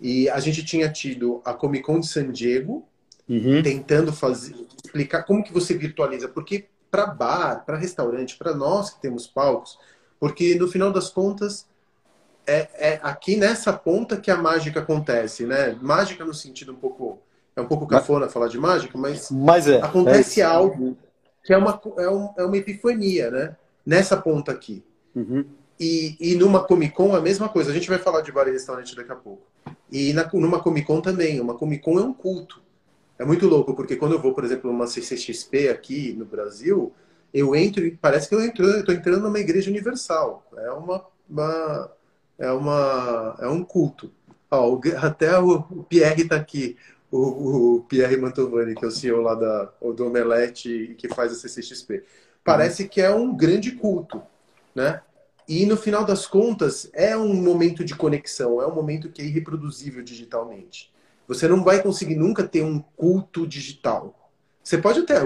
E 0.00 0.28
a 0.28 0.38
gente 0.38 0.64
tinha 0.64 0.90
tido 0.90 1.40
a 1.44 1.52
Comic 1.52 1.84
Con 1.84 2.00
de 2.00 2.06
San 2.06 2.30
Diego, 2.30 2.86
Uhum. 3.28 3.60
tentando 3.60 4.12
fazer 4.12 4.54
explicar 4.84 5.24
como 5.24 5.42
que 5.42 5.52
você 5.52 5.76
virtualiza, 5.76 6.28
porque 6.28 6.66
para 6.96 7.06
bar, 7.06 7.64
para 7.66 7.76
restaurante, 7.76 8.38
para 8.38 8.54
nós 8.54 8.88
que 8.88 9.02
temos 9.02 9.26
palcos, 9.26 9.78
porque 10.18 10.54
no 10.54 10.66
final 10.66 10.90
das 10.90 11.10
contas 11.10 11.68
é, 12.46 12.68
é, 12.72 13.00
aqui 13.02 13.36
nessa 13.36 13.70
ponta 13.70 14.16
que 14.16 14.30
a 14.30 14.36
mágica 14.36 14.80
acontece, 14.80 15.44
né? 15.44 15.76
Mágica 15.82 16.24
no 16.24 16.32
sentido 16.32 16.72
um 16.72 16.76
pouco 16.76 17.18
é 17.54 17.60
um 17.60 17.66
pouco 17.66 17.86
cafona 17.86 18.24
mas, 18.24 18.32
falar 18.32 18.48
de 18.48 18.58
mágica, 18.58 18.96
mas, 18.96 19.30
mas 19.30 19.68
é, 19.68 19.80
acontece 19.82 20.40
é 20.40 20.44
algo 20.44 20.96
que 21.44 21.52
é 21.52 21.58
uma 21.58 21.78
é, 21.98 22.08
um, 22.08 22.30
é, 22.38 22.44
uma 22.44 22.56
epifania, 22.56 23.30
né? 23.30 23.56
Nessa 23.84 24.16
ponta 24.16 24.50
aqui. 24.50 24.82
Uhum. 25.14 25.44
E, 25.78 26.16
e 26.18 26.34
numa 26.34 26.64
Comic 26.64 26.94
Con 26.94 27.14
a 27.14 27.20
mesma 27.20 27.48
coisa. 27.48 27.70
A 27.70 27.74
gente 27.74 27.88
vai 27.90 27.98
falar 27.98 28.22
de 28.22 28.32
bar 28.32 28.48
e 28.48 28.52
restaurante 28.52 28.96
daqui 28.96 29.12
a 29.12 29.16
pouco. 29.16 29.42
E 29.92 30.14
na, 30.14 30.28
numa 30.32 30.60
Comic 30.60 30.86
Con 30.86 31.00
também. 31.02 31.40
Uma 31.40 31.54
Comic 31.54 31.84
Con 31.84 31.98
é 31.98 32.02
um 32.02 32.12
culto. 32.12 32.62
É 33.18 33.24
muito 33.24 33.46
louco, 33.46 33.74
porque 33.74 33.96
quando 33.96 34.12
eu 34.12 34.20
vou, 34.20 34.34
por 34.34 34.44
exemplo, 34.44 34.70
numa 34.70 34.86
CCXP 34.86 35.68
aqui 35.68 36.12
no 36.12 36.24
Brasil, 36.24 36.92
eu 37.32 37.54
entro 37.54 37.84
e 37.84 37.90
parece 37.90 38.28
que 38.28 38.34
eu 38.34 38.40
estou 38.40 38.94
entrando 38.94 39.22
numa 39.22 39.38
igreja 39.38 39.70
universal. 39.70 40.46
É 40.56 40.70
uma, 40.70 41.04
uma 41.28 41.92
é 42.38 42.50
uma 42.50 43.36
é 43.40 43.48
um 43.48 43.64
culto. 43.64 44.12
Ó, 44.50 44.80
até 44.98 45.38
o, 45.38 45.62
Pierre 45.88 46.22
está 46.22 46.36
aqui, 46.36 46.76
o, 47.10 47.76
o, 47.76 47.80
Pierre 47.82 48.16
Mantovani, 48.16 48.74
que 48.74 48.84
é 48.84 48.88
o 48.88 48.90
CEO 48.90 49.20
lá 49.20 49.34
da, 49.34 49.72
do 49.80 50.06
Omelete 50.06 50.94
que 50.98 51.08
faz 51.08 51.32
a 51.32 51.34
CCXP. 51.34 52.04
Parece 52.44 52.88
que 52.88 53.00
é 53.00 53.12
um 53.12 53.36
grande 53.36 53.72
culto, 53.72 54.22
né? 54.74 55.02
E 55.48 55.64
no 55.64 55.76
final 55.76 56.04
das 56.04 56.26
contas, 56.26 56.90
é 56.92 57.16
um 57.16 57.34
momento 57.34 57.84
de 57.84 57.94
conexão, 57.94 58.60
é 58.60 58.66
um 58.66 58.74
momento 58.74 59.10
que 59.10 59.22
é 59.22 59.24
irreproduzível 59.24 60.02
digitalmente. 60.02 60.92
Você 61.28 61.48
não 61.48 61.62
vai 61.64 61.82
conseguir 61.82 62.14
nunca 62.14 62.44
ter 62.44 62.62
um 62.62 62.80
culto 62.96 63.46
digital. 63.46 64.30
Você 64.62 64.78
pode 64.78 65.00
até. 65.00 65.16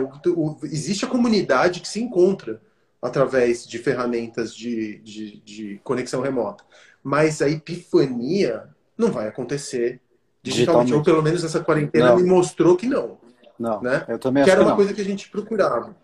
existe 0.65 1.05
a 1.05 1.09
comunidade 1.09 1.81
que 1.81 1.89
se 1.89 2.01
encontra 2.01 2.61
através 3.01 3.67
de 3.67 3.79
ferramentas 3.79 4.55
de, 4.55 4.99
de, 4.99 5.41
de 5.41 5.81
conexão 5.83 6.21
remota. 6.21 6.65
Mas 7.03 7.41
a 7.41 7.49
epifania 7.49 8.69
não 8.97 9.11
vai 9.11 9.29
acontecer 9.29 10.01
digitalmente. 10.43 10.87
digitalmente. 10.89 10.95
Ou 10.95 11.03
pelo 11.03 11.23
menos 11.23 11.43
essa 11.43 11.61
quarentena 11.61 12.11
não. 12.11 12.17
me 12.17 12.25
mostrou 12.25 12.77
que 12.77 12.87
não. 12.87 13.19
Não, 13.59 13.81
né? 13.83 14.05
eu 14.09 14.19
também 14.19 14.43
que 14.43 14.51
era 14.51 14.63
uma 14.63 14.75
coisa 14.75 14.95
que 14.95 15.01
a 15.01 15.05
gente 15.05 15.29
procurava. 15.29 15.95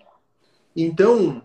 Então, 0.74 1.42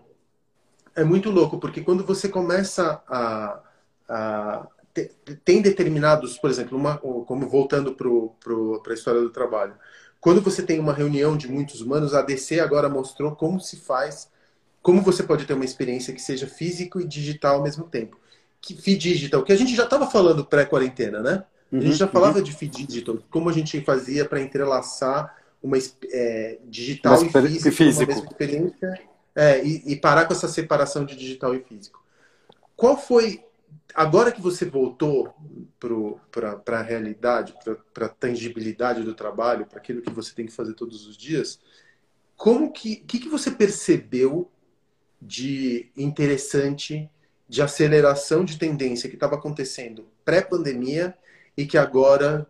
é 0.94 1.02
muito 1.02 1.30
louco, 1.30 1.58
porque 1.58 1.80
quando 1.80 2.04
você 2.04 2.28
começa 2.28 3.02
a, 3.08 3.60
a 4.08 4.66
tem 5.44 5.62
determinados, 5.62 6.36
por 6.38 6.50
exemplo, 6.50 6.76
uma, 6.76 6.98
como 6.98 7.48
voltando 7.48 7.94
para 7.94 8.92
a 8.92 8.94
história 8.94 9.20
do 9.20 9.30
trabalho, 9.30 9.74
quando 10.20 10.40
você 10.40 10.62
tem 10.62 10.78
uma 10.78 10.92
reunião 10.92 11.36
de 11.36 11.50
muitos 11.50 11.80
humanos, 11.80 12.14
a 12.14 12.22
DC 12.22 12.60
agora 12.60 12.88
mostrou 12.88 13.34
como 13.34 13.60
se 13.60 13.76
faz, 13.76 14.30
como 14.80 15.02
você 15.02 15.22
pode 15.22 15.46
ter 15.46 15.54
uma 15.54 15.64
experiência 15.64 16.14
que 16.14 16.22
seja 16.22 16.46
físico 16.46 17.00
e 17.00 17.04
digital 17.04 17.56
ao 17.56 17.62
mesmo 17.62 17.84
tempo. 17.84 18.18
Que 18.60 18.80
feed 18.80 19.00
digital, 19.00 19.42
que 19.42 19.52
a 19.52 19.56
gente 19.56 19.74
já 19.74 19.84
estava 19.84 20.08
falando 20.08 20.44
pré-quarentena, 20.44 21.20
né? 21.20 21.44
Uhum, 21.72 21.78
a 21.80 21.82
gente 21.82 21.96
já 21.96 22.06
uhum. 22.06 22.12
falava 22.12 22.38
uhum. 22.38 22.44
de 22.44 22.52
feed 22.52 22.86
digital, 22.86 23.18
como 23.30 23.48
a 23.48 23.52
gente 23.52 23.80
fazia 23.80 24.24
para 24.24 24.40
entrelaçar 24.40 25.36
uma 25.60 25.76
é, 26.12 26.58
digital 26.66 27.14
e 27.24 27.28
físico, 27.28 27.72
físico. 27.72 28.02
uma 28.02 28.14
mesma 28.14 28.30
experiência, 28.30 29.00
é, 29.34 29.64
e, 29.64 29.82
e 29.86 29.96
parar 29.96 30.26
com 30.26 30.34
essa 30.34 30.46
separação 30.46 31.04
de 31.04 31.16
digital 31.16 31.54
e 31.54 31.60
físico. 31.60 32.00
Qual 32.76 32.96
foi 32.96 33.42
agora 33.94 34.32
que 34.32 34.40
você 34.40 34.64
voltou 34.64 35.34
para 36.30 36.78
a 36.78 36.82
realidade, 36.82 37.54
para 37.92 38.06
a 38.06 38.08
tangibilidade 38.08 39.02
do 39.02 39.14
trabalho, 39.14 39.66
para 39.66 39.78
aquilo 39.78 40.02
que 40.02 40.10
você 40.10 40.34
tem 40.34 40.46
que 40.46 40.52
fazer 40.52 40.74
todos 40.74 41.06
os 41.06 41.16
dias, 41.16 41.60
como 42.36 42.72
que, 42.72 42.96
que, 42.96 43.18
que 43.20 43.28
você 43.28 43.50
percebeu 43.50 44.50
de 45.20 45.90
interessante, 45.96 47.08
de 47.48 47.62
aceleração 47.62 48.44
de 48.44 48.58
tendência 48.58 49.08
que 49.08 49.16
estava 49.16 49.36
acontecendo 49.36 50.08
pré-pandemia 50.24 51.14
e 51.56 51.66
que 51.66 51.78
agora 51.78 52.46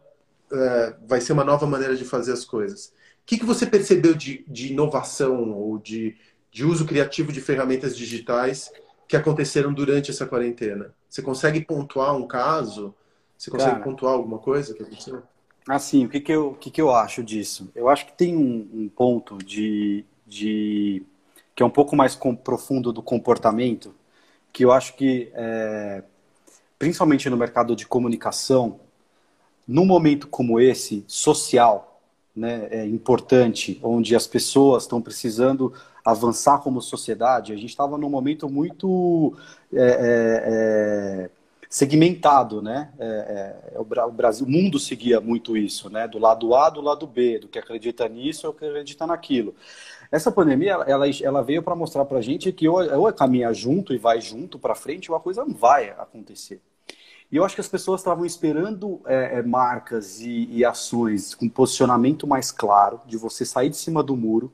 uh, 0.51 1.07
vai 1.07 1.20
ser 1.20 1.32
uma 1.32 1.45
nova 1.45 1.66
maneira 1.66 1.97
de 1.97 2.05
fazer 2.05 2.32
as 2.32 2.45
coisas? 2.45 2.86
O 2.86 3.26
que, 3.26 3.38
que 3.38 3.45
você 3.45 3.66
percebeu 3.66 4.14
de, 4.14 4.45
de 4.49 4.72
inovação 4.72 5.53
ou 5.53 5.78
de 5.78 6.16
de 6.53 6.66
uso 6.66 6.84
criativo 6.84 7.32
de 7.32 7.40
ferramentas 7.40 7.97
digitais 7.97 8.70
que 9.09 9.16
aconteceram 9.16 9.72
durante 9.72 10.11
essa 10.11 10.26
quarentena? 10.26 10.95
Você 11.12 11.20
consegue 11.20 11.60
pontuar 11.60 12.16
um 12.16 12.26
caso? 12.26 12.94
Você 13.36 13.50
consegue 13.50 13.72
Cara, 13.72 13.84
pontuar 13.84 14.14
alguma 14.14 14.38
coisa 14.38 14.72
que 14.72 14.82
aconteceu? 14.82 15.22
Assim, 15.68 16.06
o 16.06 16.08
que, 16.08 16.18
que, 16.18 16.32
eu, 16.32 16.52
o 16.52 16.54
que, 16.54 16.70
que 16.70 16.80
eu 16.80 16.90
acho 16.90 17.22
disso? 17.22 17.70
Eu 17.74 17.90
acho 17.90 18.06
que 18.06 18.12
tem 18.14 18.34
um, 18.34 18.66
um 18.72 18.88
ponto 18.88 19.36
de, 19.36 20.06
de 20.26 21.02
que 21.54 21.62
é 21.62 21.66
um 21.66 21.70
pouco 21.70 21.94
mais 21.94 22.14
com, 22.14 22.34
profundo 22.34 22.94
do 22.94 23.02
comportamento, 23.02 23.94
que 24.54 24.64
eu 24.64 24.72
acho 24.72 24.94
que, 24.94 25.30
é, 25.34 26.02
principalmente 26.78 27.28
no 27.28 27.36
mercado 27.36 27.76
de 27.76 27.86
comunicação, 27.86 28.80
num 29.68 29.84
momento 29.84 30.26
como 30.28 30.58
esse, 30.58 31.04
social, 31.06 32.00
né, 32.34 32.68
é 32.70 32.86
importante, 32.86 33.78
onde 33.82 34.16
as 34.16 34.26
pessoas 34.26 34.84
estão 34.84 35.02
precisando 35.02 35.74
avançar 36.05 36.59
como 36.59 36.80
sociedade, 36.80 37.53
a 37.53 37.57
gente 37.57 37.70
estava 37.70 37.96
num 37.96 38.11
momento 38.11 38.48
muito 38.48 39.36
é, 39.72 39.80
é, 39.80 41.28
é 41.28 41.30
segmentado, 41.72 42.61
né? 42.61 42.90
É, 42.98 43.55
é, 43.74 43.78
o 43.80 44.12
Brasil, 44.12 44.46
o 44.46 44.50
mundo 44.50 44.78
seguia 44.78 45.22
muito 45.22 45.57
isso, 45.57 45.88
né? 45.88 46.07
Do 46.07 46.18
lado 46.18 46.55
A, 46.55 46.68
do 46.68 46.82
lado 46.82 47.07
B, 47.07 47.38
do 47.38 47.48
que 47.48 47.59
acredita 47.59 48.07
nisso 48.09 48.46
ou 48.46 48.53
que 48.53 48.66
acredita 48.66 49.07
naquilo. 49.07 49.55
Essa 50.11 50.30
pandemia, 50.30 50.72
ela, 50.86 51.07
ela 51.09 51.42
veio 51.42 51.62
para 51.62 51.74
mostrar 51.74 52.05
para 52.05 52.18
a 52.18 52.20
gente 52.20 52.53
que 52.53 52.68
ou, 52.68 52.82
ou 53.00 53.11
caminha 53.14 53.50
junto 53.55 53.94
e 53.94 53.96
vai 53.96 54.20
junto 54.20 54.59
para 54.59 54.74
frente, 54.74 55.11
ou 55.11 55.16
a 55.16 55.20
coisa 55.20 55.46
não 55.46 55.55
vai 55.55 55.88
acontecer. 55.88 56.61
E 57.30 57.36
eu 57.36 57.44
acho 57.46 57.55
que 57.55 57.62
as 57.62 57.68
pessoas 57.68 58.03
estavam 58.03 58.26
esperando 58.26 59.00
é, 59.07 59.40
marcas 59.40 60.20
e, 60.20 60.48
e, 60.50 60.66
ações 60.66 61.34
com 61.34 61.48
posicionamento 61.48 62.26
mais 62.26 62.53
claro, 62.53 63.00
de 63.07 63.16
você 63.16 63.46
sair 63.46 63.70
de 63.70 63.78
cima 63.78 64.03
do 64.03 64.14
muro. 64.14 64.53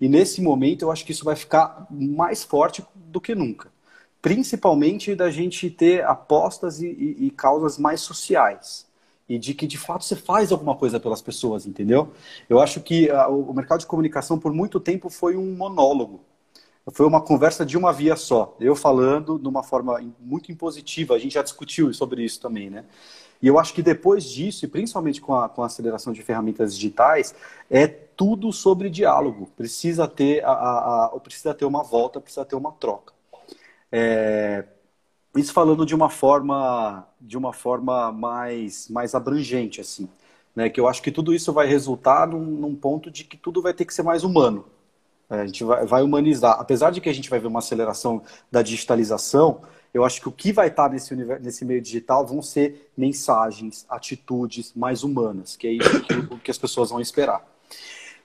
E 0.00 0.08
nesse 0.08 0.40
momento 0.40 0.82
eu 0.82 0.90
acho 0.90 1.04
que 1.04 1.12
isso 1.12 1.24
vai 1.24 1.36
ficar 1.36 1.86
mais 1.90 2.44
forte 2.44 2.84
do 2.94 3.20
que 3.20 3.34
nunca. 3.34 3.70
Principalmente 4.20 5.14
da 5.14 5.30
gente 5.30 5.70
ter 5.70 6.04
apostas 6.04 6.80
e, 6.80 6.86
e, 6.86 7.26
e 7.26 7.30
causas 7.30 7.78
mais 7.78 8.00
sociais 8.00 8.88
e 9.28 9.38
de 9.38 9.52
que 9.52 9.66
de 9.66 9.76
fato 9.76 10.04
você 10.04 10.16
faz 10.16 10.50
alguma 10.50 10.74
coisa 10.74 10.98
pelas 10.98 11.20
pessoas, 11.20 11.66
entendeu? 11.66 12.10
Eu 12.48 12.60
acho 12.60 12.80
que 12.80 13.10
a, 13.10 13.28
o 13.28 13.52
mercado 13.52 13.80
de 13.80 13.86
comunicação 13.86 14.38
por 14.38 14.52
muito 14.52 14.80
tempo 14.80 15.10
foi 15.10 15.36
um 15.36 15.54
monólogo. 15.54 16.20
Foi 16.92 17.06
uma 17.06 17.20
conversa 17.20 17.66
de 17.66 17.76
uma 17.76 17.92
via 17.92 18.16
só. 18.16 18.56
Eu 18.58 18.74
falando 18.74 19.38
de 19.38 19.46
uma 19.46 19.62
forma 19.62 20.02
muito 20.18 20.50
impositiva. 20.50 21.14
A 21.14 21.18
gente 21.18 21.34
já 21.34 21.42
discutiu 21.42 21.92
sobre 21.92 22.24
isso 22.24 22.40
também, 22.40 22.70
né? 22.70 22.86
E 23.40 23.46
eu 23.46 23.58
acho 23.58 23.72
que 23.72 23.82
depois 23.82 24.24
disso, 24.24 24.64
e 24.64 24.68
principalmente 24.68 25.20
com 25.20 25.34
a, 25.34 25.48
com 25.48 25.62
a 25.62 25.66
aceleração 25.66 26.12
de 26.12 26.22
ferramentas 26.22 26.74
digitais, 26.74 27.34
é 27.70 27.86
tudo 27.86 28.52
sobre 28.52 28.90
diálogo. 28.90 29.48
Precisa 29.56 30.08
ter, 30.08 30.44
a, 30.44 30.50
a, 30.50 31.04
a 31.06 31.20
precisa 31.20 31.54
ter 31.54 31.64
uma 31.64 31.82
volta, 31.82 32.20
precisa 32.20 32.44
ter 32.44 32.56
uma 32.56 32.72
troca. 32.72 33.12
É, 33.92 34.64
isso 35.36 35.52
falando 35.52 35.86
de 35.86 35.94
uma 35.94 36.10
forma, 36.10 37.06
de 37.20 37.36
uma 37.36 37.52
forma 37.52 38.10
mais, 38.10 38.88
mais 38.88 39.14
abrangente, 39.14 39.80
assim. 39.80 40.08
Né? 40.54 40.68
Que 40.68 40.80
eu 40.80 40.88
acho 40.88 41.00
que 41.00 41.12
tudo 41.12 41.32
isso 41.32 41.52
vai 41.52 41.66
resultar 41.66 42.26
num, 42.26 42.44
num 42.44 42.74
ponto 42.74 43.10
de 43.10 43.24
que 43.24 43.36
tudo 43.36 43.62
vai 43.62 43.72
ter 43.72 43.84
que 43.84 43.94
ser 43.94 44.02
mais 44.02 44.24
humano. 44.24 44.64
É, 45.30 45.40
a 45.40 45.46
gente 45.46 45.62
vai, 45.62 45.86
vai, 45.86 46.02
humanizar. 46.02 46.58
Apesar 46.58 46.90
de 46.90 47.00
que 47.00 47.08
a 47.08 47.12
gente 47.12 47.30
vai 47.30 47.38
ver 47.38 47.46
uma 47.46 47.60
aceleração 47.60 48.22
da 48.50 48.62
digitalização, 48.62 49.60
eu 49.92 50.04
acho 50.04 50.20
que 50.20 50.28
o 50.28 50.32
que 50.32 50.52
vai 50.52 50.68
estar 50.68 50.90
nesse, 50.90 51.14
nesse 51.14 51.64
meio 51.64 51.80
digital 51.80 52.26
vão 52.26 52.42
ser 52.42 52.90
mensagens, 52.96 53.86
atitudes 53.88 54.72
mais 54.74 55.02
humanas, 55.02 55.56
que 55.56 55.66
é 55.66 55.72
isso 55.72 56.00
que, 56.02 56.38
que 56.38 56.50
as 56.50 56.58
pessoas 56.58 56.90
vão 56.90 57.00
esperar. 57.00 57.44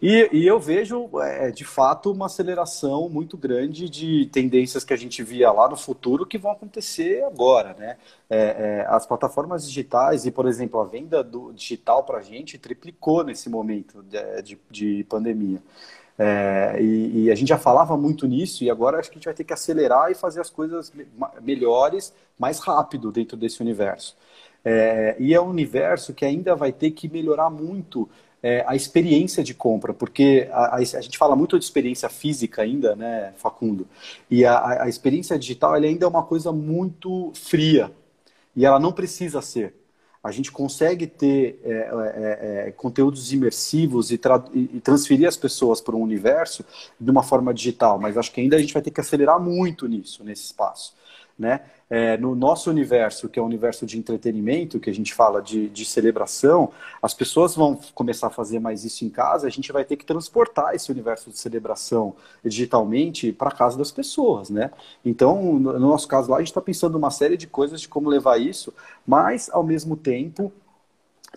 E, 0.06 0.30
e 0.34 0.46
eu 0.46 0.60
vejo, 0.60 1.10
é, 1.22 1.50
de 1.50 1.64
fato, 1.64 2.12
uma 2.12 2.26
aceleração 2.26 3.08
muito 3.08 3.38
grande 3.38 3.88
de 3.88 4.26
tendências 4.34 4.84
que 4.84 4.92
a 4.92 4.98
gente 4.98 5.24
via 5.24 5.50
lá 5.50 5.70
no 5.70 5.78
futuro 5.78 6.26
que 6.26 6.38
vão 6.38 6.52
acontecer 6.52 7.24
agora, 7.24 7.74
né? 7.80 7.96
É, 8.30 8.38
é, 8.38 8.86
as 8.90 9.06
plataformas 9.06 9.66
digitais 9.66 10.26
e, 10.26 10.32
por 10.32 10.46
exemplo, 10.46 10.82
a 10.82 10.84
venda 10.84 11.24
do 11.24 11.54
digital 11.54 12.04
para 12.04 12.18
a 12.18 12.22
gente 12.22 12.58
triplicou 12.58 13.24
nesse 13.24 13.50
momento 13.50 14.04
de, 14.04 14.42
de, 14.42 14.60
de 14.70 15.06
pandemia. 15.06 15.64
É, 16.18 16.78
e, 16.80 17.24
e, 17.24 17.32
a 17.32 17.36
gente 17.36 17.50
já 17.50 17.58
falava 17.58 17.98
muito 17.98 18.28
nisso, 18.28 18.64
e 18.64 18.70
agora 18.70 19.00
acho 19.00 19.10
que 19.10 19.16
a 19.16 19.20
gente 19.20 19.26
vai 19.26 19.34
ter 19.34 19.44
que 19.44 19.54
acelerar 19.54 20.12
e 20.12 20.16
fazer 20.16 20.42
as 20.42 20.50
coisas 20.50 20.94
melhores 21.42 22.14
mais 22.38 22.60
rápido 22.60 23.12
dentro 23.12 23.36
desse 23.36 23.62
universo. 23.62 24.16
É, 24.64 25.16
e 25.20 25.34
é 25.34 25.42
um 25.42 25.50
universo 25.50 26.14
que 26.14 26.24
ainda 26.24 26.56
vai 26.56 26.72
ter 26.72 26.92
que 26.92 27.10
melhorar 27.10 27.50
muito 27.50 28.08
é, 28.42 28.64
a 28.68 28.76
experiência 28.76 29.44
de 29.44 29.54
compra, 29.54 29.94
porque 29.94 30.50
a, 30.52 30.76
a, 30.76 30.78
a, 30.78 31.02
gente 31.02 31.18
fala 31.18 31.36
muito 31.36 31.58
de 31.58 31.66
experiência 31.66 32.10
física 32.10 32.62
ainda, 32.62 32.96
né, 32.96 33.34
Facundo? 33.38 33.88
E 34.30 34.46
a, 34.46 34.84
a 34.84 34.90
experiência 34.90 35.40
digital 35.40 35.74
ainda 35.74 36.06
é 36.06 36.08
uma 36.08 36.24
coisa 36.24 36.52
muito 36.52 37.32
fria 37.34 37.92
e 38.56 38.66
ela 38.66 38.80
não 38.80 38.92
precisa 38.92 39.42
ser. 39.42 39.74
A 40.24 40.32
gente 40.32 40.52
consegue 40.52 41.06
ter 41.06 41.60
é, 41.64 41.70
é, 41.70 42.68
é 42.68 42.72
conteúdos 42.72 43.34
imersivos 43.34 44.10
e, 44.10 44.20
e, 44.54 44.80
transferir 44.80 45.28
as 45.28 45.36
pessoas 45.36 45.82
para 45.82 45.96
um 45.96 46.02
universo 46.02 46.64
de 46.98 47.12
uma 47.12 47.22
forma 47.22 47.54
digital, 47.54 48.00
mas 48.00 48.18
acho 48.18 48.32
que 48.32 48.40
ainda 48.40 48.56
a 48.56 48.60
gente 48.60 48.74
vai 48.74 48.82
ter 48.82 48.92
que 48.92 49.02
acelerar 49.02 49.40
muito 49.40 49.86
nisso, 49.86 50.24
nesse 50.24 50.46
espaço. 50.46 50.96
Né? 51.38 51.62
É, 51.90 52.16
no 52.18 52.36
nosso 52.36 52.70
universo, 52.70 53.28
que 53.28 53.40
é 53.40 53.42
o 53.42 53.46
universo 53.46 53.86
de 53.86 53.98
entretenimento, 53.98 54.80
que 54.80 54.90
a 54.90 54.94
gente 54.94 55.14
fala 55.14 55.42
de, 55.42 55.68
de 55.70 55.84
celebração, 55.84 56.72
as 57.02 57.14
pessoas 57.14 57.56
vão 57.56 57.80
começar 57.96 58.28
a 58.28 58.30
fazer 58.30 58.60
mais 58.60 58.84
isso 58.84 59.04
em 59.04 59.10
casa, 59.10 59.48
a 59.48 59.50
gente 59.50 59.72
vai 59.72 59.84
ter 59.84 59.98
que 59.98 60.06
transportar 60.06 60.76
esse 60.76 60.92
universo 60.92 61.32
de 61.32 61.40
celebração 61.40 62.16
digitalmente 62.46 63.32
para 63.32 63.50
casa 63.50 63.78
das 63.78 63.92
pessoas, 63.92 64.50
né? 64.52 64.70
Então, 65.04 65.60
no 65.60 65.80
nosso 65.80 66.08
caso 66.08 66.30
lá, 66.30 66.38
a 66.38 66.40
gente 66.40 66.50
está 66.50 66.62
pensando 66.62 66.98
uma 66.98 67.10
série 67.10 67.36
de 67.36 67.48
coisas 67.48 67.82
de 67.82 67.88
como 67.88 68.10
levar 68.10 68.40
isso, 68.40 68.72
mas, 69.06 69.50
ao 69.52 69.64
mesmo 69.64 69.98
tempo, 69.98 70.52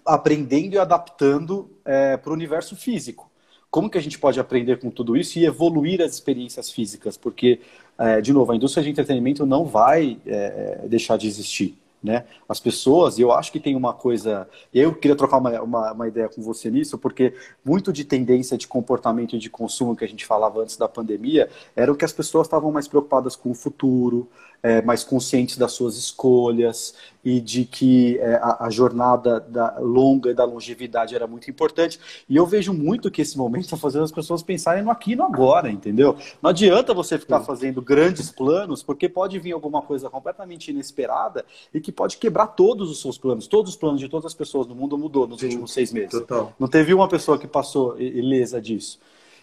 aprendendo 0.05 0.74
e 0.74 0.78
adaptando 0.78 1.70
é, 1.84 2.16
para 2.18 2.30
o 2.30 2.34
universo 2.34 2.76
físico 2.76 3.30
como 3.76 3.90
que 3.90 3.99
a 3.99 4.01
gente 4.01 4.18
pode 4.18 4.40
aprender 4.40 4.78
com 4.78 4.90
tudo 4.90 5.16
isso 5.18 5.38
e 5.38 5.44
evoluir 5.44 6.01
as 6.01 6.14
experiências 6.14 6.70
físicas, 6.70 7.18
porque, 7.18 7.61
é, 7.99 8.20
de 8.20 8.32
novo, 8.32 8.53
a 8.53 8.57
indústria 8.57 8.82
de 8.84 8.90
entretenimento 8.90 9.47
não 9.47 9.64
vai 9.64 10.18
é, 10.26 10.84
deixar 10.88 11.16
de 11.16 11.26
existir. 11.26 11.78
Né? 12.03 12.24
As 12.49 12.61
pessoas, 12.61 13.18
e 13.18 13.22
eu 13.22 13.32
acho 13.32 13.51
que 13.51 13.59
tem 13.59 13.74
uma 13.74 13.92
coisa. 13.92 14.49
Eu 14.72 14.94
queria 14.94 15.16
trocar 15.16 15.38
uma, 15.38 15.61
uma, 15.61 15.92
uma, 15.92 16.07
ideia 16.07 16.28
com 16.28 16.40
você 16.40 16.70
nisso, 16.70 16.97
porque 16.99 17.34
muito 17.64 17.92
de 17.92 18.05
tendência 18.05 18.57
de 18.57 18.68
comportamento 18.68 19.34
e 19.34 19.38
de 19.40 19.51
consumo 19.51 19.97
que 19.97 20.05
a 20.05 20.09
gente 20.09 20.24
falava 20.24 20.61
antes 20.61 20.76
da 20.76 20.86
pandemia 20.86 21.49
era 21.74 21.90
o 21.90 21.97
que 21.97 22.05
as 22.05 22.12
pessoas 22.12 22.47
estavam 22.47 22.70
mais 22.70 22.86
preocupadas 22.86 23.34
com 23.34 23.51
o 23.51 23.55
futuro, 23.55 24.28
é, 24.62 24.82
mais 24.82 25.04
conscientes 25.04 25.57
das 25.57 25.72
suas 25.72 25.96
escolhas 25.96 26.94
e 27.24 27.40
de 27.40 27.64
que 27.64 28.18
é, 28.18 28.34
a, 28.36 28.66
a, 28.66 28.70
jornada 28.70 29.40
da 29.40 29.78
longa 29.80 30.30
e 30.30 30.34
da 30.34 30.44
longevidade 30.44 31.14
era 31.14 31.26
muito 31.26 31.50
importante. 31.50 31.98
E 32.28 32.36
eu 32.36 32.46
vejo 32.46 32.72
muito 32.72 33.11
que 33.11 33.20
esse 33.20 33.36
momento 33.36 33.64
está 33.64 33.76
fazendo 33.76 34.04
as 34.04 34.12
pessoas 34.12 34.42
pensarem 34.44 34.84
no 34.84 34.90
aqui 34.90 35.12
e 35.12 35.16
no 35.16 35.24
agora, 35.24 35.68
entendeu? 35.68 36.16
Não 36.40 36.50
adianta 36.50 36.94
você 36.94 37.18
ficar 37.18 37.40
fazendo 37.40 37.82
grandes 37.82 38.30
planos, 38.30 38.82
porque 38.82 39.09
pode 39.09 39.38
vir 39.40 39.52
alguma 39.52 39.82
coisa 39.82 40.09
completamente 40.09 40.70
inesperada 40.70 41.44
e 41.74 41.80
que 41.80 41.90
pode 41.90 42.16
quebrar 42.16 42.46
todos 42.48 42.90
os 42.90 43.00
seus 43.00 43.18
planos. 43.18 43.48
Todos 43.48 43.72
os 43.72 43.76
planos 43.76 44.00
de 44.00 44.09
todas 44.09 44.26
as 44.26 44.34
pessoas 44.34 44.66
do 44.66 44.74
mundo 44.74 44.96
mudou 44.96 45.26
nos 45.26 45.40
Sim, 45.40 45.46
últimos 45.46 45.72
seis 45.72 45.92
meses. 45.92 46.11
Total. 46.11 46.52
Não 46.61 46.68
teve 46.68 46.94
uma 46.94 47.09
pessoa 47.09 47.38
que 47.38 47.48
passou 47.48 48.00
ilesa 48.00 48.61
disso. 48.61 49.00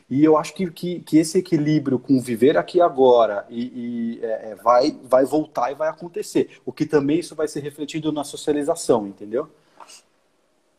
E 0.10 0.24
eu 0.24 0.38
acho 0.38 0.54
que, 0.54 0.70
que, 0.70 1.00
que 1.00 1.18
esse 1.18 1.38
equilíbrio 1.38 1.98
com 1.98 2.20
viver 2.22 2.58
aqui 2.58 2.82
agora 2.82 3.46
e, 3.50 3.62
e 3.62 4.20
é, 4.22 4.52
é, 4.52 4.56
vai, 4.56 4.98
vai 5.04 5.26
voltar 5.26 5.72
e 5.72 5.76
vai 5.76 5.90
acontecer. 5.90 6.50
O 6.66 6.72
que 6.72 6.86
também 6.86 7.20
isso 7.20 7.36
vai 7.36 7.48
ser 7.48 7.62
refletido 7.62 8.12
na 8.12 8.24
socialização, 8.24 9.08
entendeu? 9.08 9.50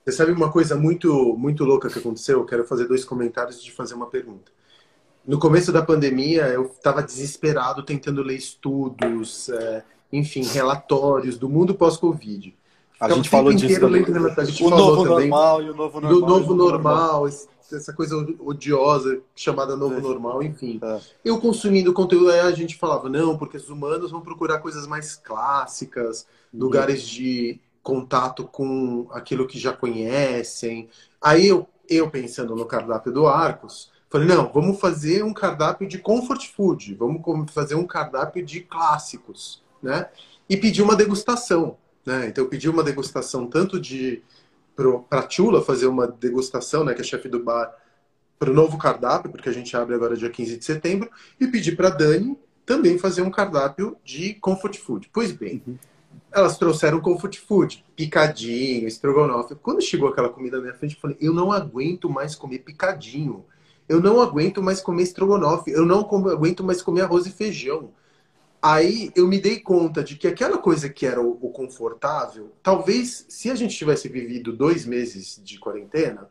Você 0.05 0.13
sabe 0.13 0.33
uma 0.33 0.53
coisa 0.53 0.77
muito, 0.77 1.35
muito 1.39 1.65
louca 1.65 1.89
que 1.89 1.99
aconteceu? 1.99 2.41
Eu 2.41 2.45
quero 2.45 2.65
fazer 2.65 2.87
dois 2.87 3.05
comentários 3.05 3.65
e 3.65 3.71
fazer 3.71 3.95
uma 3.95 4.07
pergunta. 4.07 4.53
No 5.27 5.39
começo 5.39 5.73
da 5.73 5.83
pandemia, 5.83 6.49
eu 6.49 6.67
estava 6.67 7.03
desesperado 7.03 7.83
tentando 7.83 8.23
ler 8.23 8.37
estudos, 8.37 9.49
é, 9.49 9.83
enfim, 10.13 10.43
relatórios 10.43 11.39
do 11.39 11.49
mundo 11.49 11.75
pós-Covid. 11.75 12.55
A 13.01 13.09
gente 13.09 13.31
falou 13.31 13.53
disso. 13.53 13.87
Lendo, 13.87 14.29
a 14.39 14.45
gente 14.45 14.63
o 14.63 14.69
falou 14.69 14.97
novo 14.97 15.09
também 15.09 15.29
normal 15.29 15.63
e 15.63 15.71
o 15.71 15.75
novo 15.75 16.01
normal. 16.01 16.21
Do 16.21 16.27
novo 16.27 16.55
normal, 16.55 17.21
normal 17.23 17.54
essa 17.73 17.93
coisa 17.93 18.17
odiosa 18.41 19.21
chamada 19.35 19.77
novo 19.77 19.97
é. 19.97 20.01
normal, 20.01 20.43
enfim. 20.43 20.81
É. 20.83 21.01
Eu 21.25 21.41
consumindo 21.41 21.93
conteúdo, 21.93 22.31
aí 22.31 22.41
a 22.41 22.53
gente 22.53 22.77
falava, 22.77 23.09
não, 23.09 23.37
porque 23.39 23.57
os 23.57 23.69
humanos 23.69 24.11
vão 24.11 24.21
procurar 24.21 24.59
coisas 24.59 24.87
mais 24.87 25.17
clássicas, 25.17 26.27
uhum. 26.53 26.61
lugares 26.61 27.03
de 27.03 27.61
contato 27.83 28.45
com 28.45 29.07
aquilo 29.11 29.47
que 29.47 29.59
já 29.59 29.73
conhecem. 29.73 30.89
Aí 31.21 31.47
eu, 31.47 31.67
eu 31.89 32.11
pensando 32.11 32.57
no 32.57 32.65
cardápio 32.65 33.13
do 33.13 33.27
Arcos, 33.27 33.93
falei, 34.09 34.27
não, 34.27 34.51
vamos 34.53 34.81
fazer 34.81 35.23
um 35.23 35.35
cardápio 35.35 35.87
de 35.87 35.99
comfort 35.99 36.49
food, 36.49 36.95
vamos 36.95 37.23
fazer 37.53 37.75
um 37.75 37.87
cardápio 37.87 38.45
de 38.45 38.61
clássicos, 38.61 39.63
né? 39.83 40.09
E 40.49 40.57
pedi 40.57 40.83
uma 40.83 40.97
degustação, 40.97 41.77
né? 42.05 42.29
Então 42.29 42.45
eu 42.45 42.49
pedi 42.49 42.69
uma 42.69 42.83
degustação 42.83 43.47
tanto 43.47 43.81
de 43.81 44.23
para 44.75 45.21
a 45.21 45.23
Tchula 45.23 45.63
fazer 45.63 45.87
uma 45.87 46.07
degustação, 46.07 46.85
né, 46.85 46.95
que 46.95 47.01
é 47.01 47.05
chefe 47.05 47.29
do 47.29 47.43
bar, 47.43 47.73
para 48.39 48.51
o 48.51 48.55
novo 48.55 48.77
cardápio, 48.77 49.31
porque 49.31 49.49
a 49.49 49.53
gente 49.53 49.77
abre 49.77 49.95
agora 49.95 50.17
dia 50.17 50.31
15 50.31 50.59
de 50.59 50.65
setembro, 50.65 51.11
e 51.41 51.47
pedi 51.47 51.73
para 51.73 51.89
Dani 51.89 52.37
também 52.67 52.99
fazer 52.99 53.23
um 53.23 53.31
cardápio 53.31 53.97
de 54.05 54.35
comfort 54.35 54.77
food. 54.79 55.11
Pois 55.13 55.33
bem, 55.33 55.63
uhum. 55.67 55.77
elas 56.33 56.59
trouxeram 56.59 57.01
comfort 57.01 57.39
food, 57.39 57.85
picadinho, 57.95 58.89
estrogonofe. 58.89 59.55
Quando 59.57 59.83
chegou 59.83 60.09
aquela 60.09 60.29
comida 60.29 60.57
na 60.57 60.63
minha 60.63 60.75
frente, 60.75 60.95
eu 60.95 61.01
falei: 61.01 61.17
eu 61.21 61.33
não 61.33 61.53
aguento 61.53 62.09
mais 62.09 62.35
comer 62.35 62.61
picadinho. 62.61 63.45
Eu 63.87 64.01
não 64.01 64.21
aguento 64.21 64.63
mais 64.63 64.81
comer 64.81 65.03
estrogonofe. 65.03 65.71
Eu 65.71 65.85
não 65.85 66.01
aguento 66.01 66.65
mais 66.65 66.81
comer 66.81 67.03
arroz 67.03 67.27
e 67.27 67.31
feijão. 67.31 67.91
Aí 68.67 69.13
eu 69.15 69.29
me 69.29 69.39
dei 69.39 69.61
conta 69.61 70.03
de 70.03 70.17
que 70.17 70.27
aquela 70.27 70.57
coisa 70.57 70.89
que 70.89 71.05
era 71.05 71.21
o, 71.21 71.37
o 71.39 71.51
confortável, 71.51 72.51
talvez 72.63 73.27
se 73.29 73.51
a 73.51 73.55
gente 73.55 73.77
tivesse 73.77 74.09
vivido 74.09 74.55
dois 74.55 74.87
meses 74.87 75.39
de 75.45 75.59
quarentena, 75.59 76.31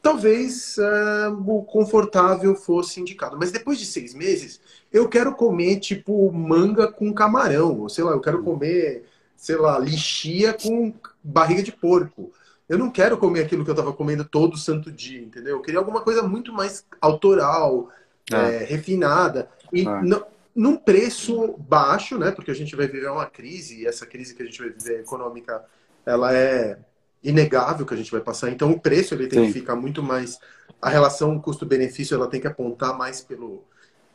talvez 0.00 0.78
uh, 0.78 1.34
o 1.46 1.62
confortável 1.62 2.54
fosse 2.54 3.02
indicado. 3.02 3.36
Mas 3.38 3.52
depois 3.52 3.78
de 3.78 3.84
seis 3.84 4.14
meses, 4.14 4.62
eu 4.90 5.10
quero 5.10 5.34
comer 5.34 5.78
tipo 5.78 6.32
manga 6.32 6.90
com 6.90 7.12
camarão, 7.12 7.78
ou 7.80 7.90
sei 7.90 8.02
lá, 8.02 8.12
eu 8.12 8.20
quero 8.22 8.42
comer, 8.42 9.04
sei 9.36 9.56
lá, 9.56 9.78
lixia 9.78 10.54
com 10.54 10.90
barriga 11.22 11.62
de 11.62 11.70
porco. 11.70 12.32
Eu 12.66 12.78
não 12.78 12.90
quero 12.90 13.18
comer 13.18 13.42
aquilo 13.42 13.62
que 13.62 13.68
eu 13.68 13.74
estava 13.74 13.92
comendo 13.92 14.24
todo 14.24 14.56
santo 14.56 14.90
dia, 14.90 15.20
entendeu? 15.20 15.56
Eu 15.56 15.60
queria 15.60 15.80
alguma 15.80 16.00
coisa 16.00 16.22
muito 16.22 16.50
mais 16.50 16.82
autoral, 16.98 17.90
é. 18.32 18.36
É, 18.36 18.64
refinada. 18.64 19.50
E 19.70 19.86
é. 19.86 20.02
não, 20.02 20.24
num 20.54 20.76
preço 20.76 21.56
baixo, 21.58 22.18
né? 22.18 22.30
Porque 22.30 22.50
a 22.50 22.54
gente 22.54 22.76
vai 22.76 22.86
viver 22.86 23.10
uma 23.10 23.26
crise, 23.26 23.82
e 23.82 23.86
essa 23.86 24.06
crise 24.06 24.34
que 24.34 24.42
a 24.42 24.46
gente 24.46 24.60
vai 24.60 24.70
viver 24.70 25.00
econômica, 25.00 25.64
ela 26.06 26.34
é 26.34 26.78
inegável 27.22 27.86
que 27.86 27.94
a 27.94 27.96
gente 27.96 28.12
vai 28.12 28.20
passar. 28.20 28.50
Então 28.50 28.70
o 28.70 28.78
preço 28.78 29.14
ele 29.14 29.26
tem 29.26 29.40
Sim. 29.40 29.46
que 29.46 29.58
ficar 29.60 29.74
muito 29.74 30.02
mais 30.02 30.38
a 30.80 30.90
relação 30.90 31.38
custo-benefício 31.38 32.14
ela 32.14 32.28
tem 32.28 32.40
que 32.40 32.46
apontar 32.46 32.96
mais 32.96 33.22
pelo 33.22 33.64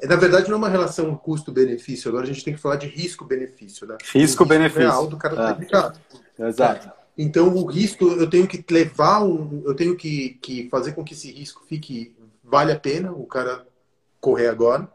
na 0.01 0.15
verdade 0.15 0.47
não 0.47 0.55
é 0.55 0.57
uma 0.57 0.69
relação 0.69 1.13
custo-benefício, 1.13 2.07
agora 2.07 2.23
a 2.23 2.27
gente 2.27 2.45
tem 2.45 2.53
que 2.53 2.59
falar 2.59 2.77
de 2.77 2.87
risco-benefício, 2.87 3.85
né? 3.85 3.97
Risco-benefício. 4.13 4.81
real 4.81 5.07
do 5.07 5.17
cara 5.17 5.57
é. 6.39 6.47
Exato. 6.47 6.87
É. 6.87 6.93
Então 7.17 7.53
o 7.53 7.65
risco 7.65 8.05
eu 8.05 8.29
tenho 8.29 8.47
que 8.47 8.63
levar 8.71 9.21
um, 9.23 9.61
eu 9.65 9.75
tenho 9.75 9.97
que, 9.97 10.37
que 10.41 10.69
fazer 10.69 10.93
com 10.93 11.03
que 11.03 11.13
esse 11.13 11.29
risco 11.31 11.65
fique 11.67 12.15
vale 12.41 12.71
a 12.71 12.79
pena 12.79 13.11
o 13.11 13.25
cara 13.25 13.65
correr 14.21 14.47
agora. 14.47 14.89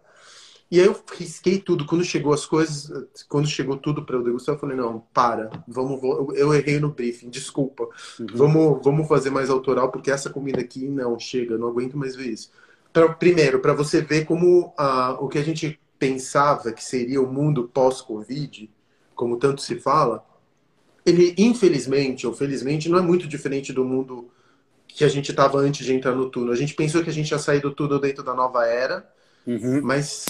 E 0.74 0.80
aí 0.80 0.86
eu 0.86 1.04
risquei 1.16 1.60
tudo. 1.60 1.86
Quando 1.86 2.02
chegou 2.02 2.32
as 2.32 2.44
coisas, 2.44 3.06
quando 3.28 3.46
chegou 3.46 3.76
tudo 3.76 4.04
para 4.04 4.16
eu 4.16 4.24
degustar, 4.24 4.56
eu 4.56 4.58
falei, 4.58 4.76
não, 4.76 5.04
para, 5.14 5.48
vamos, 5.68 6.02
eu 6.36 6.52
errei 6.52 6.80
no 6.80 6.90
briefing, 6.90 7.30
desculpa. 7.30 7.84
Uhum. 8.18 8.26
Vamos, 8.34 8.80
vamos 8.82 9.06
fazer 9.06 9.30
mais 9.30 9.50
autoral, 9.50 9.92
porque 9.92 10.10
essa 10.10 10.30
comida 10.30 10.60
aqui 10.60 10.88
não 10.88 11.16
chega, 11.16 11.56
não 11.56 11.68
aguento 11.68 11.96
mais 11.96 12.16
ver 12.16 12.26
isso. 12.26 12.50
Pra, 12.92 13.08
primeiro, 13.08 13.60
para 13.60 13.72
você 13.72 14.02
ver 14.02 14.24
como 14.24 14.74
o 15.20 15.28
que 15.28 15.38
a 15.38 15.44
gente 15.44 15.78
pensava 15.96 16.72
que 16.72 16.82
seria 16.82 17.22
o 17.22 17.32
mundo 17.32 17.70
pós-Covid, 17.72 18.68
como 19.14 19.36
tanto 19.36 19.62
se 19.62 19.76
fala, 19.76 20.26
ele, 21.06 21.36
infelizmente 21.38 22.26
ou 22.26 22.32
felizmente, 22.32 22.88
não 22.88 22.98
é 22.98 23.02
muito 23.02 23.28
diferente 23.28 23.72
do 23.72 23.84
mundo 23.84 24.28
que 24.88 25.04
a 25.04 25.08
gente 25.08 25.30
estava 25.30 25.56
antes 25.58 25.86
de 25.86 25.94
entrar 25.94 26.16
no 26.16 26.28
túnel. 26.28 26.52
A 26.52 26.56
gente 26.56 26.74
pensou 26.74 27.00
que 27.04 27.10
a 27.10 27.12
gente 27.12 27.30
ia 27.30 27.38
sair 27.38 27.60
do 27.60 27.70
túnel 27.70 28.00
dentro 28.00 28.24
da 28.24 28.34
nova 28.34 28.66
era, 28.66 29.08
uhum. 29.46 29.80
mas 29.80 30.26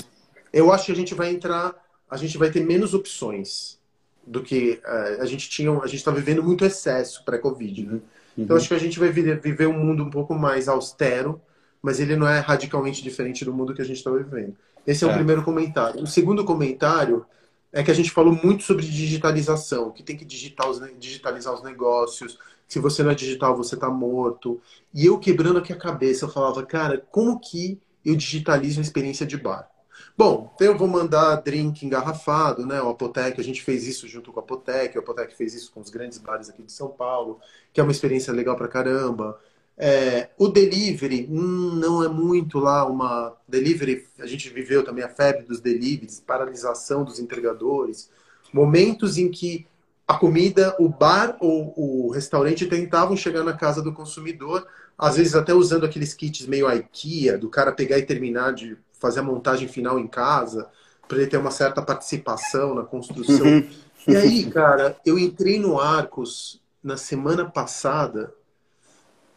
eu 0.55 0.72
acho 0.72 0.86
que 0.86 0.92
a 0.92 0.96
gente 0.96 1.14
vai 1.14 1.30
entrar, 1.30 1.74
a 2.09 2.16
gente 2.16 2.38
vai 2.38 2.50
ter 2.50 2.64
menos 2.64 2.94
opções 2.94 3.78
do 4.24 4.40
que 4.42 4.80
uh, 4.84 5.20
a 5.20 5.26
gente 5.26 5.50
tinha. 5.50 5.70
A 5.80 5.86
gente 5.86 5.96
está 5.96 6.12
vivendo 6.12 6.42
muito 6.42 6.64
excesso 6.64 7.24
pré-Covid, 7.24 7.86
né? 7.86 7.92
Uhum. 7.92 8.00
Então 8.38 8.57
acho 8.57 8.68
que 8.68 8.74
a 8.74 8.78
gente 8.78 8.98
vai 8.98 9.11
viver 9.11 9.66
um 9.66 9.78
mundo 9.78 10.05
um 10.05 10.11
pouco 10.11 10.34
mais 10.34 10.68
austero, 10.68 11.40
mas 11.82 12.00
ele 12.00 12.16
não 12.16 12.26
é 12.26 12.38
radicalmente 12.38 13.02
diferente 13.02 13.44
do 13.44 13.52
mundo 13.52 13.74
que 13.74 13.82
a 13.82 13.84
gente 13.84 13.98
está 13.98 14.11
vivendo. 14.11 14.55
Esse 14.86 15.05
é, 15.05 15.09
é 15.09 15.11
o 15.11 15.14
primeiro 15.14 15.42
comentário. 15.42 16.02
O 16.02 16.07
segundo 16.07 16.44
comentário 16.44 17.26
é 17.72 17.82
que 17.82 17.90
a 17.90 17.94
gente 17.94 18.11
falou 18.11 18.32
muito 18.32 18.62
sobre 18.62 18.86
digitalização, 18.86 19.90
que 19.90 20.02
tem 20.02 20.16
que 20.16 20.24
digitar 20.24 20.70
os, 20.70 20.80
digitalizar 20.98 21.52
os 21.52 21.62
negócios. 21.62 22.38
Se 22.68 22.78
você 22.78 23.02
não 23.02 23.11
é 23.11 23.14
digital, 23.14 23.57
você 23.57 23.74
está 23.74 23.90
morto. 23.90 24.61
E 24.92 25.05
eu 25.05 25.18
quebrando 25.18 25.59
aqui 25.59 25.72
a 25.72 25.76
cabeça, 25.76 26.24
eu 26.24 26.28
falava, 26.28 26.64
cara, 26.64 27.05
como 27.11 27.40
que 27.40 27.80
eu 28.05 28.14
digitalizo 28.14 28.78
a 28.80 28.82
experiência 28.82 29.26
de 29.26 29.36
bar? 29.36 29.68
Bom, 30.16 30.52
então 30.54 30.68
eu 30.68 30.78
vou 30.78 30.86
mandar 30.86 31.36
drink 31.36 31.84
engarrafado, 31.84 32.64
né? 32.64 32.80
O 32.80 32.90
Apotec, 32.90 33.40
a 33.40 33.44
gente 33.44 33.62
fez 33.62 33.84
isso 33.84 34.06
junto 34.06 34.32
com 34.32 34.38
a 34.38 34.42
Apotec, 34.44 34.96
o 34.96 35.00
Apotec 35.00 35.34
fez 35.34 35.54
isso 35.54 35.72
com 35.72 35.80
os 35.80 35.90
grandes 35.90 36.18
bares 36.18 36.48
aqui 36.48 36.62
de 36.62 36.70
São 36.70 36.88
Paulo, 36.88 37.40
que 37.72 37.80
é 37.80 37.82
uma 37.82 37.90
experiência 37.90 38.32
legal 38.32 38.56
pra 38.56 38.68
caramba. 38.68 39.40
É, 39.76 40.30
o 40.38 40.46
delivery 40.46 41.26
hum, 41.28 41.74
não 41.74 42.04
é 42.04 42.08
muito 42.08 42.60
lá 42.60 42.86
uma 42.86 43.36
delivery. 43.48 44.06
A 44.20 44.26
gente 44.26 44.48
viveu 44.50 44.84
também 44.84 45.02
a 45.02 45.08
febre 45.08 45.42
dos 45.42 45.60
deliveries, 45.60 46.20
paralisação 46.20 47.02
dos 47.02 47.18
entregadores, 47.18 48.08
momentos 48.52 49.18
em 49.18 49.28
que 49.28 49.66
a 50.06 50.16
comida, 50.16 50.76
o 50.78 50.88
bar 50.88 51.36
ou 51.40 51.74
o 51.76 52.10
restaurante 52.10 52.66
tentavam 52.66 53.16
chegar 53.16 53.42
na 53.42 53.54
casa 53.54 53.82
do 53.82 53.92
consumidor, 53.92 54.64
às 54.96 55.16
vezes 55.16 55.34
até 55.34 55.52
usando 55.52 55.84
aqueles 55.84 56.14
kits 56.14 56.46
meio 56.46 56.70
IKEA, 56.70 57.36
do 57.36 57.48
cara 57.48 57.72
pegar 57.72 57.98
e 57.98 58.02
terminar 58.06 58.52
de 58.52 58.78
fazer 59.05 59.20
a 59.20 59.22
montagem 59.22 59.68
final 59.68 59.98
em 59.98 60.07
casa, 60.07 60.66
para 61.07 61.18
ele 61.18 61.26
ter 61.26 61.36
uma 61.36 61.50
certa 61.50 61.82
participação 61.82 62.74
na 62.74 62.84
construção. 62.84 63.46
Uhum. 63.46 63.68
E 64.09 64.16
aí, 64.16 64.50
cara, 64.50 64.96
eu 65.05 65.18
entrei 65.18 65.59
no 65.59 65.78
Arcos 65.78 66.59
na 66.82 66.96
semana 66.96 67.44
passada 67.44 68.32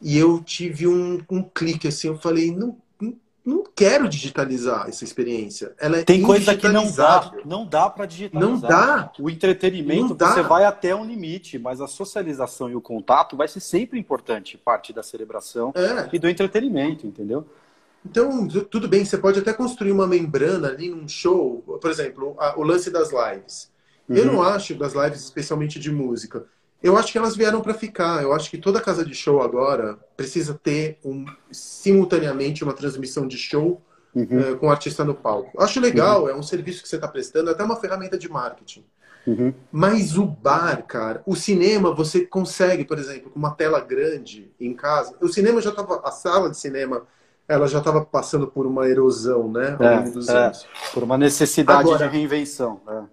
e 0.02 0.18
eu 0.18 0.42
tive 0.42 0.88
um, 0.88 1.22
um 1.30 1.44
clique 1.44 1.86
assim, 1.86 2.08
eu 2.08 2.18
falei, 2.18 2.56
não, 2.56 2.78
não 3.46 3.62
quero 3.76 4.08
digitalizar 4.08 4.88
essa 4.88 5.04
experiência. 5.04 5.74
Ela 5.78 5.98
é 5.98 6.04
Tem 6.04 6.22
coisa 6.22 6.56
que 6.56 6.70
não 6.70 6.90
dá, 6.90 7.34
não 7.44 7.66
dá 7.66 7.90
para 7.90 8.06
digitalizar. 8.06 8.50
Não 8.50 8.60
dá. 8.62 9.12
O 9.20 9.30
entretenimento 9.30 10.16
você 10.16 10.44
vai 10.44 10.64
até 10.64 10.96
um 10.96 11.04
limite, 11.04 11.60
mas 11.60 11.82
a 11.82 11.88
socialização 11.88 12.70
e 12.70 12.76
o 12.76 12.82
contato 12.82 13.36
vai 13.36 13.50
ser 13.50 13.60
sempre 13.60 14.00
importante, 14.00 14.58
parte 14.58 14.94
da 14.94 15.04
celebração 15.04 15.74
é. 15.76 16.08
e 16.14 16.20
do 16.20 16.30
entretenimento, 16.30 17.06
entendeu? 17.06 17.46
Então, 18.06 18.48
tudo 18.48 18.88
bem, 18.88 19.04
você 19.04 19.18
pode 19.18 19.40
até 19.40 19.54
construir 19.54 19.92
uma 19.92 20.08
membrana 20.08 20.70
ali 20.70 20.90
num 20.90 21.08
show, 21.08 21.64
por 21.82 21.92
exemplo, 21.92 22.36
a, 22.40 22.58
o 22.58 22.64
lance 22.64 22.90
das 22.90 23.10
lives. 23.12 23.70
Uhum. 24.08 24.16
Eu 24.16 24.26
não 24.26 24.42
acho 24.42 24.76
das 24.76 24.94
lives, 24.94 25.22
especialmente 25.22 25.80
de 25.80 25.92
música, 25.92 26.46
eu 26.82 26.96
acho 26.96 27.12
que 27.12 27.18
elas 27.18 27.36
vieram 27.36 27.62
para 27.62 27.74
ficar. 27.74 28.22
Eu 28.22 28.34
acho 28.34 28.50
que 28.50 28.58
toda 28.58 28.82
casa 28.82 29.04
de 29.04 29.14
show 29.14 29.42
agora 29.42 29.98
precisa 30.16 30.54
ter 30.54 31.00
um, 31.04 31.26
simultaneamente 31.52 32.64
uma 32.64 32.74
transmissão 32.74 33.28
de 33.28 33.38
show 33.38 33.82
uhum. 34.14 34.54
uh, 34.54 34.58
com 34.58 34.68
o 34.68 34.70
artista 34.70 35.04
no 35.04 35.16
palco. 35.16 35.62
Acho 35.62 35.80
legal, 35.80 36.24
uhum. 36.24 36.30
é 36.30 36.36
um 36.36 36.44
serviço 36.44 36.84
que 36.84 36.90
você 36.90 36.96
está 36.96 37.08
prestando, 37.08 37.50
até 37.50 37.64
uma 37.64 37.80
ferramenta 37.80 38.18
de 38.18 38.30
marketing. 38.30 38.86
Uhum. 39.26 39.54
Mas 39.72 40.18
o 40.18 40.26
bar, 40.26 40.86
cara, 40.86 41.22
o 41.26 41.36
cinema 41.36 41.94
você 41.94 42.26
consegue, 42.26 42.86
por 42.86 42.98
exemplo, 42.98 43.30
com 43.30 43.40
uma 43.40 43.52
tela 43.52 43.80
grande 43.82 44.50
em 44.60 44.74
casa. 44.74 45.18
O 45.20 45.28
cinema 45.28 45.62
já 45.62 45.72
estava, 45.72 46.02
a 46.06 46.12
sala 46.12 46.50
de 46.50 46.58
cinema 46.58 47.06
ela 47.48 47.68
já 47.68 47.80
estava 47.80 48.04
passando 48.04 48.48
por 48.48 48.66
uma 48.66 48.88
erosão, 48.88 49.50
né? 49.50 49.78
É, 49.80 50.32
é. 50.32 50.52
Por 50.94 51.04
uma 51.04 51.18
necessidade 51.18 51.82
Agora, 51.82 52.08
de 52.08 52.18
reinvenção. 52.18 52.82
É. 52.88 53.04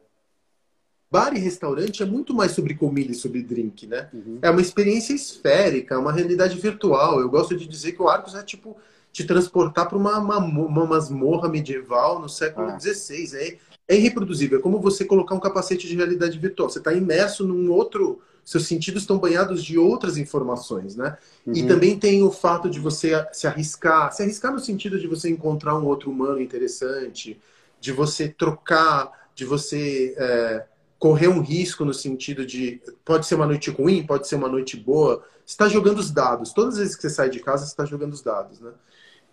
Bar 1.11 1.33
e 1.37 1.39
restaurante 1.39 2.03
é 2.03 2.07
muito 2.07 2.35
mais 2.35 2.51
sobre 2.51 2.75
comida 2.75 3.13
e 3.13 3.15
sobre 3.15 3.41
drink, 3.41 3.87
né? 3.87 4.09
Uhum. 4.13 4.39
É 4.43 4.51
uma 4.51 4.61
experiência 4.61 5.15
esférica, 5.15 5.99
uma 5.99 6.13
realidade 6.13 6.59
virtual. 6.59 7.21
Eu 7.21 7.29
gosto 7.29 7.57
de 7.57 7.69
dizer 7.69 7.93
que 7.93 8.03
o 8.03 8.09
Arcos 8.09 8.35
é 8.35 8.43
tipo 8.43 8.77
te 9.13 9.25
transportar 9.25 9.89
para 9.89 9.97
uma, 9.97 10.19
uma, 10.19 10.39
uma, 10.39 10.87
masmorra 10.87 11.49
medieval 11.49 12.19
no 12.19 12.29
século 12.29 12.69
XVI. 12.81 13.31
Ah. 13.33 13.39
É, 13.39 13.59
é 13.95 13.97
irreproduzível. 13.97 14.59
É 14.59 14.63
como 14.63 14.81
você 14.81 15.05
colocar 15.05 15.37
um 15.37 15.41
capacete 15.41 15.87
de 15.87 15.95
realidade 15.95 16.37
virtual. 16.37 16.69
Você 16.69 16.81
está 16.81 16.93
imerso 16.93 17.47
num 17.47 17.71
outro 17.71 18.21
seus 18.45 18.67
sentidos 18.67 19.03
estão 19.03 19.19
banhados 19.19 19.65
de 19.65 19.79
outras 19.79 20.19
informações, 20.19 20.95
né? 20.95 21.17
Uhum. 21.47 21.55
E 21.55 21.67
também 21.67 21.99
tem 21.99 22.23
o 22.23 22.31
fato 22.31 22.69
de 22.69 22.79
você 22.79 23.27
se 23.33 23.47
arriscar, 23.47 24.13
se 24.13 24.23
arriscar 24.23 24.53
no 24.53 24.61
sentido 24.61 24.99
de 24.99 25.07
você 25.07 25.31
encontrar 25.31 25.77
um 25.79 25.87
outro 25.87 26.11
humano 26.11 26.41
interessante, 26.41 27.41
de 27.81 27.93
você 27.93 28.29
trocar, 28.29 29.11
de 29.35 29.45
você 29.45 30.15
é, 30.17 30.67
correr 30.99 31.29
um 31.29 31.41
risco 31.41 31.85
no 31.85 31.95
sentido 31.95 32.47
de 32.47 32.81
pode 33.05 33.27
ser 33.27 33.35
uma 33.35 33.47
noite 33.47 33.71
ruim, 33.71 34.07
pode 34.07 34.29
ser 34.29 34.37
uma 34.37 34.49
noite 34.49 34.77
boa. 34.77 35.25
Você 35.45 35.53
está 35.53 35.69
jogando 35.69 35.99
os 35.99 36.11
dados. 36.11 36.53
Todas 36.53 36.75
as 36.75 36.81
vezes 36.81 36.97
que 36.97 37.03
você 37.03 37.11
sai 37.11 37.31
de 37.31 37.41
casa, 37.41 37.65
você 37.65 37.73
está 37.73 37.85
jogando 37.85 38.13
os 38.13 38.23
dados, 38.23 38.61
né? 38.61 38.73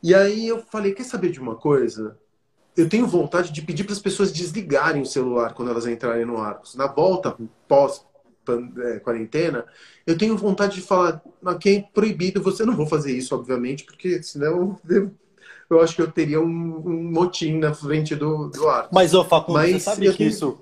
E 0.04 0.16
aí 0.16 0.48
eu 0.48 0.60
falei, 0.60 0.94
quer 0.94 1.04
saber 1.04 1.32
de 1.32 1.40
uma 1.40 1.56
coisa? 1.56 2.18
Eu 2.76 2.90
tenho 2.90 3.06
vontade 3.06 3.52
de 3.52 3.62
pedir 3.62 3.84
para 3.84 3.94
as 3.94 4.00
pessoas 4.00 4.32
desligarem 4.32 5.02
o 5.02 5.06
celular 5.06 5.54
quando 5.54 5.70
elas 5.70 5.86
entrarem 5.86 6.26
no 6.26 6.38
Arcos. 6.38 6.76
Na 6.76 6.88
volta 6.88 7.38
pós 7.68 8.04
quarentena, 9.04 9.66
eu 10.06 10.18
tenho 10.18 10.38
vontade 10.38 10.76
de 10.76 10.82
falar, 10.82 11.22
é 11.66 11.82
proibido, 11.94 12.42
você 12.42 12.66
não 12.66 12.76
vou 12.76 12.88
fazer 12.88 13.16
isso, 13.16 13.36
obviamente, 13.36 13.84
porque 13.84 14.22
senão 14.24 14.80
eu, 14.90 15.12
eu 15.70 15.82
acho 15.82 15.96
que 15.96 16.02
eu 16.02 16.12
teria 16.12 16.42
um, 16.42 16.46
um, 16.46 17.12
motim 17.12 17.58
na 17.58 17.74
frente 17.74 18.16
do, 18.16 18.50
do 18.50 18.68
ar. 18.68 18.90
Mas, 18.92 19.14
ô 19.14 19.24
Facundo, 19.24 19.56
Mas, 19.56 19.72
você 19.72 19.80
sabe 19.80 20.12
que 20.12 20.18
tenho... 20.18 20.30
isso. 20.30 20.60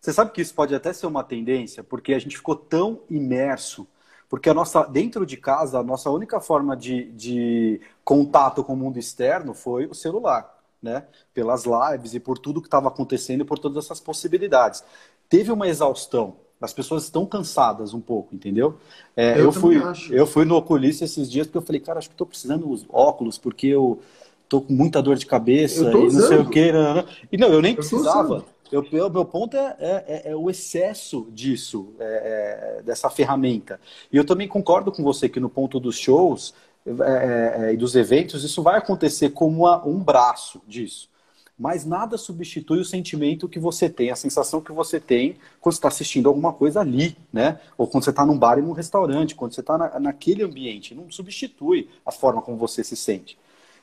Você 0.00 0.12
sabe 0.12 0.32
que 0.32 0.42
isso 0.42 0.54
pode 0.54 0.74
até 0.74 0.92
ser 0.92 1.06
uma 1.06 1.24
tendência, 1.24 1.82
porque 1.82 2.12
a 2.12 2.18
gente 2.18 2.36
ficou 2.36 2.54
tão 2.54 3.00
imerso 3.08 3.86
Porque 4.28 4.50
a 4.50 4.54
nossa, 4.54 4.84
dentro 4.84 5.24
de 5.24 5.36
casa, 5.36 5.78
a 5.78 5.82
nossa 5.82 6.10
única 6.10 6.40
forma 6.40 6.76
de, 6.76 7.10
de 7.12 7.80
contato 8.04 8.64
com 8.64 8.74
o 8.74 8.76
mundo 8.76 8.98
externo 8.98 9.54
foi 9.54 9.86
o 9.86 9.94
celular, 9.94 10.60
né? 10.82 11.06
Pelas 11.32 11.64
lives 11.64 12.14
e 12.14 12.20
por 12.20 12.36
tudo 12.36 12.60
que 12.60 12.66
estava 12.66 12.88
acontecendo 12.88 13.42
e 13.42 13.44
por 13.44 13.58
todas 13.58 13.84
essas 13.84 14.00
possibilidades. 14.00 14.84
Teve 15.28 15.52
uma 15.52 15.68
exaustão. 15.68 16.36
As 16.60 16.72
pessoas 16.72 17.04
estão 17.04 17.26
cansadas 17.26 17.92
um 17.92 18.00
pouco, 18.00 18.34
entendeu? 18.34 18.78
É, 19.16 19.32
eu, 19.38 19.44
eu 19.44 19.52
fui, 19.52 19.82
eu 20.10 20.26
fui 20.26 20.44
no 20.44 20.56
oculista 20.56 21.04
esses 21.04 21.30
dias 21.30 21.46
porque 21.46 21.58
eu 21.58 21.62
falei, 21.62 21.80
cara, 21.80 21.98
acho 21.98 22.08
que 22.08 22.14
estou 22.14 22.26
precisando 22.26 22.66
dos 22.66 22.86
óculos 22.88 23.36
porque 23.36 23.66
eu 23.66 24.00
tô 24.48 24.60
com 24.60 24.72
muita 24.72 25.02
dor 25.02 25.16
de 25.16 25.26
cabeça 25.26 25.82
e 25.82 25.92
não 25.92 26.10
sei 26.10 26.38
o 26.38 26.48
que. 26.48 26.72
Né, 26.72 26.94
né. 26.94 27.04
E 27.30 27.36
não, 27.36 27.48
eu 27.48 27.60
nem 27.60 27.72
eu 27.72 27.76
precisava. 27.76 28.44
O 28.72 29.10
meu 29.10 29.24
ponto 29.24 29.56
é, 29.56 29.76
é, 29.78 30.04
é, 30.06 30.30
é, 30.30 30.36
o 30.36 30.50
excesso 30.50 31.28
disso, 31.30 31.92
é, 31.98 32.78
é, 32.78 32.82
dessa 32.82 33.08
ferramenta. 33.08 33.78
E 34.12 34.16
eu 34.16 34.24
também 34.24 34.48
concordo 34.48 34.90
com 34.90 35.02
você 35.02 35.28
que 35.28 35.38
no 35.38 35.48
ponto 35.48 35.78
dos 35.78 35.96
shows 35.96 36.54
é, 36.86 37.72
e 37.72 37.76
dos 37.76 37.94
eventos, 37.94 38.42
isso 38.42 38.62
vai 38.62 38.78
acontecer 38.78 39.30
como 39.30 39.64
uma, 39.64 39.86
um 39.86 39.98
braço 39.98 40.60
disso. 40.66 41.08
Mas 41.58 41.84
nada 41.84 42.18
substitui 42.18 42.80
o 42.80 42.84
sentimento 42.84 43.48
que 43.48 43.58
você 43.58 43.88
tem, 43.88 44.10
a 44.10 44.16
sensação 44.16 44.60
que 44.60 44.72
você 44.72 44.98
tem 44.98 45.36
quando 45.60 45.74
você 45.74 45.78
está 45.78 45.88
assistindo 45.88 46.28
alguma 46.28 46.52
coisa 46.52 46.80
ali, 46.80 47.16
né? 47.32 47.60
Ou 47.78 47.86
quando 47.86 48.04
você 48.04 48.10
está 48.10 48.26
num 48.26 48.36
bar 48.38 48.58
e 48.58 48.62
num 48.62 48.72
restaurante, 48.72 49.34
quando 49.34 49.54
você 49.54 49.60
está 49.60 49.78
na, 49.78 50.00
naquele 50.00 50.42
ambiente. 50.42 50.94
Não 50.94 51.10
substitui 51.10 51.88
a 52.04 52.10
forma 52.10 52.42
como 52.42 52.56
você 52.56 52.82
se 52.82 52.96
sente. 52.96 53.38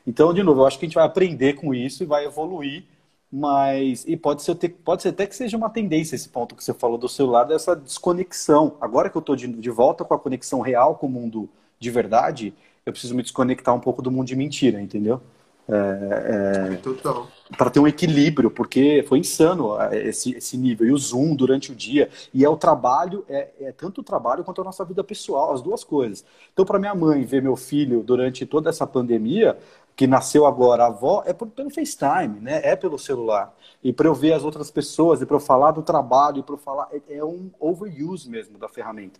Então, 0.06 0.34
de 0.34 0.44
novo, 0.44 0.62
eu 0.62 0.66
acho 0.66 0.78
que 0.78 0.86
a 0.86 0.88
gente 0.88 0.96
vai 0.96 1.06
aprender 1.06 1.54
com 1.54 1.74
isso 1.74 2.04
e 2.04 2.06
vai 2.06 2.26
evoluir 2.26 2.84
mas 3.32 4.04
e 4.06 4.18
pode 4.18 4.44
ser, 4.44 4.56
pode 4.84 5.02
ser 5.02 5.10
até 5.10 5.26
que 5.26 5.36
seja 5.36 5.56
uma 5.56 5.70
tendência 5.70 6.16
esse 6.16 6.28
ponto 6.28 6.54
que 6.54 6.64
você 6.64 6.74
falou 6.74 6.98
do 6.98 7.08
celular, 7.08 7.46
dessa 7.46 7.76
desconexão. 7.76 8.76
Agora 8.82 9.10
que 9.10 9.16
eu 9.16 9.22
estou 9.22 9.36
de, 9.36 9.48
de 9.48 9.70
volta 9.70 10.04
com 10.04 10.14
a 10.14 10.20
conexão 10.20 10.60
real 10.60 10.96
com 10.96 11.08
o 11.08 11.10
mundo 11.10 11.50
de 11.80 11.90
verdade, 11.90 12.54
eu 12.86 12.92
preciso 12.92 13.16
me 13.16 13.24
desconectar 13.24 13.74
um 13.74 13.80
pouco 13.80 14.02
do 14.02 14.12
mundo 14.12 14.28
de 14.28 14.36
mentira, 14.36 14.82
entendeu? 14.82 15.22
É, 15.70 16.74
é, 16.74 17.56
para 17.58 17.70
ter 17.70 17.80
um 17.80 17.88
equilíbrio, 17.88 18.50
porque 18.50 19.06
foi 19.08 19.20
insano 19.20 19.78
esse, 19.92 20.36
esse 20.36 20.58
nível. 20.58 20.88
E 20.88 20.92
o 20.92 20.98
Zoom 20.98 21.36
durante 21.36 21.72
o 21.72 21.76
dia. 21.76 22.10
E 22.34 22.44
é 22.44 22.50
o 22.50 22.58
trabalho, 22.58 23.24
é, 23.30 23.50
é 23.60 23.72
tanto 23.72 24.02
o 24.02 24.04
trabalho 24.04 24.44
quanto 24.44 24.62
a 24.62 24.64
nossa 24.64 24.84
vida 24.84 25.04
pessoal, 25.04 25.54
as 25.54 25.62
duas 25.62 25.84
coisas. 25.84 26.26
Então, 26.54 26.66
para 26.66 26.80
minha 26.80 26.96
mãe 26.96 27.24
ver 27.24 27.42
meu 27.42 27.56
filho 27.56 28.04
durante 28.04 28.46
toda 28.46 28.70
essa 28.70 28.88
pandemia, 28.88 29.58
que 29.96 30.08
nasceu 30.08 30.46
agora, 30.46 30.84
a 30.84 30.88
avó, 30.88 31.24
é 31.26 31.34
por, 31.34 31.48
pelo 31.48 31.70
FaceTime, 31.70 32.40
né? 32.40 32.62
É 32.64 32.76
pelo 32.76 32.98
celular. 32.98 33.56
E 33.84 33.92
para 33.94 34.08
eu 34.08 34.16
ver 34.16 34.34
as 34.34 34.44
outras 34.44 34.72
pessoas, 34.72 35.22
e 35.22 35.26
para 35.26 35.36
eu 35.36 35.40
falar 35.40 35.72
do 35.72 35.82
trabalho, 35.82 36.40
e 36.40 36.44
para 36.44 36.56
eu 36.56 36.60
falar. 36.60 36.90
É, 36.92 37.18
é, 37.18 37.24
um 37.24 37.52
overuse 37.60 38.30
mesmo 38.30 38.58
da 38.58 38.68
ferramenta. 38.70 39.20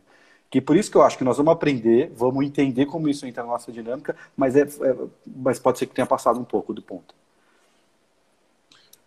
Que 0.52 0.62
por 0.62 0.76
isso 0.76 0.92
que 0.92 0.98
eu 0.98 1.02
acho 1.02 1.18
que 1.18 1.24
nós 1.24 1.38
vamos 1.38 1.54
aprender, 1.54 2.12
vamos 2.14 2.46
entender 2.46 2.86
como 2.86 3.08
isso 3.08 3.26
entra 3.26 3.42
na 3.42 3.50
nossa 3.50 3.72
dinâmica, 3.72 4.16
mas, 4.36 4.56
é, 4.56 4.62
é 4.64 4.96
mas 5.26 5.58
pode 5.58 5.80
ser 5.80 5.86
que 5.88 5.96
tenha 5.96 6.06
passado 6.06 6.40
um 6.40 6.44
pouco 6.44 6.74
do 6.74 6.82
ponto. 6.82 7.16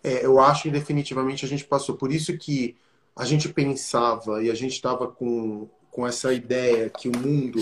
É, 0.03 0.24
eu 0.24 0.40
acho 0.40 0.64
que 0.64 0.70
definitivamente 0.70 1.45
a 1.45 1.49
gente 1.49 1.64
passou. 1.64 1.97
Por 1.97 2.11
isso 2.11 2.36
que 2.38 2.76
a 3.14 3.24
gente 3.26 3.49
pensava 3.51 4.42
e 4.42 4.51
a 4.51 4.55
gente 4.55 4.72
estava 4.72 5.07
com, 5.07 5.68
com 5.90 6.07
essa 6.07 6.32
ideia 6.32 6.90
que 6.90 7.09
o 7.09 7.16
mundo 7.16 7.61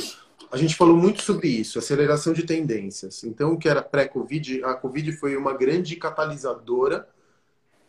a 0.53 0.59
gente 0.59 0.77
falou 0.77 0.95
muito 0.95 1.23
sobre 1.23 1.49
isso, 1.49 1.79
aceleração 1.79 2.35
de 2.35 2.43
tendências. 2.43 3.25
Então, 3.25 3.55
o 3.55 3.59
que 3.59 3.71
era 3.71 3.81
pré-Covid, 3.81 4.63
a 4.65 4.75
Covid 4.75 5.11
foi 5.13 5.35
uma 5.35 5.55
grande 5.55 5.97
catalisadora 5.97 7.09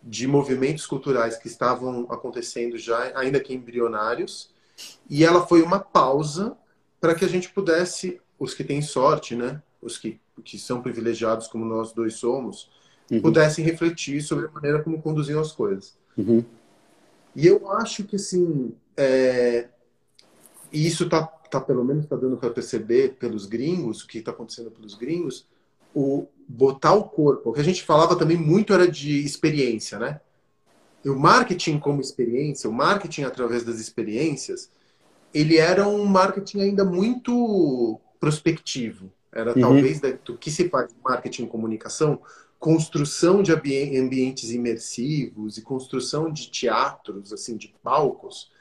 de 0.02 0.26
movimentos 0.26 0.86
culturais 0.86 1.38
que 1.38 1.48
estavam 1.48 2.08
acontecendo 2.10 2.78
já, 2.78 3.12
ainda 3.18 3.42
que 3.42 3.54
embrionários, 3.54 4.53
e 5.10 5.24
ela 5.24 5.46
foi 5.46 5.62
uma 5.62 5.80
pausa 5.80 6.58
para 7.00 7.14
que 7.16 7.26
a 7.26 7.28
gente 7.28 7.50
pudesse, 7.50 8.20
os 8.40 8.54
que 8.54 8.64
têm 8.64 8.82
sorte, 8.82 9.36
né, 9.36 9.62
os 9.82 9.98
que, 9.98 10.20
que 10.44 10.58
são 10.58 10.82
privilegiados 10.82 11.48
como 11.48 11.66
nós 11.66 11.92
dois 11.92 12.16
somos, 12.16 12.70
uhum. 13.12 13.22
pudessem 13.22 13.64
refletir 13.64 14.22
sobre 14.22 14.48
a 14.48 14.52
maneira 14.52 14.82
como 14.82 15.02
conduziam 15.02 15.42
as 15.42 15.52
coisas. 15.52 15.98
Uhum. 16.18 16.44
E 17.36 17.48
eu 17.48 17.70
acho 17.72 18.04
que, 18.04 18.16
assim, 18.16 18.74
é... 18.96 19.68
e 20.72 20.88
isso 20.88 21.06
está 21.06 21.24
tá 21.26 21.62
pelo 21.62 21.84
menos 21.84 22.06
está 22.06 22.16
dando 22.16 22.38
para 22.38 22.50
perceber 22.50 23.16
pelos 23.20 23.46
gringos, 23.46 24.02
o 24.02 24.08
que 24.08 24.20
está 24.20 24.32
acontecendo 24.32 24.72
pelos 24.72 24.96
gringos, 24.96 25.46
o 25.94 26.28
botar 26.48 26.94
o 26.94 27.04
corpo. 27.04 27.50
O 27.50 27.54
que 27.54 27.60
a 27.60 27.64
gente 27.64 27.84
falava 27.84 28.16
também 28.16 28.38
muito 28.38 28.74
era 28.74 28.90
de 28.90 29.24
experiência, 29.24 30.00
né? 30.00 30.20
E 31.04 31.10
o 31.10 31.20
marketing 31.20 31.80
como 31.80 32.02
experiência, 32.02 32.70
o 32.70 32.74
marketing 32.74 33.24
através 33.24 33.64
das 33.64 33.80
experiências, 33.80 34.70
ele 35.34 35.58
era 35.58 35.88
um 35.88 36.06
marketing 36.06 36.62
ainda 36.62 36.86
muito 36.86 38.00
prospectivo. 38.20 39.12
Era 39.32 39.54
uhum. 39.54 39.62
talvez 39.62 40.00
do 40.24 40.38
que 40.38 40.52
se 40.52 40.70
faz 40.70 40.96
marketing 41.04 41.44
e 41.44 41.48
comunicação, 41.48 42.22
construção 42.60 43.44
de 43.44 43.52
ambientes 43.52 44.52
imersivos 44.52 45.58
e 45.58 45.62
construção 45.62 46.32
de 46.32 46.50
teatros, 46.50 47.34
assim, 47.34 47.58
de 47.58 47.74
palcos, 47.84 48.52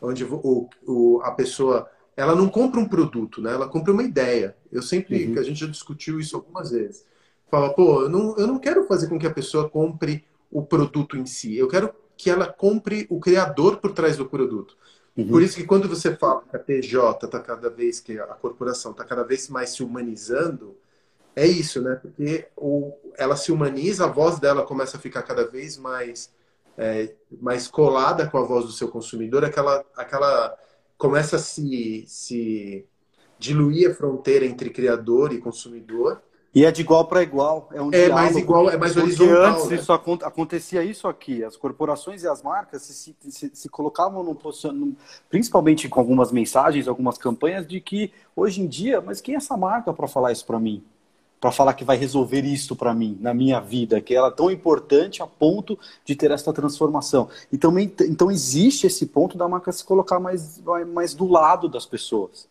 onde 0.00 0.24
o, 0.24 0.68
o, 0.84 1.20
a 1.22 1.30
pessoa 1.30 1.88
ela 2.16 2.34
não 2.34 2.48
compra 2.48 2.80
um 2.80 2.88
produto, 2.88 3.40
né? 3.40 3.52
Ela 3.52 3.68
compra 3.68 3.92
uma 3.92 4.02
ideia. 4.02 4.56
Eu 4.70 4.82
sempre, 4.82 5.26
uhum. 5.26 5.38
a 5.38 5.42
gente 5.42 5.60
já 5.60 5.66
discutiu 5.66 6.18
isso 6.18 6.34
algumas 6.34 6.70
vezes. 6.70 7.04
Fala, 7.50 7.72
pô, 7.72 8.02
eu 8.02 8.08
não, 8.08 8.36
eu 8.36 8.46
não 8.46 8.58
quero 8.58 8.84
fazer 8.86 9.08
com 9.08 9.18
que 9.18 9.26
a 9.26 9.32
pessoa 9.32 9.68
compre 9.68 10.24
o 10.52 10.62
produto 10.62 11.16
em 11.16 11.26
si. 11.26 11.56
Eu 11.56 11.66
quero 11.66 11.92
que 12.16 12.30
ela 12.30 12.46
compre 12.46 13.06
o 13.10 13.18
criador 13.18 13.78
por 13.78 13.92
trás 13.92 14.16
do 14.16 14.26
produto. 14.26 14.76
Uhum. 15.16 15.26
Por 15.26 15.42
isso 15.42 15.56
que 15.56 15.64
quando 15.64 15.88
você 15.88 16.14
fala 16.14 16.42
que 16.48 16.56
a 16.56 16.60
PJ 16.60 17.26
está 17.26 17.40
cada 17.40 17.68
vez 17.68 18.00
que 18.00 18.18
a 18.18 18.26
corporação 18.26 18.92
está 18.92 19.04
cada 19.04 19.24
vez 19.24 19.48
mais 19.48 19.70
se 19.70 19.82
humanizando, 19.82 20.76
é 21.34 21.46
isso, 21.46 21.80
né? 21.82 21.96
Porque 21.96 22.46
o, 22.56 22.92
ela 23.16 23.36
se 23.36 23.50
humaniza, 23.50 24.04
a 24.04 24.08
voz 24.08 24.38
dela 24.38 24.64
começa 24.64 24.96
a 24.96 25.00
ficar 25.00 25.22
cada 25.22 25.46
vez 25.46 25.76
mais 25.76 26.30
é, 26.76 27.14
mais 27.40 27.68
colada 27.68 28.26
com 28.28 28.38
a 28.38 28.42
voz 28.42 28.64
do 28.64 28.72
seu 28.72 28.88
consumidor, 28.88 29.44
aquela 29.44 29.84
aquela 29.96 30.56
começa 30.96 31.36
a 31.36 31.38
se, 31.38 32.04
se 32.06 32.86
diluir 33.38 33.90
a 33.90 33.94
fronteira 33.94 34.46
entre 34.46 34.70
criador 34.70 35.32
e 35.32 35.40
consumidor. 35.40 36.22
E 36.54 36.66
é 36.66 36.70
de 36.70 36.82
igual 36.82 37.06
para 37.06 37.22
igual. 37.22 37.68
É, 37.72 37.80
um 37.80 37.90
é 37.92 38.08
mais 38.10 38.36
igual, 38.36 38.68
é 38.68 38.76
mais 38.76 38.94
horizontal. 38.96 39.54
antes 39.54 39.68
né? 39.68 39.76
isso 39.76 39.92
acontecia 39.92 40.84
isso 40.84 41.08
aqui. 41.08 41.42
As 41.42 41.56
corporações 41.56 42.22
e 42.22 42.28
as 42.28 42.42
marcas 42.42 42.82
se, 42.82 43.16
se, 43.30 43.50
se 43.54 43.68
colocavam 43.70 44.22
num 44.22 44.34
posicionamento, 44.34 44.96
principalmente 45.30 45.88
com 45.88 45.98
algumas 45.98 46.30
mensagens, 46.30 46.86
algumas 46.86 47.16
campanhas, 47.16 47.66
de 47.66 47.80
que 47.80 48.12
hoje 48.36 48.60
em 48.60 48.66
dia, 48.66 49.00
mas 49.00 49.20
quem 49.20 49.34
é 49.34 49.38
essa 49.38 49.56
marca 49.56 49.92
para 49.94 50.06
falar 50.06 50.30
isso 50.32 50.44
para 50.44 50.60
mim? 50.60 50.82
para 51.42 51.50
falar 51.50 51.74
que 51.74 51.82
vai 51.84 51.96
resolver 51.96 52.44
isso 52.44 52.76
para 52.76 52.94
mim, 52.94 53.18
na 53.20 53.34
minha 53.34 53.58
vida, 53.58 54.00
que 54.00 54.14
ela 54.14 54.28
é 54.28 54.30
tão 54.30 54.48
importante 54.48 55.24
a 55.24 55.26
ponto 55.26 55.76
de 56.04 56.14
ter 56.14 56.30
essa 56.30 56.52
transformação. 56.52 57.28
Então, 57.52 57.76
então 57.80 58.30
existe 58.30 58.86
esse 58.86 59.06
ponto 59.06 59.36
da 59.36 59.48
marca 59.48 59.72
se 59.72 59.84
colocar 59.84 60.20
mais, 60.20 60.62
mais 60.94 61.14
do 61.14 61.26
lado 61.26 61.68
das 61.68 61.84
pessoas. 61.84 62.46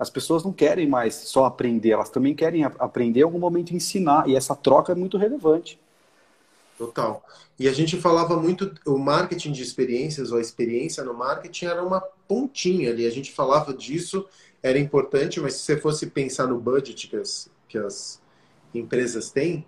As 0.00 0.10
pessoas 0.10 0.42
não 0.42 0.52
querem 0.52 0.88
mais 0.88 1.14
só 1.14 1.44
aprender, 1.44 1.90
elas 1.90 2.08
também 2.08 2.34
querem 2.34 2.64
aprender 2.64 3.20
em 3.20 3.24
algum 3.24 3.38
momento 3.38 3.74
ensinar, 3.74 4.28
e 4.28 4.34
essa 4.34 4.56
troca 4.56 4.92
é 4.92 4.94
muito 4.94 5.18
relevante. 5.18 5.78
Total. 6.78 7.22
E 7.58 7.68
a 7.68 7.72
gente 7.72 7.98
falava 7.98 8.36
muito, 8.36 8.74
o 8.86 8.96
marketing 8.96 9.52
de 9.52 9.62
experiências, 9.62 10.32
ou 10.32 10.38
a 10.38 10.40
experiência 10.40 11.04
no 11.04 11.12
marketing 11.12 11.66
era 11.66 11.84
uma 11.84 12.00
pontinha 12.26 12.90
ali, 12.90 13.06
a 13.06 13.10
gente 13.10 13.30
falava 13.30 13.74
disso, 13.74 14.26
era 14.62 14.78
importante, 14.78 15.38
mas 15.38 15.54
se 15.54 15.64
você 15.64 15.76
fosse 15.76 16.06
pensar 16.06 16.46
no 16.46 16.58
budget 16.58 17.06
que 17.06 17.16
as, 17.16 17.50
que 17.68 17.76
as 17.76 18.20
empresas 18.74 19.30
têm, 19.30 19.66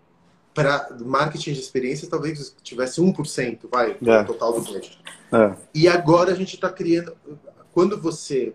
para 0.54 0.88
marketing 1.00 1.52
de 1.52 1.60
experiência 1.60 2.08
talvez 2.08 2.54
tivesse 2.62 3.00
1%, 3.00 3.60
vai, 3.70 3.94
do 3.94 4.10
é. 4.10 4.24
total 4.24 4.52
do 4.52 4.60
budget. 4.60 4.98
É. 5.32 5.54
E 5.74 5.88
agora 5.88 6.32
a 6.32 6.34
gente 6.34 6.54
está 6.54 6.70
criando. 6.70 7.16
Quando 7.72 8.00
você. 8.00 8.52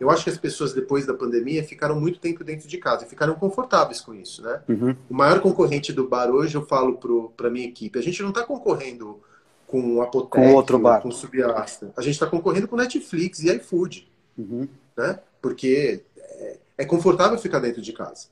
Eu 0.00 0.10
acho 0.10 0.24
que 0.24 0.30
as 0.30 0.38
pessoas, 0.38 0.72
depois 0.72 1.06
da 1.06 1.14
pandemia, 1.14 1.64
ficaram 1.64 2.00
muito 2.00 2.20
tempo 2.20 2.44
dentro 2.44 2.68
de 2.68 2.78
casa 2.78 3.04
e 3.04 3.08
ficaram 3.08 3.34
confortáveis 3.34 4.00
com 4.00 4.14
isso, 4.14 4.42
né? 4.42 4.62
Uhum. 4.68 4.96
O 5.10 5.14
maior 5.14 5.40
concorrente 5.40 5.92
do 5.92 6.08
bar 6.08 6.30
hoje, 6.30 6.56
eu 6.56 6.64
falo 6.64 6.98
para 7.36 7.50
minha 7.50 7.66
equipe, 7.66 7.98
a 7.98 8.02
gente 8.02 8.22
não 8.22 8.28
está 8.28 8.44
concorrendo 8.44 9.20
com 9.66 9.96
o 9.96 10.02
Apotec, 10.02 10.30
com 10.30 10.54
outro 10.54 10.78
bar. 10.78 11.00
com 11.00 11.08
o 11.08 11.12
Subasta. 11.12 11.92
A 11.96 12.02
gente 12.02 12.14
está 12.14 12.26
concorrendo 12.26 12.68
com 12.68 12.76
Netflix 12.76 13.40
e 13.40 13.52
iFood, 13.56 14.08
uhum. 14.36 14.68
né? 14.96 15.18
Porque 15.42 16.02
é, 16.16 16.58
é 16.78 16.84
confortável 16.84 17.38
ficar 17.38 17.58
dentro 17.58 17.82
de 17.82 17.92
casa. 17.92 18.28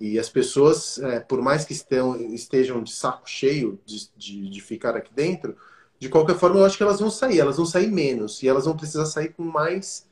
E 0.00 0.18
as 0.18 0.28
pessoas, 0.28 0.98
é, 0.98 1.20
por 1.20 1.40
mais 1.40 1.64
que 1.64 1.72
estejam, 1.72 2.16
estejam 2.34 2.82
de 2.82 2.92
saco 2.92 3.28
cheio 3.28 3.78
de, 3.84 4.08
de, 4.16 4.50
de, 4.50 4.60
ficar 4.60 4.94
aqui 4.94 5.10
dentro, 5.14 5.56
de 5.98 6.08
qualquer 6.08 6.36
forma, 6.36 6.58
eu 6.58 6.64
acho 6.66 6.76
que 6.76 6.82
elas 6.82 7.00
vão 7.00 7.10
sair. 7.10 7.40
Elas 7.40 7.56
vão 7.56 7.64
sair 7.64 7.90
menos. 7.90 8.42
E 8.42 8.48
elas 8.48 8.66
vão 8.66 8.76
precisar 8.76 9.06
sair 9.06 9.30
com 9.30 9.42
mais 9.42 10.05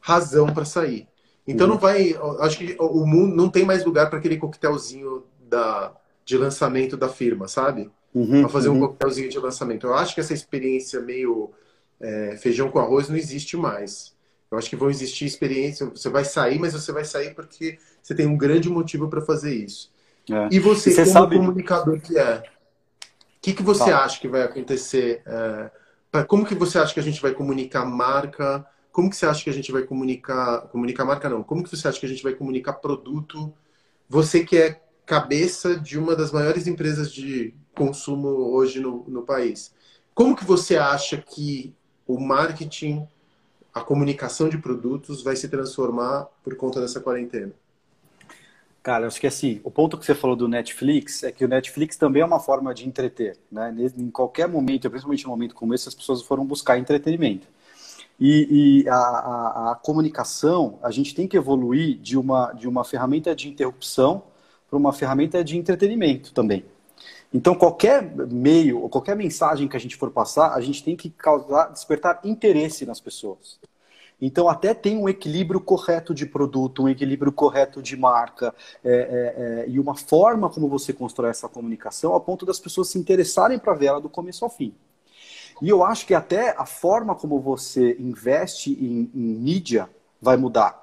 razão 0.00 0.52
para 0.52 0.64
sair. 0.64 1.06
Então 1.46 1.66
uhum. 1.66 1.74
não 1.74 1.80
vai. 1.80 2.16
Acho 2.40 2.58
que 2.58 2.76
o 2.78 3.06
mundo 3.06 3.34
não 3.34 3.48
tem 3.48 3.64
mais 3.64 3.84
lugar 3.84 4.08
para 4.08 4.18
aquele 4.18 4.36
coquetelzinho 4.36 5.24
da, 5.48 5.92
de 6.24 6.36
lançamento 6.36 6.96
da 6.96 7.08
firma, 7.08 7.48
sabe? 7.48 7.90
Uhum, 8.14 8.40
para 8.40 8.48
fazer 8.48 8.68
uhum. 8.68 8.76
um 8.76 8.80
coquetelzinho 8.80 9.28
de 9.28 9.38
lançamento. 9.38 9.86
Eu 9.86 9.94
acho 9.94 10.14
que 10.14 10.20
essa 10.20 10.34
experiência 10.34 11.00
meio 11.00 11.50
é, 12.00 12.36
feijão 12.36 12.70
com 12.70 12.78
arroz 12.78 13.08
não 13.08 13.16
existe 13.16 13.56
mais. 13.56 14.14
Eu 14.50 14.58
acho 14.58 14.68
que 14.68 14.76
vão 14.76 14.90
existir 14.90 15.26
experiências. 15.26 15.88
Você 15.88 16.08
vai 16.08 16.24
sair, 16.24 16.58
mas 16.58 16.72
você 16.72 16.90
vai 16.92 17.04
sair 17.04 17.34
porque 17.34 17.78
você 18.02 18.14
tem 18.14 18.26
um 18.26 18.36
grande 18.36 18.68
motivo 18.68 19.08
para 19.08 19.20
fazer 19.20 19.54
isso. 19.54 19.92
É. 20.30 20.48
E 20.50 20.58
você, 20.58 20.90
e 20.90 20.92
você 20.92 21.04
como 21.04 21.12
sabe... 21.12 21.36
comunicador 21.36 22.00
que 22.00 22.18
é, 22.18 22.42
o 23.40 23.42
que, 23.42 23.54
que 23.54 23.62
você 23.62 23.90
tá. 23.90 24.04
acha 24.04 24.20
que 24.20 24.28
vai 24.28 24.42
acontecer? 24.42 25.22
É, 25.24 26.24
como 26.24 26.44
que 26.44 26.54
você 26.54 26.78
acha 26.78 26.92
que 26.92 27.00
a 27.00 27.02
gente 27.02 27.22
vai 27.22 27.32
comunicar 27.32 27.84
marca? 27.84 28.66
Como 28.92 29.08
que 29.08 29.16
você 29.16 29.26
acha 29.26 29.44
que 29.44 29.50
a 29.50 29.52
gente 29.52 29.70
vai 29.70 29.82
comunicar... 29.82 30.62
Comunicar 30.68 31.04
marca, 31.04 31.28
não. 31.28 31.42
Como 31.42 31.62
que 31.62 31.70
você 31.70 31.86
acha 31.86 31.98
que 31.98 32.06
a 32.06 32.08
gente 32.08 32.22
vai 32.22 32.34
comunicar 32.34 32.74
produto? 32.74 33.52
Você 34.08 34.44
que 34.44 34.56
é 34.56 34.80
cabeça 35.10 35.76
de 35.76 35.98
uma 35.98 36.14
das 36.14 36.30
maiores 36.30 36.68
empresas 36.68 37.12
de 37.12 37.52
consumo 37.74 38.28
hoje 38.28 38.78
no, 38.78 39.04
no 39.08 39.22
país. 39.22 39.74
Como 40.14 40.36
que 40.36 40.44
você 40.44 40.76
acha 40.76 41.16
que 41.16 41.74
o 42.06 42.20
marketing 42.20 43.06
a 43.72 43.80
comunicação 43.80 44.48
de 44.48 44.58
produtos 44.58 45.22
vai 45.22 45.34
se 45.34 45.48
transformar 45.48 46.28
por 46.44 46.54
conta 46.56 46.80
dessa 46.80 47.00
quarentena? 47.00 47.52
Cara, 48.82 49.06
acho 49.06 49.20
que 49.20 49.26
assim, 49.26 49.60
o 49.62 49.70
ponto 49.70 49.98
que 49.98 50.04
você 50.04 50.14
falou 50.14 50.36
do 50.36 50.48
Netflix 50.48 51.22
é 51.22 51.30
que 51.32 51.44
o 51.44 51.48
Netflix 51.48 51.96
também 51.96 52.22
é 52.22 52.24
uma 52.24 52.40
forma 52.40 52.72
de 52.72 52.86
entreter, 52.86 53.36
né? 53.50 53.74
Em 53.96 54.10
qualquer 54.10 54.48
momento, 54.48 54.88
principalmente 54.88 55.24
no 55.24 55.30
momento 55.30 55.54
como 55.54 55.74
esse, 55.74 55.88
as 55.88 55.94
pessoas 55.94 56.22
foram 56.22 56.44
buscar 56.44 56.78
entretenimento. 56.78 57.46
E, 58.20 58.82
e 58.84 58.88
a, 58.88 58.94
a, 58.94 59.72
a, 59.72 59.74
comunicação, 59.76 60.78
a 60.82 60.90
gente 60.90 61.14
tem 61.14 61.26
que 61.26 61.36
evoluir 61.36 61.96
de 61.98 62.18
uma, 62.18 62.52
de 62.52 62.68
uma 62.68 62.84
ferramenta 62.84 63.34
de 63.34 63.48
interrupção 63.48 64.22
para 64.68 64.78
uma 64.78 64.92
ferramenta 64.92 65.42
de 65.42 65.56
entretenimento 65.56 66.34
também. 66.34 66.64
Então, 67.32 67.54
qualquer 67.54 68.02
meio 68.30 68.82
ou 68.82 68.88
qualquer 68.90 69.16
mensagem 69.16 69.66
que 69.66 69.76
a 69.76 69.80
gente 69.80 69.96
for 69.96 70.10
passar, 70.10 70.52
a 70.52 70.60
gente 70.60 70.84
tem 70.84 70.96
que 70.96 71.08
causar, 71.08 71.68
despertar 71.68 72.20
interesse 72.24 72.84
nas 72.84 73.00
pessoas. 73.00 73.58
Então, 74.20 74.48
até 74.48 74.74
tem 74.74 74.98
um 74.98 75.08
equilíbrio 75.08 75.60
correto 75.60 76.12
de 76.12 76.26
produto, 76.26 76.82
um 76.82 76.88
equilíbrio 76.88 77.32
correto 77.32 77.80
de 77.80 77.96
marca, 77.96 78.54
é, 78.84 78.92
é, 78.92 79.64
é, 79.64 79.68
e 79.68 79.80
uma 79.80 79.94
forma 79.96 80.50
como 80.50 80.68
você 80.68 80.92
constrói 80.92 81.30
essa 81.30 81.48
comunicação 81.48 82.14
a 82.14 82.20
ponto 82.20 82.44
das 82.44 82.60
pessoas 82.60 82.88
se 82.88 82.98
interessarem 82.98 83.58
para 83.58 83.72
ver 83.72 83.86
ela 83.86 84.00
do 84.00 84.10
começo 84.10 84.44
ao 84.44 84.50
fim. 84.50 84.74
E 85.60 85.68
eu 85.68 85.84
acho 85.84 86.06
que 86.06 86.14
até 86.14 86.54
a 86.56 86.66
forma 86.66 87.14
como 87.14 87.40
você 87.40 87.96
investe 87.98 88.72
em, 88.72 89.10
em 89.14 89.34
mídia 89.34 89.88
vai 90.20 90.36
mudar 90.36 90.80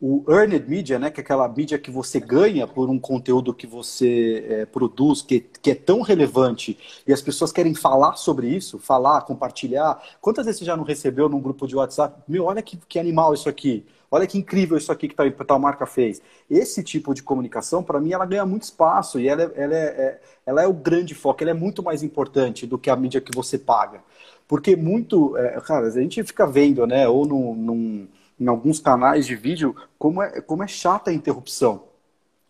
o 0.00 0.24
earned 0.28 0.66
media, 0.66 0.98
né, 0.98 1.10
que 1.10 1.20
é 1.20 1.22
aquela 1.22 1.46
mídia 1.46 1.78
que 1.78 1.90
você 1.90 2.18
ganha 2.18 2.66
por 2.66 2.88
um 2.88 2.98
conteúdo 2.98 3.52
que 3.52 3.66
você 3.66 4.46
é, 4.48 4.66
produz, 4.66 5.20
que, 5.20 5.40
que 5.40 5.72
é 5.72 5.74
tão 5.74 6.00
relevante, 6.00 6.78
e 7.06 7.12
as 7.12 7.20
pessoas 7.20 7.52
querem 7.52 7.74
falar 7.74 8.16
sobre 8.16 8.48
isso, 8.48 8.78
falar, 8.78 9.20
compartilhar. 9.22 10.02
Quantas 10.20 10.46
vezes 10.46 10.60
você 10.60 10.64
já 10.64 10.76
não 10.76 10.84
recebeu 10.84 11.28
num 11.28 11.40
grupo 11.40 11.66
de 11.66 11.76
WhatsApp? 11.76 12.22
Meu, 12.26 12.44
olha 12.46 12.62
que, 12.62 12.78
que 12.88 12.98
animal 12.98 13.34
isso 13.34 13.48
aqui. 13.48 13.84
Olha 14.10 14.26
que 14.26 14.36
incrível 14.36 14.76
isso 14.76 14.90
aqui 14.90 15.06
que 15.06 15.14
tal, 15.14 15.30
tal 15.30 15.58
marca 15.58 15.86
fez. 15.86 16.20
Esse 16.50 16.82
tipo 16.82 17.14
de 17.14 17.22
comunicação, 17.22 17.82
para 17.82 18.00
mim, 18.00 18.12
ela 18.12 18.26
ganha 18.26 18.44
muito 18.44 18.64
espaço 18.64 19.20
e 19.20 19.28
ela 19.28 19.42
é, 19.42 19.52
ela, 19.54 19.74
é, 19.74 19.78
é, 19.78 20.20
ela 20.44 20.62
é 20.62 20.66
o 20.66 20.72
grande 20.72 21.14
foco, 21.14 21.42
ela 21.42 21.52
é 21.52 21.54
muito 21.54 21.82
mais 21.82 22.02
importante 22.02 22.66
do 22.66 22.78
que 22.78 22.90
a 22.90 22.96
mídia 22.96 23.20
que 23.20 23.34
você 23.34 23.56
paga. 23.58 24.02
Porque 24.48 24.74
muito, 24.74 25.36
é, 25.36 25.60
cara, 25.60 25.86
a 25.86 25.90
gente 25.90 26.22
fica 26.24 26.46
vendo, 26.46 26.84
né, 26.86 27.08
ou 27.08 27.24
num, 27.24 27.54
num 27.54 28.08
em 28.40 28.48
alguns 28.48 28.80
canais 28.80 29.26
de 29.26 29.36
vídeo, 29.36 29.76
como 29.98 30.22
é, 30.22 30.40
como 30.40 30.62
é 30.64 30.66
chata 30.68 31.10
a 31.10 31.14
interrupção. 31.14 31.84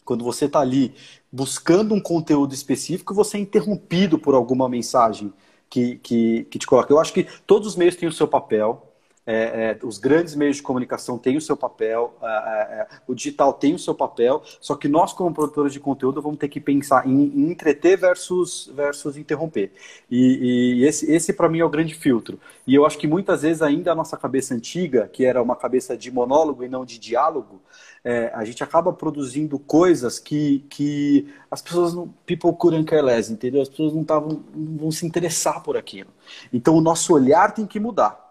Quando 0.05 0.25
você 0.25 0.47
está 0.47 0.61
ali 0.61 0.95
buscando 1.31 1.95
um 1.95 2.01
conteúdo 2.01 2.55
específico, 2.55 3.13
você 3.13 3.37
é 3.37 3.41
interrompido 3.41 4.19
por 4.19 4.35
alguma 4.35 4.69
mensagem 4.69 5.33
que, 5.69 5.97
que, 5.99 6.45
que 6.45 6.59
te 6.59 6.67
coloca. 6.67 6.93
Eu 6.93 7.01
acho 7.01 7.13
que 7.13 7.27
todos 7.47 7.69
os 7.69 7.77
meios 7.77 7.97
têm 7.97 8.09
o 8.09 8.13
seu 8.13 8.27
papel, 8.27 8.89
é, 9.31 9.78
é, 9.81 9.87
os 9.87 9.97
grandes 9.97 10.35
meios 10.35 10.57
de 10.57 10.62
comunicação 10.62 11.16
têm 11.16 11.37
o 11.37 11.41
seu 11.41 11.57
papel, 11.57 12.14
é, 12.20 12.26
é, 12.26 12.81
é, 12.81 12.89
o 13.07 13.14
digital 13.14 13.53
tem 13.53 13.74
o 13.74 13.78
seu 13.78 13.95
papel, 13.95 14.43
só 14.61 14.74
que 14.74 14.89
nós, 14.89 15.12
como 15.12 15.33
produtores 15.33 15.72
de 15.72 15.78
conteúdo, 15.78 16.20
vamos 16.20 16.39
ter 16.39 16.49
que 16.49 16.61
pensar 16.61 17.07
em, 17.07 17.26
em 17.26 17.51
entreter 17.51 17.97
versus, 17.97 18.70
versus 18.74 19.16
interromper. 19.16 19.72
E, 20.11 20.81
e 20.81 20.85
esse, 20.85 21.11
esse 21.11 21.33
para 21.33 21.49
mim, 21.49 21.61
é 21.61 21.64
o 21.64 21.68
grande 21.68 21.95
filtro. 21.95 22.41
E 22.66 22.74
eu 22.74 22.85
acho 22.85 22.99
que 22.99 23.07
muitas 23.07 23.43
vezes, 23.43 23.62
ainda 23.62 23.93
a 23.93 23.95
nossa 23.95 24.16
cabeça 24.16 24.53
antiga, 24.53 25.09
que 25.12 25.24
era 25.24 25.41
uma 25.41 25.55
cabeça 25.55 25.97
de 25.97 26.11
monólogo 26.11 26.64
e 26.64 26.68
não 26.68 26.85
de 26.85 26.99
diálogo, 26.99 27.62
é, 28.03 28.33
a 28.35 28.45
gente 28.45 28.64
acaba 28.64 28.93
produzindo 28.93 29.59
coisas 29.59 30.18
que, 30.18 30.64
que 30.70 31.33
as 31.51 31.62
pessoas 31.62 31.95
não. 31.95 32.09
People 32.26 32.53
couldn't 32.59 32.85
care 32.85 33.03
less, 33.03 33.33
entendeu? 33.33 33.62
As 33.62 33.68
pessoas 33.68 33.93
não, 33.93 34.03
tavam, 34.03 34.43
não 34.55 34.78
vão 34.78 34.91
se 34.91 35.07
interessar 35.07 35.62
por 35.62 35.76
aquilo. 35.76 36.11
Então, 36.53 36.74
o 36.74 36.81
nosso 36.81 37.12
olhar 37.12 37.53
tem 37.53 37.66
que 37.66 37.78
mudar. 37.78 38.30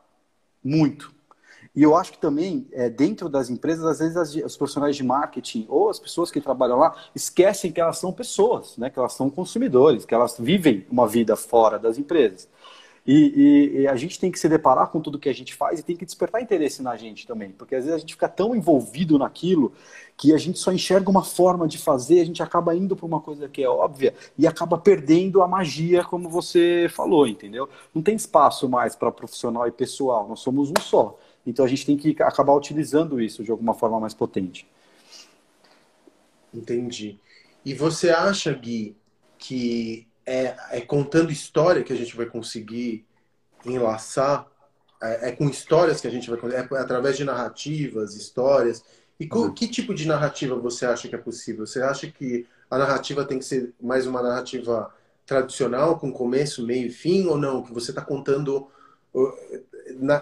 Muito. 0.64 1.14
E 1.76 1.84
eu 1.84 1.96
acho 1.96 2.12
que 2.12 2.18
também, 2.18 2.68
é, 2.72 2.90
dentro 2.90 3.30
das 3.30 3.50
empresas, 3.50 3.86
às 3.86 4.00
vezes 4.00 4.18
as, 4.18 4.36
os 4.36 4.58
profissionais 4.58 4.96
de 4.96 5.04
marketing 5.04 5.66
ou 5.70 5.90
as 5.90 6.00
pessoas 6.00 6.32
que 6.32 6.42
trabalham 6.42 6.78
lá 6.78 6.96
esquecem 7.16 7.72
que 7.72 7.80
elas 7.80 7.98
são 7.98 8.12
pessoas, 8.12 8.76
né? 8.78 8.90
que 8.90 8.98
elas 8.98 9.14
são 9.14 9.30
consumidores, 9.30 10.04
que 10.04 10.14
elas 10.14 10.36
vivem 10.38 10.86
uma 10.90 11.08
vida 11.08 11.36
fora 11.36 11.78
das 11.78 11.98
empresas. 11.98 12.50
E, 13.12 13.14
e, 13.16 13.82
e, 13.82 13.88
a 13.88 13.96
gente 13.96 14.20
tem 14.20 14.30
que 14.30 14.38
se 14.38 14.48
deparar 14.48 14.90
com 14.90 15.02
tudo 15.02 15.18
que 15.18 15.30
a 15.30 15.34
gente 15.34 15.56
faz 15.56 15.80
e 15.80 15.84
tem 15.84 15.98
que 15.98 16.06
despertar 16.06 16.44
interesse 16.44 16.84
na 16.84 16.96
gente 16.96 17.26
também, 17.26 17.50
porque 17.50 17.74
às 17.74 17.84
vezes 17.84 17.96
a 17.96 18.00
gente 18.00 18.14
fica 18.14 18.30
tão 18.30 18.56
envolvido 18.56 19.18
naquilo 19.18 19.74
que 20.16 20.32
a 20.32 20.38
gente 20.38 20.60
só 20.60 20.72
enxerga 20.72 21.10
uma 21.10 21.24
forma 21.24 21.68
de 21.68 21.80
fazer, 21.80 22.22
a 22.22 22.24
gente 22.24 22.44
acaba 22.44 22.76
indo 22.76 22.96
para 22.96 23.08
uma 23.08 23.20
coisa 23.20 23.50
que 23.50 23.64
é 23.64 23.68
óbvia 23.68 24.14
e 24.38 24.46
acaba 24.46 24.78
perdendo 24.78 25.42
a 25.42 25.48
magia, 25.48 26.04
como 26.04 26.30
você 26.30 26.86
falou, 26.92 27.26
entendeu? 27.26 27.68
Não 27.96 28.04
tem 28.04 28.16
espaço 28.16 28.70
mais 28.70 28.96
para 28.96 29.12
profissional 29.12 29.68
e 29.68 29.72
pessoal, 29.72 30.28
nós 30.30 30.42
somos 30.42 30.70
um 30.70 30.80
só. 30.80 31.18
Então 31.48 31.66
a 31.66 31.68
gente 31.68 31.88
tem 31.88 31.98
que 31.98 32.16
acabar 32.22 32.54
utilizando 32.54 33.20
isso 33.20 33.44
de 33.44 33.50
alguma 33.50 33.74
forma 33.74 34.00
mais 34.00 34.14
potente. 34.14 34.68
Entendi. 36.54 37.18
E 37.66 37.74
você 37.74 38.12
acha, 38.12 38.54
Gui, 38.54 38.96
que 39.40 40.08
é, 40.26 40.56
é 40.72 40.82
contando 40.82 41.32
história 41.32 41.84
que 41.84 41.94
a 41.94 41.96
gente 41.96 42.16
vai 42.16 42.26
conseguir 42.26 43.06
enlaçar, 43.66 44.48
é, 45.02 45.30
é, 45.30 45.32
com 45.32 45.50
histórias 45.50 46.02
que 46.02 46.08
a 46.08 46.12
gente 46.12 46.30
vai 46.30 46.40
é 46.54 46.60
através 46.60 47.18
de 47.18 47.24
narrativas, 47.24 48.16
histórias. 48.16 48.84
E 49.20 49.28
uhum. 49.32 49.54
que 49.54 49.68
tipo 49.68 49.94
de 49.94 50.08
narrativa 50.08 50.56
você 50.56 50.86
acha 50.86 51.08
que 51.08 51.16
é 51.16 51.18
possível? 51.18 51.66
Você 51.66 51.82
acha 51.82 52.10
que 52.10 52.48
a 52.70 52.78
narrativa 52.78 53.26
tem 53.26 53.40
que 53.40 53.46
ser 53.46 53.74
mais 53.82 54.06
uma 54.06 54.22
narrativa 54.22 54.94
tradicional, 55.26 56.00
com 56.00 56.12
começo, 56.12 56.66
meio 56.66 56.88
e 56.88 56.92
fim, 56.92 57.28
ou 57.28 57.38
não? 57.38 57.64
Que 57.64 57.74
você 57.74 57.92
está 57.92 58.02
contando 58.02 58.68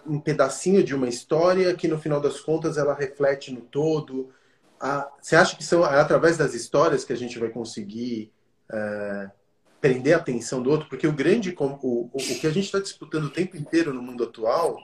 um 0.06 0.20
pedacinho 0.20 0.84
de 0.84 0.95
uma 0.95 1.08
história 1.08 1.74
que 1.76 1.88
no 1.88 2.00
final 2.00 2.22
das 2.22 2.39
contas 2.39 2.78
ela 2.78 2.93
reflete 2.93 3.52
no 3.52 3.62
todo. 3.62 4.30
Você 5.22 5.36
acha 5.36 5.56
que 5.56 5.64
são 5.64 5.86
é 5.86 6.00
através 6.00 6.38
das 6.38 6.54
histórias 6.54 7.04
que 7.04 7.14
a 7.14 7.18
gente 7.18 7.38
vai 7.38 7.50
conseguir 7.50 8.32
é, 8.72 9.30
prender 9.80 10.13
a 10.13 10.17
atenção 10.17 10.61
do 10.61 10.69
outro, 10.69 10.89
porque 10.89 11.07
o 11.07 11.13
grande 11.13 11.55
o, 11.57 12.09
o, 12.11 12.17
que 12.17 12.47
a 12.47 12.51
gente 12.51 12.65
está 12.65 12.80
disputando 12.80 13.25
o 13.25 13.30
tempo 13.30 13.55
inteiro 13.55 13.93
no 13.93 14.01
mundo 14.01 14.23
atual 14.23 14.80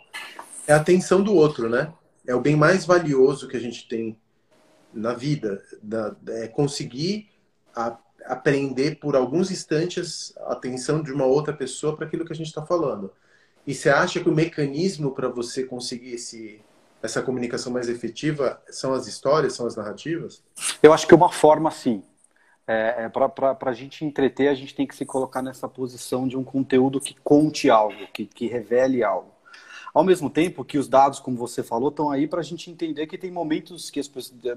é 0.68 0.74
a 0.74 0.78
atenção 0.78 1.22
do 1.22 1.34
outro, 1.34 1.70
né? 1.70 1.94
É 2.26 2.34
o 2.34 2.42
bem 2.42 2.56
mais 2.56 2.86
valioso 2.86 3.48
que 3.48 3.58
a 3.58 3.60
gente 3.60 3.88
tem 3.88 4.18
na 4.94 5.14
vida, 5.14 5.62
da, 5.82 6.16
é 6.28 6.48
conseguir 6.48 7.30
a, 7.76 7.98
aprender 8.26 9.00
por 9.00 9.16
alguns 9.16 9.52
instantes 9.52 10.34
a 10.38 10.54
atenção 10.54 11.02
de 11.02 11.12
uma 11.12 11.26
outra 11.26 11.54
pessoa 11.54 11.96
para 11.96 12.06
aquilo 12.06 12.26
que 12.26 12.34
a 12.34 12.36
gente 12.36 12.48
está 12.48 12.66
falando. 12.66 13.12
E 13.66 13.74
você 13.74 13.90
acha 13.90 14.20
que 14.20 14.30
o 14.30 14.34
mecanismo 14.34 15.12
para 15.12 15.28
você 15.28 15.64
conseguir 15.64 16.14
esse, 16.14 16.62
essa 17.02 17.22
comunicação 17.22 17.72
mais 17.72 17.90
efetiva 17.90 18.62
são 18.70 18.94
as 18.94 19.08
histórias, 19.08 19.54
são 19.54 19.66
as 19.66 19.76
narrativas? 19.76 20.44
Eu 20.82 20.94
acho 20.94 21.08
que 21.08 21.16
uma 21.16 21.32
forma, 21.32 21.72
sim. 21.72 22.04
É, 22.68 23.06
é 23.06 23.10
para 23.10 23.58
a 23.62 23.74
gente 23.74 24.06
entreter, 24.06 24.48
a 24.48 24.54
gente 24.54 24.74
tem 24.74 24.88
que 24.88 24.96
se 24.96 25.06
colocar 25.06 25.42
nessa 25.42 25.68
posição 25.68 26.28
de 26.28 26.38
um 26.38 26.44
conteúdo 26.44 27.00
que 27.00 27.16
conte 27.24 27.70
algo, 27.70 28.08
que, 28.14 28.26
que 28.26 28.48
revele 28.48 29.04
algo. 29.04 29.34
Ao 29.94 30.04
mesmo 30.04 30.28
tempo 30.28 30.66
que 30.66 30.78
os 30.78 30.88
dados, 30.88 31.20
como 31.20 31.38
você 31.38 31.62
falou, 31.62 31.90
estão 31.90 32.10
aí 32.10 32.28
para 32.28 32.40
a 32.40 32.44
gente 32.44 32.72
entender 32.72 33.06
que 33.06 33.16
tem 33.18 33.30
momentos 33.30 33.92
que 33.92 34.00
as, 34.00 34.10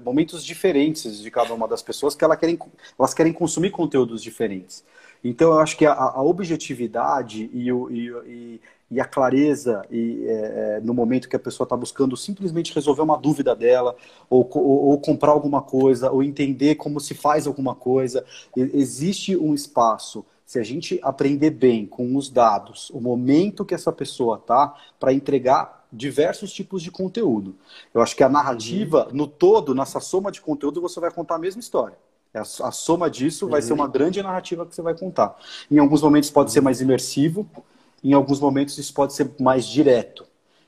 momentos 0.03 0.43
diferentes 0.43 1.19
de 1.19 1.29
cada 1.29 1.53
uma 1.53 1.67
das 1.67 1.83
pessoas 1.83 2.15
que 2.15 2.23
elas 2.23 2.39
querem, 2.39 2.57
elas 2.97 3.13
querem 3.13 3.31
consumir 3.31 3.69
conteúdos 3.69 4.23
diferentes. 4.23 4.83
Então, 5.23 5.51
eu 5.51 5.59
acho 5.59 5.77
que 5.77 5.85
a, 5.85 5.93
a 5.93 6.23
objetividade 6.23 7.51
e, 7.53 7.71
o, 7.71 7.89
e, 7.91 8.59
e, 8.89 8.99
a 8.99 9.05
clareza 9.05 9.83
e, 9.91 10.23
é, 10.25 10.77
é 10.77 10.81
no 10.81 10.93
momento 10.93 11.29
que 11.29 11.35
a 11.35 11.39
pessoa 11.39 11.65
está 11.65 11.75
buscando 11.75 12.15
simplesmente 12.15 12.73
resolver 12.73 13.01
uma 13.01 13.17
dúvida 13.17 13.55
dela, 13.55 13.95
ou, 14.29 14.49
ou, 14.53 14.85
ou, 14.89 14.99
comprar 14.99 15.31
alguma 15.31 15.61
coisa, 15.61 16.11
ou 16.11 16.23
entender 16.23 16.75
como 16.75 16.99
se 16.99 17.13
faz 17.13 17.47
alguma 17.47 17.75
coisa, 17.75 18.25
existe 18.55 19.35
um 19.35 19.53
espaço. 19.53 20.25
Se 20.45 20.59
a 20.59 20.63
gente 20.63 20.99
aprender 21.03 21.49
bem 21.49 21.85
com 21.85 22.15
os 22.15 22.29
dados, 22.29 22.89
o 22.91 23.01
momento 23.01 23.65
que 23.65 23.75
essa 23.75 23.91
pessoa 23.91 24.37
está, 24.37 24.73
para 24.97 25.11
entregar 25.11 25.77
diversos 25.91 26.51
tipos 26.51 26.81
de 26.81 26.91
conteúdo. 26.91 27.55
Eu 27.93 28.01
acho 28.01 28.15
que 28.15 28.23
a 28.23 28.29
narrativa, 28.29 29.07
uhum. 29.07 29.15
no 29.15 29.27
todo, 29.27 29.73
nessa 29.73 29.99
soma 29.99 30.31
de 30.31 30.41
conteúdo, 30.41 30.81
você 30.81 30.99
vai 30.99 31.11
contar 31.11 31.35
a 31.35 31.39
mesma 31.39 31.59
história. 31.59 31.97
A, 32.33 32.41
a 32.41 32.71
soma 32.71 33.09
disso 33.09 33.45
uhum. 33.45 33.51
vai 33.51 33.61
ser 33.61 33.73
uhum. 33.73 33.79
uma 33.79 33.87
grande 33.87 34.21
narrativa 34.21 34.65
que 34.65 34.75
você 34.75 34.81
vai 34.81 34.95
contar. 34.95 35.35
Em 35.71 35.79
alguns 35.79 36.01
momentos 36.01 36.29
pode 36.29 36.51
ser 36.51 36.61
mais 36.61 36.81
imersivo, 36.81 37.49
em 38.03 38.13
alguns 38.13 38.39
momentos 38.39 38.77
isso 38.77 38.93
pode 38.93 39.13
ser 39.13 39.31
mais 39.39 39.65
direto. 39.65 40.25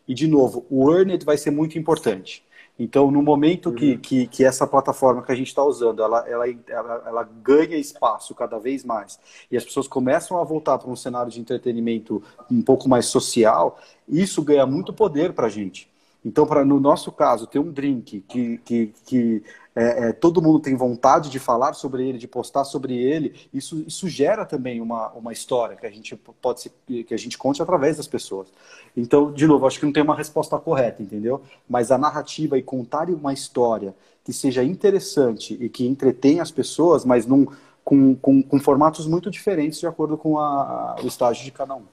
E, 0.07 0.13
de 0.13 0.27
novo, 0.27 0.65
o 0.69 0.91
Earned 0.91 1.23
vai 1.23 1.37
ser 1.37 1.51
muito 1.51 1.77
importante. 1.77 2.43
Então, 2.79 3.11
no 3.11 3.21
momento 3.21 3.73
que, 3.73 3.91
uhum. 3.91 3.99
que, 3.99 4.27
que, 4.27 4.45
essa 4.45 4.65
plataforma 4.65 5.21
que 5.21 5.31
a 5.31 5.35
gente 5.35 5.47
está 5.47 5.61
usando, 5.61 6.01
ela, 6.01 6.25
ela, 6.27 6.45
ela, 6.47 7.03
ela, 7.05 7.23
ganha 7.43 7.75
espaço 7.75 8.33
cada 8.33 8.57
vez 8.57 8.85
mais, 8.85 9.19
e 9.51 9.57
as 9.57 9.65
pessoas 9.65 9.85
começam 9.85 10.37
a 10.37 10.43
voltar 10.45 10.77
para 10.77 10.89
um 10.89 10.95
cenário 10.95 11.29
de 11.29 11.41
entretenimento 11.41 12.23
um 12.49 12.61
pouco 12.61 12.87
mais 12.87 13.07
social, 13.07 13.77
isso 14.07 14.41
ganha 14.41 14.65
muito 14.65 14.93
poder 14.93 15.33
para 15.33 15.47
a 15.47 15.49
gente. 15.49 15.89
Então, 16.23 16.45
para 16.45 16.65
no 16.65 16.79
nosso 16.79 17.11
caso, 17.11 17.47
ter 17.47 17.59
um 17.59 17.71
drink 17.71 18.21
que, 18.27 18.57
que, 18.59 18.93
que 19.05 19.43
é, 19.73 20.09
é, 20.09 20.11
todo 20.11 20.41
mundo 20.41 20.59
tem 20.59 20.75
vontade 20.75 21.29
de 21.29 21.39
falar 21.39 21.73
sobre 21.73 22.07
ele, 22.07 22.17
de 22.17 22.27
postar 22.27 22.65
sobre 22.65 22.97
ele, 22.97 23.33
isso, 23.53 23.81
isso 23.87 24.09
gera 24.09 24.45
também 24.45 24.81
uma, 24.81 25.09
uma 25.11 25.31
história 25.31 25.77
que 25.77 25.85
a 25.85 25.89
gente 25.89 26.17
pode 26.17 26.61
se, 26.61 26.69
que 27.03 27.13
a 27.13 27.17
gente 27.17 27.37
conte 27.37 27.61
através 27.61 27.95
das 27.95 28.07
pessoas. 28.07 28.49
Então, 28.97 29.31
de 29.31 29.47
novo, 29.47 29.65
acho 29.65 29.79
que 29.79 29.85
não 29.85 29.93
tem 29.93 30.03
uma 30.03 30.15
resposta 30.15 30.57
correta, 30.57 31.01
entendeu? 31.01 31.41
Mas 31.67 31.89
a 31.89 31.97
narrativa 31.97 32.57
e 32.57 32.61
contar 32.61 33.09
uma 33.09 33.31
história 33.31 33.95
que 34.21 34.33
seja 34.33 34.61
interessante 34.61 35.57
e 35.59 35.69
que 35.69 35.87
entretenha 35.87 36.41
as 36.41 36.51
pessoas, 36.51 37.05
mas 37.05 37.25
num, 37.25 37.47
com, 37.81 38.13
com, 38.15 38.43
com 38.43 38.59
formatos 38.59 39.07
muito 39.07 39.31
diferentes 39.31 39.79
de 39.79 39.87
acordo 39.87 40.17
com 40.17 40.37
a, 40.37 40.97
o 41.01 41.07
estágio 41.07 41.45
de 41.45 41.51
cada 41.51 41.75
um. 41.75 41.83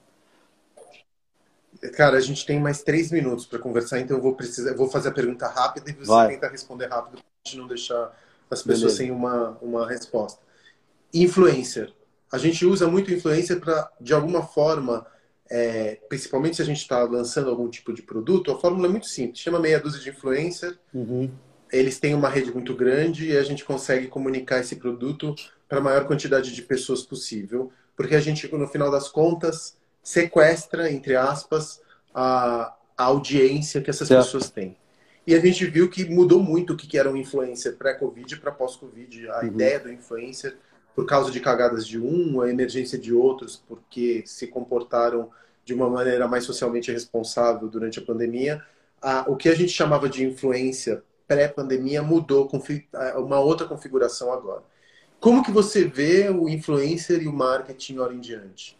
Cara, 1.95 2.17
a 2.17 2.21
gente 2.21 2.45
tem 2.45 2.59
mais 2.59 2.81
três 2.81 3.11
minutos 3.11 3.45
para 3.45 3.59
conversar, 3.59 3.99
então 3.99 4.17
eu 4.17 4.23
vou 4.23 4.35
precisar, 4.35 4.73
vou 4.75 4.89
fazer 4.89 5.09
a 5.09 5.13
pergunta 5.13 5.47
rápida 5.47 5.89
e 5.89 5.93
você 5.93 6.05
Vai. 6.05 6.29
tenta 6.29 6.47
responder 6.47 6.87
rápido 6.87 7.13
para 7.13 7.23
a 7.23 7.47
gente 7.47 7.57
não 7.57 7.67
deixar 7.67 8.17
as 8.49 8.61
pessoas 8.61 8.93
Beleza. 8.93 8.97
sem 8.97 9.11
uma, 9.11 9.57
uma 9.61 9.87
resposta. 9.87 10.39
Influencer. 11.13 11.93
A 12.31 12.37
gente 12.37 12.65
usa 12.65 12.87
muito 12.87 13.13
influencer 13.13 13.59
para, 13.59 13.89
de 14.01 14.13
alguma 14.13 14.43
forma, 14.43 15.05
é, 15.49 15.99
principalmente 16.09 16.57
se 16.57 16.61
a 16.61 16.65
gente 16.65 16.81
está 16.81 17.03
lançando 17.03 17.49
algum 17.49 17.69
tipo 17.69 17.93
de 17.93 18.01
produto, 18.01 18.51
a 18.51 18.59
fórmula 18.59 18.87
é 18.87 18.91
muito 18.91 19.07
simples. 19.07 19.39
Chama 19.39 19.59
meia 19.59 19.79
dúzia 19.79 20.01
de 20.01 20.09
influencer, 20.09 20.77
uhum. 20.93 21.31
eles 21.71 21.99
têm 21.99 22.13
uma 22.13 22.29
rede 22.29 22.51
muito 22.51 22.75
grande 22.75 23.29
e 23.29 23.37
a 23.37 23.43
gente 23.43 23.63
consegue 23.63 24.07
comunicar 24.07 24.59
esse 24.59 24.75
produto 24.75 25.35
para 25.69 25.79
a 25.79 25.81
maior 25.81 26.05
quantidade 26.05 26.53
de 26.53 26.61
pessoas 26.61 27.01
possível, 27.03 27.71
porque 27.95 28.15
a 28.15 28.21
gente, 28.21 28.53
no 28.53 28.67
final 28.67 28.91
das 28.91 29.09
contas, 29.09 29.76
sequestra, 30.07 30.89
entre 30.89 31.17
aspas, 31.17 31.81
a, 32.13 32.73
a 32.97 33.03
audiência 33.03 33.81
que 33.81 33.89
essas 33.89 34.07
certo. 34.07 34.23
pessoas 34.23 34.49
têm. 34.49 34.77
E 35.25 35.35
a 35.35 35.39
gente 35.41 35.65
viu 35.65 35.89
que 35.89 36.05
mudou 36.05 36.41
muito 36.41 36.71
o 36.71 36.77
que 36.77 36.97
era 36.97 37.11
um 37.11 37.17
influencer 37.17 37.75
pré-Covid 37.75 38.37
para 38.37 38.53
pós-Covid. 38.53 39.27
A 39.27 39.41
uhum. 39.41 39.47
ideia 39.47 39.81
do 39.81 39.91
influencer, 39.91 40.55
por 40.95 41.05
causa 41.05 41.29
de 41.29 41.41
cagadas 41.41 41.85
de 41.85 41.99
um, 41.99 42.39
a 42.39 42.49
emergência 42.49 42.97
de 42.97 43.13
outros, 43.13 43.61
porque 43.67 44.23
se 44.25 44.47
comportaram 44.47 45.29
de 45.65 45.73
uma 45.73 45.89
maneira 45.89 46.25
mais 46.25 46.45
socialmente 46.45 46.89
responsável 46.89 47.67
durante 47.67 47.99
a 47.99 48.01
pandemia. 48.01 48.63
A, 49.01 49.29
o 49.29 49.35
que 49.35 49.49
a 49.49 49.55
gente 49.55 49.73
chamava 49.73 50.07
de 50.07 50.23
influência 50.23 51.03
pré-pandemia 51.27 52.01
mudou, 52.01 52.49
uma 53.17 53.41
outra 53.41 53.67
configuração 53.67 54.31
agora. 54.31 54.63
Como 55.19 55.43
que 55.43 55.51
você 55.51 55.83
vê 55.83 56.29
o 56.29 56.47
influencer 56.47 57.21
e 57.21 57.27
o 57.27 57.33
marketing 57.33 57.97
hora 57.97 58.13
em 58.13 58.21
diante? 58.21 58.77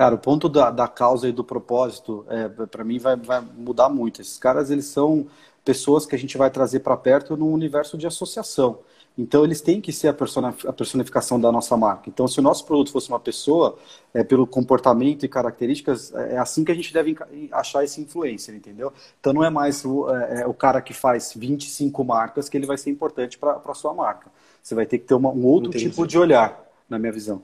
Cara, 0.00 0.14
o 0.14 0.18
ponto 0.18 0.48
da, 0.48 0.70
da 0.70 0.88
causa 0.88 1.28
e 1.28 1.32
do 1.32 1.44
propósito, 1.44 2.24
é, 2.30 2.48
para 2.48 2.82
mim, 2.82 2.98
vai, 2.98 3.16
vai 3.16 3.38
mudar 3.38 3.90
muito. 3.90 4.22
Esses 4.22 4.38
caras, 4.38 4.70
eles 4.70 4.86
são 4.86 5.26
pessoas 5.62 6.06
que 6.06 6.14
a 6.14 6.18
gente 6.18 6.38
vai 6.38 6.50
trazer 6.50 6.80
para 6.80 6.96
perto 6.96 7.36
no 7.36 7.46
universo 7.52 7.98
de 7.98 8.06
associação. 8.06 8.78
Então, 9.18 9.44
eles 9.44 9.60
têm 9.60 9.78
que 9.78 9.92
ser 9.92 10.08
a, 10.08 10.72
personificação 10.72 11.38
da 11.38 11.52
nossa 11.52 11.76
marca. 11.76 12.08
Então, 12.08 12.26
se 12.26 12.38
o 12.38 12.42
nosso 12.42 12.64
produto 12.64 12.90
fosse 12.90 13.10
uma 13.10 13.20
pessoa, 13.20 13.78
é, 14.14 14.24
pelo 14.24 14.46
comportamento 14.46 15.26
e 15.26 15.28
características, 15.28 16.14
é, 16.14 16.36
é 16.36 16.38
assim 16.38 16.64
que 16.64 16.72
a 16.72 16.74
gente 16.74 16.94
deve 16.94 17.14
achar 17.52 17.84
esse 17.84 18.00
influencer, 18.00 18.54
entendeu? 18.54 18.94
Então, 19.20 19.34
não 19.34 19.44
é 19.44 19.50
mais 19.50 19.84
o, 19.84 20.08
é, 20.08 20.40
é 20.40 20.46
o 20.46 20.54
cara 20.54 20.80
que 20.80 20.94
faz 20.94 21.34
25 21.36 22.02
marcas 22.02 22.48
que 22.48 22.56
ele 22.56 22.64
vai 22.64 22.78
ser 22.78 22.88
importante 22.88 23.36
para 23.36 23.60
a 23.62 23.74
sua 23.74 23.92
marca. 23.92 24.32
Você 24.62 24.74
vai 24.74 24.86
ter 24.86 24.98
que 24.98 25.04
ter 25.04 25.12
uma, 25.12 25.28
um 25.28 25.44
outro 25.44 25.68
Entendi. 25.68 25.90
tipo 25.90 26.06
de 26.06 26.16
olhar, 26.16 26.58
na 26.88 26.98
minha 26.98 27.12
visão. 27.12 27.42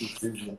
Entendi. 0.00 0.58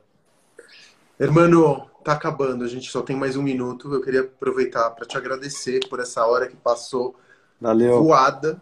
Hermano, 1.18 1.88
tá 2.02 2.12
acabando, 2.12 2.64
a 2.64 2.68
gente 2.68 2.90
só 2.90 3.02
tem 3.02 3.16
mais 3.16 3.36
um 3.36 3.42
minuto. 3.42 3.92
Eu 3.92 4.00
queria 4.00 4.22
aproveitar 4.22 4.90
para 4.90 5.06
te 5.06 5.16
agradecer 5.16 5.80
por 5.88 6.00
essa 6.00 6.24
hora 6.26 6.48
que 6.48 6.56
passou 6.56 7.14
Valeu. 7.60 8.02
voada, 8.02 8.60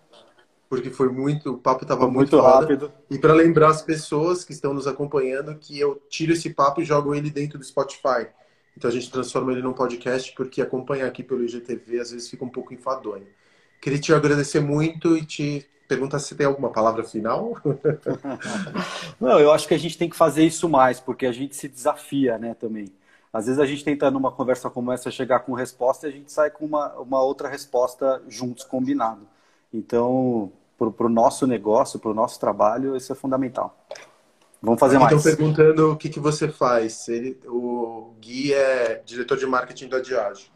porque 0.69 0.91
foi 0.91 1.09
muito, 1.09 1.53
o 1.55 1.59
papo 1.59 1.85
estava 1.85 2.07
muito, 2.07 2.37
muito 2.37 2.41
rápido. 2.41 2.93
E 3.11 3.19
para 3.19 3.33
lembrar 3.33 3.69
as 3.69 3.83
pessoas 3.83 4.45
que 4.45 4.53
estão 4.53 4.75
nos 4.75 4.87
acompanhando 4.87 5.57
que 5.57 5.79
eu 5.79 6.01
tiro 6.09 6.33
esse 6.33 6.51
papo 6.51 6.81
e 6.81 6.85
jogo 6.85 7.15
ele 7.15 7.31
dentro 7.31 7.59
do 7.59 7.65
Spotify. 7.65 8.29
Então 8.77 8.89
a 8.89 8.93
gente 8.93 9.11
transforma 9.11 9.53
ele 9.53 9.63
num 9.63 9.73
podcast, 9.73 10.33
porque 10.35 10.63
acompanhar 10.63 11.07
aqui 11.07 11.23
pelo 11.23 11.45
IGTV 11.45 12.01
às 12.01 12.11
vezes 12.11 12.29
fica 12.29 12.45
um 12.45 12.49
pouco 12.49 12.75
enfadonho. 12.75 13.27
Queria 13.81 13.99
te 13.99 14.13
agradecer 14.13 14.61
muito 14.61 15.17
e 15.17 15.25
te 15.25 15.67
pergunta 15.91 16.18
se 16.20 16.36
tem 16.36 16.47
alguma 16.47 16.70
palavra 16.70 17.03
final. 17.03 17.57
Não, 19.20 19.41
eu 19.41 19.53
acho 19.53 19.66
que 19.66 19.74
a 19.74 19.78
gente 19.78 19.99
tem 19.99 20.09
que 20.09 20.16
fazer 20.16 20.45
isso 20.45 20.68
mais, 20.68 21.01
porque 21.01 21.26
a 21.26 21.32
gente 21.32 21.57
se 21.57 21.66
desafia, 21.66 22.38
né, 22.38 22.55
também. 22.55 22.86
Às 23.32 23.47
vezes 23.47 23.61
a 23.61 23.66
gente 23.66 23.84
tenta, 23.84 24.11
numa 24.11 24.30
conversa 24.30 24.70
como 24.70 24.93
essa, 24.93 25.11
chegar 25.11 25.41
com 25.41 25.53
resposta 25.53 26.07
e 26.07 26.11
a 26.11 26.12
gente 26.12 26.30
sai 26.30 26.51
com 26.51 26.64
uma, 26.64 26.93
uma 26.95 27.20
outra 27.20 27.49
resposta 27.49 28.22
juntos, 28.28 28.64
combinado. 28.64 29.26
Então, 29.74 30.53
para 30.78 31.07
o 31.07 31.09
nosso 31.09 31.47
negócio, 31.47 31.99
para 31.99 32.11
o 32.11 32.14
nosso 32.14 32.38
trabalho, 32.38 32.97
isso 32.97 33.12
é 33.12 33.16
fundamental. 33.16 33.76
Vamos 34.62 34.78
fazer 34.78 34.99
mais. 34.99 35.16
Estão 35.16 35.36
perguntando 35.36 35.93
o 35.93 35.97
que, 35.97 36.09
que 36.09 36.20
você 36.20 36.49
faz. 36.49 37.09
Ele, 37.09 37.38
o 37.47 38.12
Gui 38.20 38.53
é 38.53 39.03
diretor 39.05 39.36
de 39.36 39.47
marketing 39.47 39.88
da 39.88 40.01
Diageo. 40.01 40.51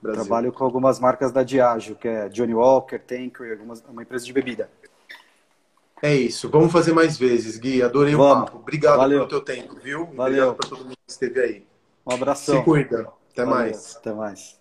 Brasil. 0.00 0.24
Trabalho 0.24 0.52
com 0.52 0.64
algumas 0.64 0.98
marcas 0.98 1.30
da 1.30 1.42
Diageo, 1.42 1.94
que 1.94 2.08
é 2.08 2.28
Johnny 2.28 2.54
Walker, 2.54 2.98
Tanker, 2.98 3.52
algumas, 3.52 3.84
uma 3.86 4.02
empresa 4.02 4.24
de 4.24 4.32
bebida. 4.32 4.70
É 6.02 6.14
isso. 6.14 6.48
Vamos 6.48 6.72
fazer 6.72 6.92
mais 6.92 7.18
vezes, 7.18 7.58
Gui. 7.58 7.82
Adorei 7.82 8.14
Vamos. 8.14 8.42
o 8.42 8.44
papo. 8.46 8.58
Obrigado 8.58 8.96
Valeu. 8.98 9.18
pelo 9.26 9.28
teu 9.28 9.40
tempo, 9.42 9.76
viu? 9.82 10.06
Valeu. 10.14 10.48
Obrigado 10.50 10.54
para 10.56 10.68
todo 10.68 10.84
mundo 10.84 10.96
que 11.06 11.12
esteve 11.12 11.40
aí. 11.40 11.66
Um 12.06 12.12
abração. 12.14 12.58
Se 12.58 12.64
cuida. 12.64 13.08
Até 13.32 13.44
Valeu. 13.44 13.58
mais. 13.58 13.96
Até 13.96 14.12
mais. 14.12 14.59